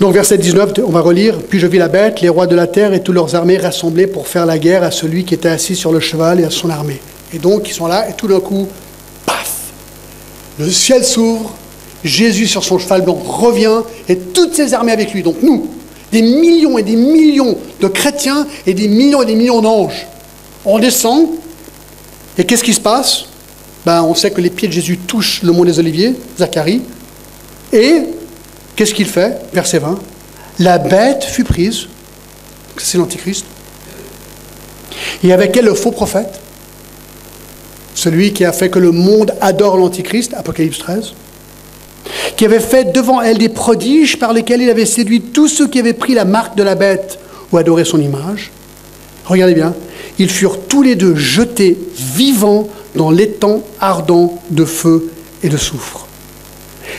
Donc 0.00 0.12
verset 0.12 0.38
19, 0.38 0.72
on 0.86 0.90
va 0.90 1.00
relire, 1.00 1.38
Puis 1.48 1.58
je 1.58 1.66
vis 1.66 1.78
la 1.78 1.88
bête, 1.88 2.20
les 2.20 2.28
rois 2.28 2.46
de 2.46 2.54
la 2.54 2.66
terre 2.66 2.92
et 2.92 3.02
toutes 3.02 3.14
leurs 3.14 3.34
armées 3.34 3.56
rassemblées 3.56 4.06
pour 4.06 4.28
faire 4.28 4.44
la 4.44 4.58
guerre 4.58 4.82
à 4.82 4.90
celui 4.90 5.24
qui 5.24 5.34
était 5.34 5.48
assis 5.48 5.76
sur 5.76 5.92
le 5.92 6.00
cheval 6.00 6.40
et 6.40 6.44
à 6.44 6.50
son 6.50 6.68
armée. 6.68 7.00
Et 7.32 7.38
donc 7.38 7.68
ils 7.68 7.72
sont 7.72 7.86
là, 7.86 8.08
et 8.08 8.12
tout 8.12 8.28
d'un 8.28 8.40
coup, 8.40 8.68
paf, 9.24 9.72
le 10.58 10.68
ciel 10.68 11.04
s'ouvre, 11.04 11.54
Jésus 12.04 12.46
sur 12.46 12.62
son 12.64 12.78
cheval 12.78 13.02
blanc 13.02 13.14
revient, 13.14 13.80
et 14.08 14.16
toutes 14.18 14.54
ses 14.54 14.74
armées 14.74 14.92
avec 14.92 15.12
lui. 15.12 15.22
Donc 15.22 15.36
nous, 15.42 15.68
des 16.12 16.22
millions 16.22 16.78
et 16.78 16.82
des 16.82 16.96
millions 16.96 17.56
de 17.80 17.88
chrétiens 17.88 18.46
et 18.66 18.74
des 18.74 18.88
millions 18.88 19.22
et 19.22 19.26
des 19.26 19.34
millions 19.34 19.62
d'anges, 19.62 20.06
on 20.64 20.78
descend, 20.78 21.28
et 22.38 22.44
qu'est-ce 22.44 22.64
qui 22.64 22.74
se 22.74 22.80
passe? 22.80 23.24
Ben, 23.84 24.02
On 24.02 24.14
sait 24.14 24.30
que 24.30 24.40
les 24.40 24.50
pieds 24.50 24.68
de 24.68 24.72
Jésus 24.72 24.98
touchent 24.98 25.42
le 25.42 25.52
mont 25.52 25.64
des 25.64 25.78
Oliviers, 25.78 26.14
Zacharie, 26.38 26.82
et 27.72 28.02
Qu'est-ce 28.76 28.94
qu'il 28.94 29.06
fait? 29.06 29.40
Verset 29.52 29.78
20. 29.78 29.98
La 30.58 30.78
bête 30.78 31.24
fut 31.24 31.44
prise, 31.44 31.86
c'est 32.76 32.98
l'Antichrist, 32.98 33.44
et 35.22 35.32
avec 35.32 35.56
elle 35.56 35.64
le 35.64 35.74
faux 35.74 35.90
prophète, 35.90 36.40
celui 37.94 38.32
qui 38.32 38.44
a 38.44 38.52
fait 38.52 38.70
que 38.70 38.78
le 38.78 38.90
monde 38.92 39.34
adore 39.40 39.76
l'Antichrist, 39.76 40.34
Apocalypse 40.34 40.78
13, 40.78 41.14
qui 42.36 42.44
avait 42.44 42.60
fait 42.60 42.92
devant 42.92 43.20
elle 43.20 43.38
des 43.38 43.48
prodiges 43.48 44.18
par 44.18 44.32
lesquels 44.32 44.62
il 44.62 44.70
avait 44.70 44.86
séduit 44.86 45.20
tous 45.20 45.48
ceux 45.48 45.68
qui 45.68 45.78
avaient 45.78 45.92
pris 45.92 46.14
la 46.14 46.24
marque 46.24 46.56
de 46.56 46.62
la 46.62 46.74
bête 46.74 47.18
ou 47.52 47.56
adoré 47.56 47.84
son 47.84 48.00
image. 48.00 48.50
Regardez 49.24 49.54
bien, 49.54 49.74
ils 50.18 50.30
furent 50.30 50.60
tous 50.60 50.82
les 50.82 50.96
deux 50.96 51.14
jetés 51.14 51.78
vivants 51.96 52.68
dans 52.94 53.10
l'étang 53.10 53.62
ardent 53.80 54.38
de 54.50 54.64
feu 54.64 55.10
et 55.42 55.48
de 55.48 55.56
soufre. 55.56 56.06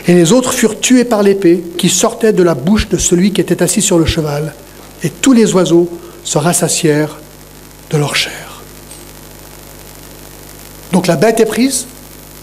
Et 0.06 0.14
les 0.14 0.32
autres 0.32 0.52
furent 0.52 0.80
tués 0.80 1.04
par 1.04 1.22
l'épée 1.22 1.62
qui 1.78 1.88
sortait 1.88 2.32
de 2.32 2.42
la 2.42 2.54
bouche 2.54 2.88
de 2.88 2.98
celui 2.98 3.32
qui 3.32 3.40
était 3.40 3.62
assis 3.62 3.82
sur 3.82 3.98
le 3.98 4.06
cheval. 4.06 4.54
Et 5.02 5.10
tous 5.10 5.32
les 5.32 5.54
oiseaux 5.54 5.88
se 6.24 6.38
rassasièrent 6.38 7.18
de 7.90 7.98
leur 7.98 8.16
chair. 8.16 8.62
Donc 10.92 11.06
la 11.06 11.16
bête 11.16 11.40
est 11.40 11.46
prise, 11.46 11.86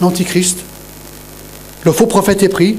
l'antichrist. 0.00 0.58
Le 1.84 1.92
faux 1.92 2.06
prophète 2.06 2.42
est 2.42 2.48
pris. 2.48 2.78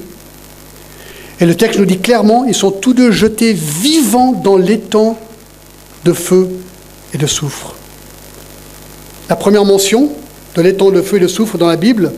Et 1.39 1.45
le 1.45 1.55
texte 1.55 1.79
nous 1.79 1.85
dit 1.85 1.99
clairement, 1.99 2.45
ils 2.45 2.55
sont 2.55 2.71
tous 2.71 2.93
deux 2.93 3.11
jetés 3.11 3.53
vivants 3.53 4.31
dans 4.31 4.57
l'étang 4.57 5.17
de 6.05 6.13
feu 6.13 6.49
et 7.13 7.17
de 7.17 7.27
soufre. 7.27 7.75
La 9.29 9.35
première 9.35 9.65
mention 9.65 10.11
de 10.55 10.61
l'étang 10.61 10.91
de 10.91 11.01
feu 11.01 11.17
et 11.17 11.19
de 11.19 11.27
soufre 11.27 11.57
dans 11.57 11.67
la 11.67 11.75
Bible, 11.75 12.13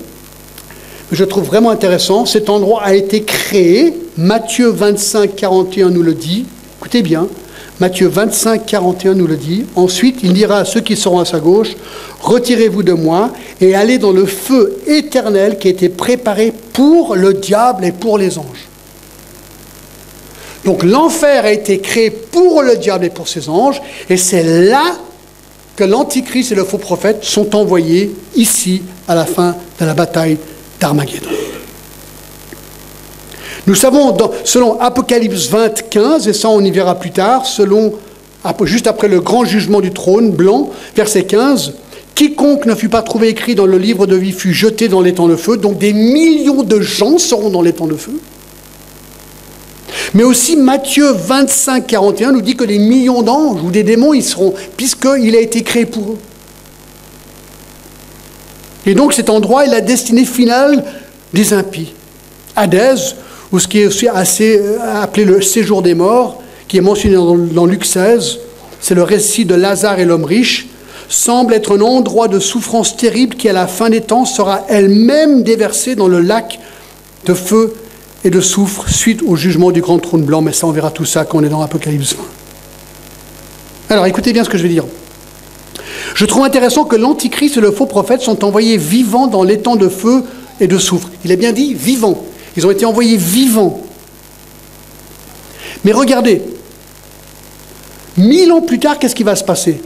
je 1.12 1.24
trouve 1.24 1.46
vraiment 1.46 1.72
intéressant. 1.72 2.26
Cet 2.26 2.50
endroit 2.50 2.84
a 2.84 2.94
été 2.94 3.24
créé, 3.24 3.94
Matthieu 4.18 4.68
25, 4.68 5.36
41 5.36 5.90
nous 5.90 6.04
le 6.04 6.14
dit, 6.14 6.46
écoutez 6.80 7.02
bien, 7.02 7.28
Matthieu 7.80 8.08
25, 8.08 8.66
41 8.66 9.14
nous 9.14 9.28
le 9.28 9.38
dit. 9.38 9.66
Ensuite, 9.76 10.20
il 10.24 10.34
dira 10.34 10.60
à 10.60 10.66
ceux 10.66 10.82
qui 10.82 10.96
seront 10.96 11.20
à 11.20 11.26
sa 11.26 11.40
gauche, 11.40 11.76
retirez-vous 12.22 12.82
de 12.82 12.94
moi 12.94 13.32
et 13.62 13.76
allez 13.76 14.00
dans 14.00 14.12
le 14.12 14.26
feu 14.26 14.78
éternel 14.88 15.60
qui 15.60 15.68
a 15.68 15.72
été 15.72 15.90
préparé 15.90 16.52
pour 16.74 17.16
le 17.16 17.34
diable 17.34 17.86
et 17.86 17.92
pour 17.92 18.18
les 18.18 18.40
anges. 18.40 18.68
Donc 20.66 20.84
l'enfer 20.84 21.46
a 21.46 21.52
été 21.52 21.80
créé 21.80 22.10
pour 22.10 22.64
le 22.64 22.78
diable 22.78 23.06
et 23.06 23.10
pour 23.10 23.28
ses 23.28 23.48
anges, 23.48 23.82
et 24.10 24.18
c'est 24.18 24.44
là 24.44 24.98
que 25.76 25.84
l'Antichrist 25.84 26.52
et 26.52 26.56
le 26.56 26.64
faux 26.64 26.80
prophète 26.80 27.24
sont 27.24 27.56
envoyés 27.56 28.14
ici 28.36 28.82
à 29.08 29.14
la 29.14 29.26
fin 29.26 29.56
de 29.80 29.86
la 29.86 29.94
bataille 29.94 30.38
d'Armageddon. 30.80 31.30
Nous 33.68 33.76
savons, 33.76 34.16
selon 34.46 34.80
Apocalypse 34.80 35.50
20, 35.50 35.90
15, 35.90 36.28
et 36.30 36.34
ça 36.34 36.48
on 36.48 36.62
y 36.62 36.72
verra 36.72 36.96
plus 36.96 37.12
tard, 37.12 37.46
selon, 37.46 37.94
juste 38.64 38.88
après 38.88 39.10
le 39.10 39.20
grand 39.20 39.44
jugement 39.44 39.82
du 39.82 39.92
trône 39.92 40.32
blanc, 40.32 40.70
verset 40.96 41.24
15, 41.24 41.74
Quiconque 42.16 42.66
ne 42.66 42.74
fut 42.74 42.88
pas 42.88 43.02
trouvé 43.02 43.28
écrit 43.28 43.56
dans 43.56 43.66
le 43.66 43.78
livre 43.78 44.08
de 44.08 44.16
vie 44.16 44.32
fut 44.32 44.54
jeté 44.54 44.88
dans 44.88 45.02
l'étang 45.02 45.28
de 45.28 45.36
feu, 45.36 45.58
donc 45.58 45.78
des 45.78 45.92
millions 45.92 46.64
de 46.64 46.80
gens 46.80 47.18
seront 47.18 47.50
dans 47.50 47.62
l'étang 47.62 47.88
de 47.88 47.96
feu. 47.96 48.14
Mais 50.14 50.24
aussi 50.24 50.56
Matthieu 50.56 51.12
25, 51.12 51.86
41 51.86 52.32
nous 52.32 52.42
dit 52.42 52.56
que 52.56 52.64
des 52.64 52.80
millions 52.80 53.22
d'anges 53.22 53.62
ou 53.62 53.70
des 53.70 53.84
démons 53.84 54.14
y 54.14 54.24
seront, 54.24 54.54
puisqu'il 54.78 55.36
a 55.36 55.42
été 55.42 55.62
créé 55.62 55.86
pour 55.86 56.14
eux. 56.14 56.18
Et 58.86 58.96
donc 58.96 59.12
cet 59.12 59.30
endroit 59.30 59.66
est 59.66 59.70
la 59.70 59.82
destinée 59.82 60.26
finale 60.26 60.86
des 61.34 61.54
impies. 61.54 61.94
Hadès, 62.56 63.14
ou 63.52 63.60
ce 63.60 63.68
qui 63.68 63.82
est 63.82 63.88
aussi 63.88 64.08
assez 64.08 64.60
euh, 64.60 65.02
appelé 65.02 65.26
le 65.26 65.42
séjour 65.42 65.82
des 65.82 65.96
morts, 65.96 66.42
qui 66.68 66.78
est 66.78 66.82
mentionné 66.82 67.16
dans, 67.16 67.66
Luc 67.66 67.86
16, 67.86 68.40
c'est 68.82 68.96
le 68.96 69.04
récit 69.04 69.46
de 69.46 69.56
Lazare 69.56 70.00
et 70.00 70.06
l'homme 70.06 70.26
riche, 70.26 70.68
semble 71.10 71.54
être 71.54 71.78
un 71.78 71.82
endroit 71.82 72.28
de 72.28 72.40
souffrance 72.40 72.98
terrible 72.98 73.36
qui, 73.36 73.48
à 73.48 73.54
la 73.54 73.68
fin 73.68 73.90
des 73.90 74.02
temps, 74.02 74.26
sera 74.26 74.66
elle-même 74.68 75.44
déversée 75.44 75.96
dans 75.96 76.10
le 76.10 76.20
lac 76.20 76.60
de 77.26 77.34
feu 77.34 77.74
et 78.26 78.30
de 78.30 78.42
soufre 78.42 78.90
suite 78.90 79.22
au 79.26 79.38
jugement 79.38 79.72
du 79.72 79.80
grand 79.80 80.00
trône 80.00 80.24
blanc. 80.24 80.42
Mais 80.42 80.52
ça, 80.52 80.68
on 80.68 80.72
verra 80.72 80.92
tout 80.92 81.06
ça 81.06 81.24
quand 81.24 81.38
on 81.38 81.44
est 81.44 81.50
dans 81.50 81.62
l'Apocalypse 81.62 82.16
20. 82.16 82.24
Alors, 83.90 84.06
écoutez 84.06 84.34
bien 84.34 84.44
ce 84.44 84.50
que 84.50 84.58
je 84.58 84.64
vais 84.64 84.70
dire. 84.70 84.84
Je 86.14 86.26
trouve 86.26 86.44
intéressant 86.44 86.84
que 86.84 86.98
l'Antichrist 86.98 87.56
et 87.56 87.62
le 87.62 87.72
faux 87.72 87.86
prophète 87.86 88.22
sont 88.22 88.44
envoyés 88.44 88.76
vivants 88.76 89.28
dans 89.28 89.44
l'étang 89.44 89.78
de 89.78 89.88
feu 89.88 90.24
et 90.60 90.68
de 90.68 90.78
soufre. 90.78 91.10
Il 91.24 91.32
est 91.32 91.38
bien 91.38 91.54
dit 91.54 91.74
vivants. 91.74 92.26
Ils 92.58 92.66
ont 92.66 92.72
été 92.72 92.86
envoyés 92.86 93.18
vivants. 93.18 93.82
Mais 95.86 95.92
regardez, 95.92 96.42
mille 98.18 98.52
ans 98.52 98.62
plus 98.62 98.80
tard, 98.80 98.98
qu'est-ce 98.98 99.14
qui 99.14 99.24
va 99.24 99.36
se 99.36 99.44
passer? 99.44 99.80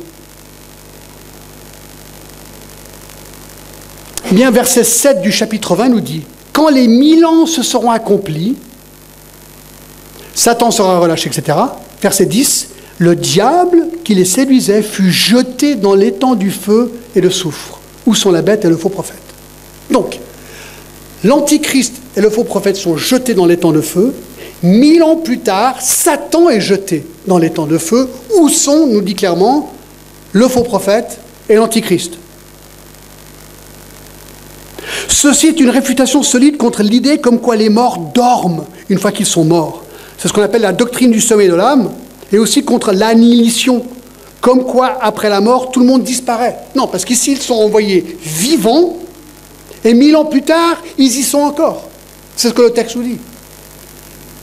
Eh 4.31 4.33
bien, 4.33 4.49
verset 4.51 4.85
7 4.85 5.21
du 5.21 5.33
chapitre 5.33 5.75
20 5.75 5.89
nous 5.89 5.99
dit, 5.99 6.23
quand 6.53 6.69
les 6.69 6.87
mille 6.87 7.25
ans 7.25 7.45
se 7.45 7.61
seront 7.61 7.91
accomplis, 7.91 8.55
Satan 10.33 10.71
sera 10.71 10.97
relâché, 10.99 11.29
etc. 11.29 11.57
Verset 12.01 12.25
10, 12.25 12.69
le 12.99 13.17
diable 13.17 13.87
qui 14.05 14.15
les 14.15 14.23
séduisait 14.23 14.81
fut 14.81 15.11
jeté 15.11 15.75
dans 15.75 15.93
l'étang 15.93 16.35
du 16.35 16.51
feu 16.51 16.93
et 17.15 17.19
le 17.19 17.29
soufre, 17.29 17.79
où 18.05 18.15
sont 18.15 18.31
la 18.31 18.41
bête 18.41 18.63
et 18.63 18.69
le 18.69 18.77
faux 18.77 18.87
prophète? 18.87 19.17
Donc, 19.89 20.21
l'antichrist 21.23 21.95
et 22.15 22.21
le 22.21 22.29
faux 22.29 22.43
prophète 22.43 22.75
sont 22.75 22.97
jetés 22.97 23.33
dans 23.33 23.45
l'étang 23.45 23.71
de 23.71 23.81
feu. 23.81 24.13
Mille 24.63 25.01
ans 25.03 25.15
plus 25.15 25.39
tard, 25.39 25.81
Satan 25.81 26.49
est 26.49 26.61
jeté 26.61 27.05
dans 27.27 27.37
l'étang 27.37 27.65
de 27.65 27.77
feu, 27.77 28.09
où 28.37 28.49
sont, 28.49 28.87
nous 28.87 29.01
dit 29.01 29.15
clairement, 29.15 29.71
le 30.31 30.47
faux 30.47 30.63
prophète 30.63 31.19
et 31.49 31.55
l'antichrist? 31.55 32.13
Ceci 35.07 35.47
est 35.47 35.59
une 35.59 35.69
réfutation 35.69 36.23
solide 36.23 36.57
contre 36.57 36.83
l'idée 36.83 37.19
comme 37.19 37.39
quoi 37.39 37.55
les 37.55 37.69
morts 37.69 37.97
dorment 38.13 38.65
une 38.89 38.99
fois 38.99 39.11
qu'ils 39.11 39.25
sont 39.25 39.43
morts. 39.43 39.83
C'est 40.17 40.27
ce 40.27 40.33
qu'on 40.33 40.41
appelle 40.41 40.61
la 40.61 40.73
doctrine 40.73 41.11
du 41.11 41.21
sommeil 41.21 41.47
de 41.47 41.55
l'âme, 41.55 41.91
et 42.31 42.37
aussi 42.37 42.63
contre 42.63 42.91
l'annihilation, 42.91 43.83
comme 44.39 44.63
quoi 44.63 44.97
après 45.01 45.29
la 45.29 45.41
mort 45.41 45.71
tout 45.71 45.79
le 45.79 45.85
monde 45.85 46.03
disparaît. 46.03 46.57
Non, 46.75 46.87
parce 46.87 47.03
qu'ici 47.03 47.33
ils 47.33 47.41
sont 47.41 47.55
envoyés 47.55 48.17
vivants, 48.23 48.97
et 49.83 49.93
mille 49.93 50.15
ans 50.15 50.25
plus 50.25 50.43
tard, 50.43 50.77
ils 50.97 51.17
y 51.17 51.23
sont 51.23 51.39
encore. 51.39 51.89
C'est 52.35 52.49
ce 52.49 52.53
que 52.53 52.61
le 52.61 52.71
texte 52.71 52.95
nous 52.95 53.03
dit. 53.03 53.17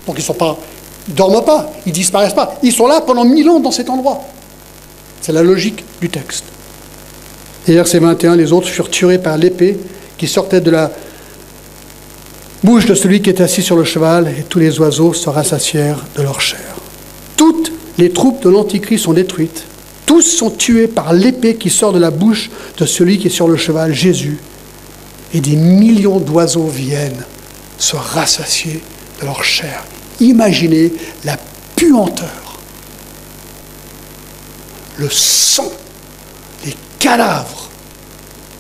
Donc 0.07 0.19
ils 0.19 0.33
ne 1.11 1.15
dorment 1.15 1.45
pas, 1.45 1.71
ils 1.87 1.93
disparaissent 1.93 2.35
pas. 2.35 2.59
Ils 2.63 2.73
sont 2.73 2.87
là 2.87 3.01
pendant 3.01 3.25
mille 3.25 3.49
ans 3.49 3.61
dans 3.61 3.71
cet 3.71 3.91
endroit. 3.91 4.23
C'est 5.21 5.33
la 5.33 5.43
logique 5.43 5.85
du 6.01 6.09
texte. 6.09 6.45
Et 7.67 7.75
verset 7.75 7.99
21, 7.99 8.37
les 8.37 8.53
autres 8.53 8.69
furent 8.69 8.91
tués 8.91 9.19
par 9.19 9.37
l'épée 9.37 9.79
qui 10.17 10.27
sortait 10.27 10.61
de 10.61 10.71
la 10.71 10.91
bouche 12.65 12.87
de 12.87 12.95
celui 12.95 13.21
qui 13.21 13.31
était 13.31 13.43
assis 13.43 13.63
sur 13.63 13.77
le 13.77 13.85
cheval, 13.85 14.29
et 14.29 14.43
tous 14.43 14.59
les 14.59 14.81
oiseaux 14.81 15.13
se 15.13 15.29
rassasièrent 15.29 16.05
de 16.17 16.23
leur 16.23 16.41
chair. 16.41 16.77
Toutes 17.37 17.73
les 17.99 18.11
troupes 18.11 18.43
de 18.43 18.49
l'Antichrist 18.49 19.05
sont 19.05 19.13
détruites. 19.13 19.65
Tous 20.07 20.23
sont 20.23 20.51
tués 20.51 20.89
par 20.89 21.13
l'épée 21.13 21.57
qui 21.57 21.69
sort 21.69 21.93
de 21.93 21.99
la 21.99 22.11
bouche 22.11 22.51
de 22.79 22.87
celui 22.87 23.19
qui 23.19 23.27
est 23.27 23.31
sur 23.31 23.49
le 23.49 23.57
cheval, 23.57 23.93
Jésus. 23.93 24.39
Et 25.35 25.41
des 25.41 25.57
millions 25.57 26.19
d'oiseaux 26.19 26.69
viennent 26.69 27.25
se 27.79 27.97
rassasier 27.97 28.83
de 29.21 29.27
leur 29.27 29.45
chair. 29.45 29.85
Imaginez 30.21 30.93
la 31.25 31.37
puanteur, 31.77 32.59
le 34.97 35.09
sang, 35.11 35.71
les 36.65 36.75
cadavres. 36.99 37.69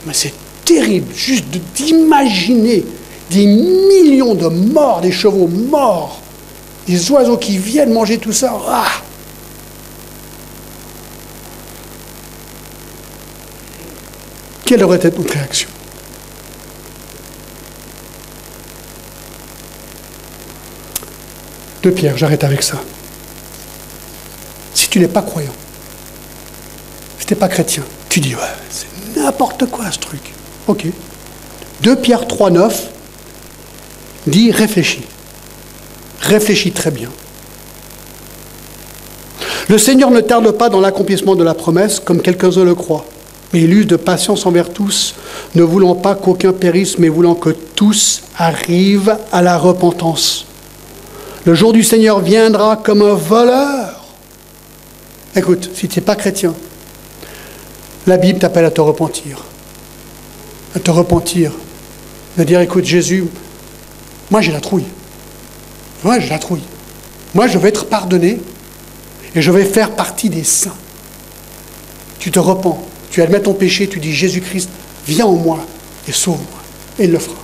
Mais 0.07 0.14
c'est 0.14 0.35
terrible 0.64 1.12
juste 1.14 1.47
d'imaginer 1.75 2.85
des 3.31 3.47
millions 3.47 4.35
de 4.35 4.49
morts, 4.49 5.01
des 5.01 5.12
chevaux 5.12 5.49
morts, 5.49 6.21
des 6.87 7.11
oiseaux 7.11 7.37
qui 7.37 7.59
viennent 7.59 7.93
manger 7.93 8.19
tout 8.19 8.33
ça. 8.33 8.59
Ah 8.69 8.85
Quelle 14.64 14.85
aurait 14.85 14.99
été 14.99 15.11
notre 15.11 15.33
réaction? 15.33 15.69
De 21.83 21.91
Pierre, 21.91 22.16
j'arrête 22.16 22.45
avec 22.45 22.62
ça. 22.62 22.76
Si 24.74 24.89
tu 24.89 25.01
n'es 25.01 25.09
pas 25.09 25.22
croyant, 25.22 25.53
si 27.18 27.26
tu 27.26 27.35
n'es 27.35 27.41
pas 27.41 27.49
chrétien, 27.49 27.85
tu 28.09 28.20
dis, 28.20 28.35
c'est 28.70 28.87
n'importe 29.16 29.66
quoi 29.66 29.91
ce 29.91 29.99
truc. 29.99 30.33
Ok. 30.66 30.87
2 31.83 31.97
Pierre 31.97 32.26
3, 32.26 32.51
9 32.51 32.89
dit 34.26 34.51
réfléchis. 34.51 35.05
Réfléchis 36.20 36.72
très 36.72 36.91
bien. 36.91 37.09
Le 39.68 39.79
Seigneur 39.79 40.11
ne 40.11 40.20
tarde 40.20 40.51
pas 40.53 40.68
dans 40.70 40.81
l'accomplissement 40.81 41.37
de 41.37 41.45
la 41.45 41.55
promesse, 41.55 42.01
comme 42.01 42.22
quelques-uns 42.22 42.64
le 42.64 42.74
croient, 42.74 43.05
mais 43.53 43.61
il 43.62 43.72
use 43.72 43.87
de 43.87 43.97
patience 43.97 44.47
envers 44.47 44.72
tous, 44.72 45.14
ne 45.55 45.62
voulant 45.62 45.95
pas 45.95 46.14
qu'aucun 46.14 46.53
périsse, 46.53 46.99
mais 46.99 47.09
voulant 47.09 47.35
que 47.35 47.51
tous 47.51 48.22
arrivent 48.37 49.16
à 49.31 49.43
la 49.43 49.59
repentance. 49.59 50.48
Le 51.49 51.55
jour 51.55 51.73
du 51.73 51.83
Seigneur 51.83 52.21
viendra 52.21 52.77
comme 52.77 53.01
un 53.01 53.15
voleur. 53.15 54.05
Écoute, 55.35 55.71
si 55.73 55.89
tu 55.89 55.99
n'es 55.99 56.05
pas 56.05 56.15
chrétien, 56.15 56.53
la 58.07 58.19
Bible 58.19 58.39
t'appelle 58.39 58.67
à 58.67 58.71
te 58.71 58.83
repentir 58.83 59.45
à 60.77 60.79
te 60.79 60.91
repentir, 60.91 61.53
de 62.37 62.45
dire 62.45 62.61
écoute 62.61 62.85
Jésus, 62.85 63.25
moi 64.31 64.43
j'ai 64.43 64.53
la 64.53 64.61
trouille. 64.61 64.85
Moi 66.05 66.21
j'ai 66.21 66.29
la 66.29 66.39
trouille. 66.39 66.65
Moi 67.35 67.47
je 67.47 67.57
vais 67.57 67.71
être 67.71 67.87
pardonné 67.87 68.43
et 69.35 69.41
je 69.41 69.51
vais 69.51 69.65
faire 69.65 69.93
partie 69.93 70.29
des 70.29 70.45
saints. 70.45 70.77
Tu 72.19 72.31
te 72.31 72.39
repens, 72.39 72.79
tu 73.11 73.23
admets 73.23 73.41
ton 73.41 73.55
péché, 73.55 73.89
tu 73.89 74.01
dis 74.01 74.13
Jésus-Christ, 74.13 74.69
viens 75.07 75.25
en 75.25 75.33
moi 75.33 75.61
et 76.07 76.13
sauve-moi. 76.13 76.61
Et 76.99 77.05
il 77.05 77.11
le 77.11 77.19
fera. 77.19 77.39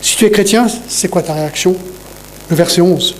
Si 0.00 0.16
tu 0.16 0.24
es 0.24 0.30
chrétien, 0.30 0.68
c'est 0.86 1.08
quoi 1.08 1.22
ta 1.22 1.34
réaction? 1.34 1.76
Verset 2.54 2.80
11. 2.80 3.14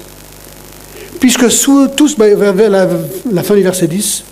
Puisque 1.21 1.51
sous, 1.51 1.89
tous, 1.89 2.17
ben, 2.17 2.35
vers 2.37 2.71
la, 2.71 2.89
la 3.31 3.43
fin 3.43 3.55
du 3.55 3.63
verset 3.63 3.87
10, 3.87 4.25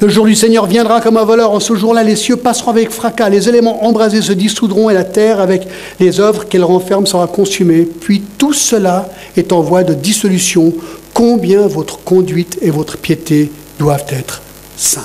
le 0.00 0.08
jour 0.08 0.26
du 0.26 0.34
Seigneur 0.34 0.66
viendra 0.66 1.00
comme 1.00 1.16
un 1.16 1.24
voleur. 1.24 1.52
En 1.52 1.60
ce 1.60 1.74
jour-là, 1.74 2.02
les 2.02 2.16
cieux 2.16 2.36
passeront 2.36 2.70
avec 2.70 2.90
fracas, 2.90 3.28
les 3.28 3.48
éléments 3.48 3.84
embrasés 3.84 4.20
se 4.20 4.32
dissoudront 4.32 4.90
et 4.90 4.94
la 4.94 5.04
terre, 5.04 5.40
avec 5.40 5.66
les 6.00 6.20
œuvres 6.20 6.44
qu'elle 6.44 6.64
renferme, 6.64 7.06
sera 7.06 7.26
consumée. 7.26 7.82
Puis 7.82 8.22
tout 8.36 8.52
cela 8.52 9.08
est 9.36 9.52
en 9.52 9.62
voie 9.62 9.84
de 9.84 9.94
dissolution. 9.94 10.74
Combien 11.14 11.66
votre 11.66 11.98
conduite 12.04 12.58
et 12.60 12.70
votre 12.70 12.98
piété 12.98 13.50
doivent 13.78 14.04
être 14.10 14.42
saintes. 14.76 15.04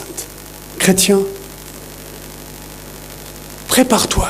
Chrétien, 0.78 1.20
prépare-toi 3.70 4.28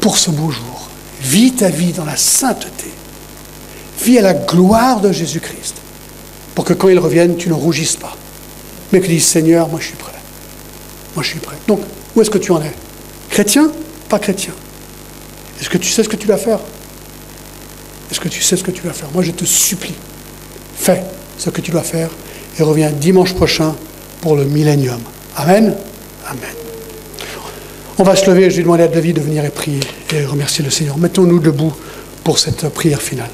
pour 0.00 0.16
ce 0.16 0.30
beau 0.30 0.50
jour. 0.50 0.88
Vis 1.22 1.52
ta 1.52 1.70
vie 1.70 1.92
dans 1.92 2.04
la 2.04 2.16
sainteté. 2.16 2.75
À 4.08 4.22
la 4.22 4.34
gloire 4.34 5.00
de 5.00 5.10
Jésus-Christ. 5.10 5.74
pour 6.54 6.64
que 6.64 6.72
quand 6.72 6.88
il 6.88 6.98
revienne, 6.98 7.36
tu 7.36 7.48
ne 7.48 7.54
rougisses 7.54 7.96
pas. 7.96 8.16
Mais 8.92 9.00
que 9.00 9.06
tu 9.06 9.12
dises, 9.12 9.26
Seigneur, 9.26 9.68
moi 9.68 9.80
je 9.80 9.86
suis 9.86 9.96
prêt. 9.96 10.12
Moi 11.14 11.24
je 11.24 11.30
suis 11.30 11.40
prêt. 11.40 11.56
Donc, 11.66 11.80
où 12.14 12.22
est-ce 12.22 12.30
que 12.30 12.38
tu 12.38 12.52
en 12.52 12.62
es? 12.62 12.72
Chrétien? 13.28 13.70
Pas 14.08 14.20
chrétien. 14.20 14.54
Est-ce 15.60 15.68
que 15.68 15.76
tu 15.76 15.90
sais 15.90 16.04
ce 16.04 16.08
que 16.08 16.16
tu 16.16 16.28
vas 16.28 16.36
faire? 16.36 16.60
Est-ce 18.10 18.20
que 18.20 18.28
tu 18.28 18.42
sais 18.42 18.56
ce 18.56 18.62
que 18.62 18.70
tu 18.70 18.82
vas 18.82 18.92
faire? 18.92 19.08
Moi 19.12 19.24
je 19.24 19.32
te 19.32 19.44
supplie, 19.44 19.94
fais 20.76 21.02
ce 21.36 21.50
que 21.50 21.60
tu 21.60 21.72
dois 21.72 21.82
faire 21.82 22.08
et 22.58 22.62
reviens 22.62 22.90
dimanche 22.90 23.34
prochain 23.34 23.74
pour 24.20 24.36
le 24.36 24.44
millénium. 24.44 25.00
Amen 25.36 25.74
Amen. 26.26 26.54
On 27.98 28.04
va 28.04 28.14
se 28.14 28.30
lever, 28.30 28.50
je 28.50 28.58
vais 28.58 28.62
demander 28.62 28.84
à 28.84 28.88
David 28.88 29.16
de 29.16 29.20
venir 29.20 29.44
et 29.44 29.50
prier 29.50 29.80
et 30.12 30.24
remercier 30.24 30.64
le 30.64 30.70
Seigneur. 30.70 30.96
Mettons-nous 30.96 31.40
debout 31.40 31.74
pour 32.22 32.38
cette 32.38 32.68
prière 32.68 33.02
finale. 33.02 33.30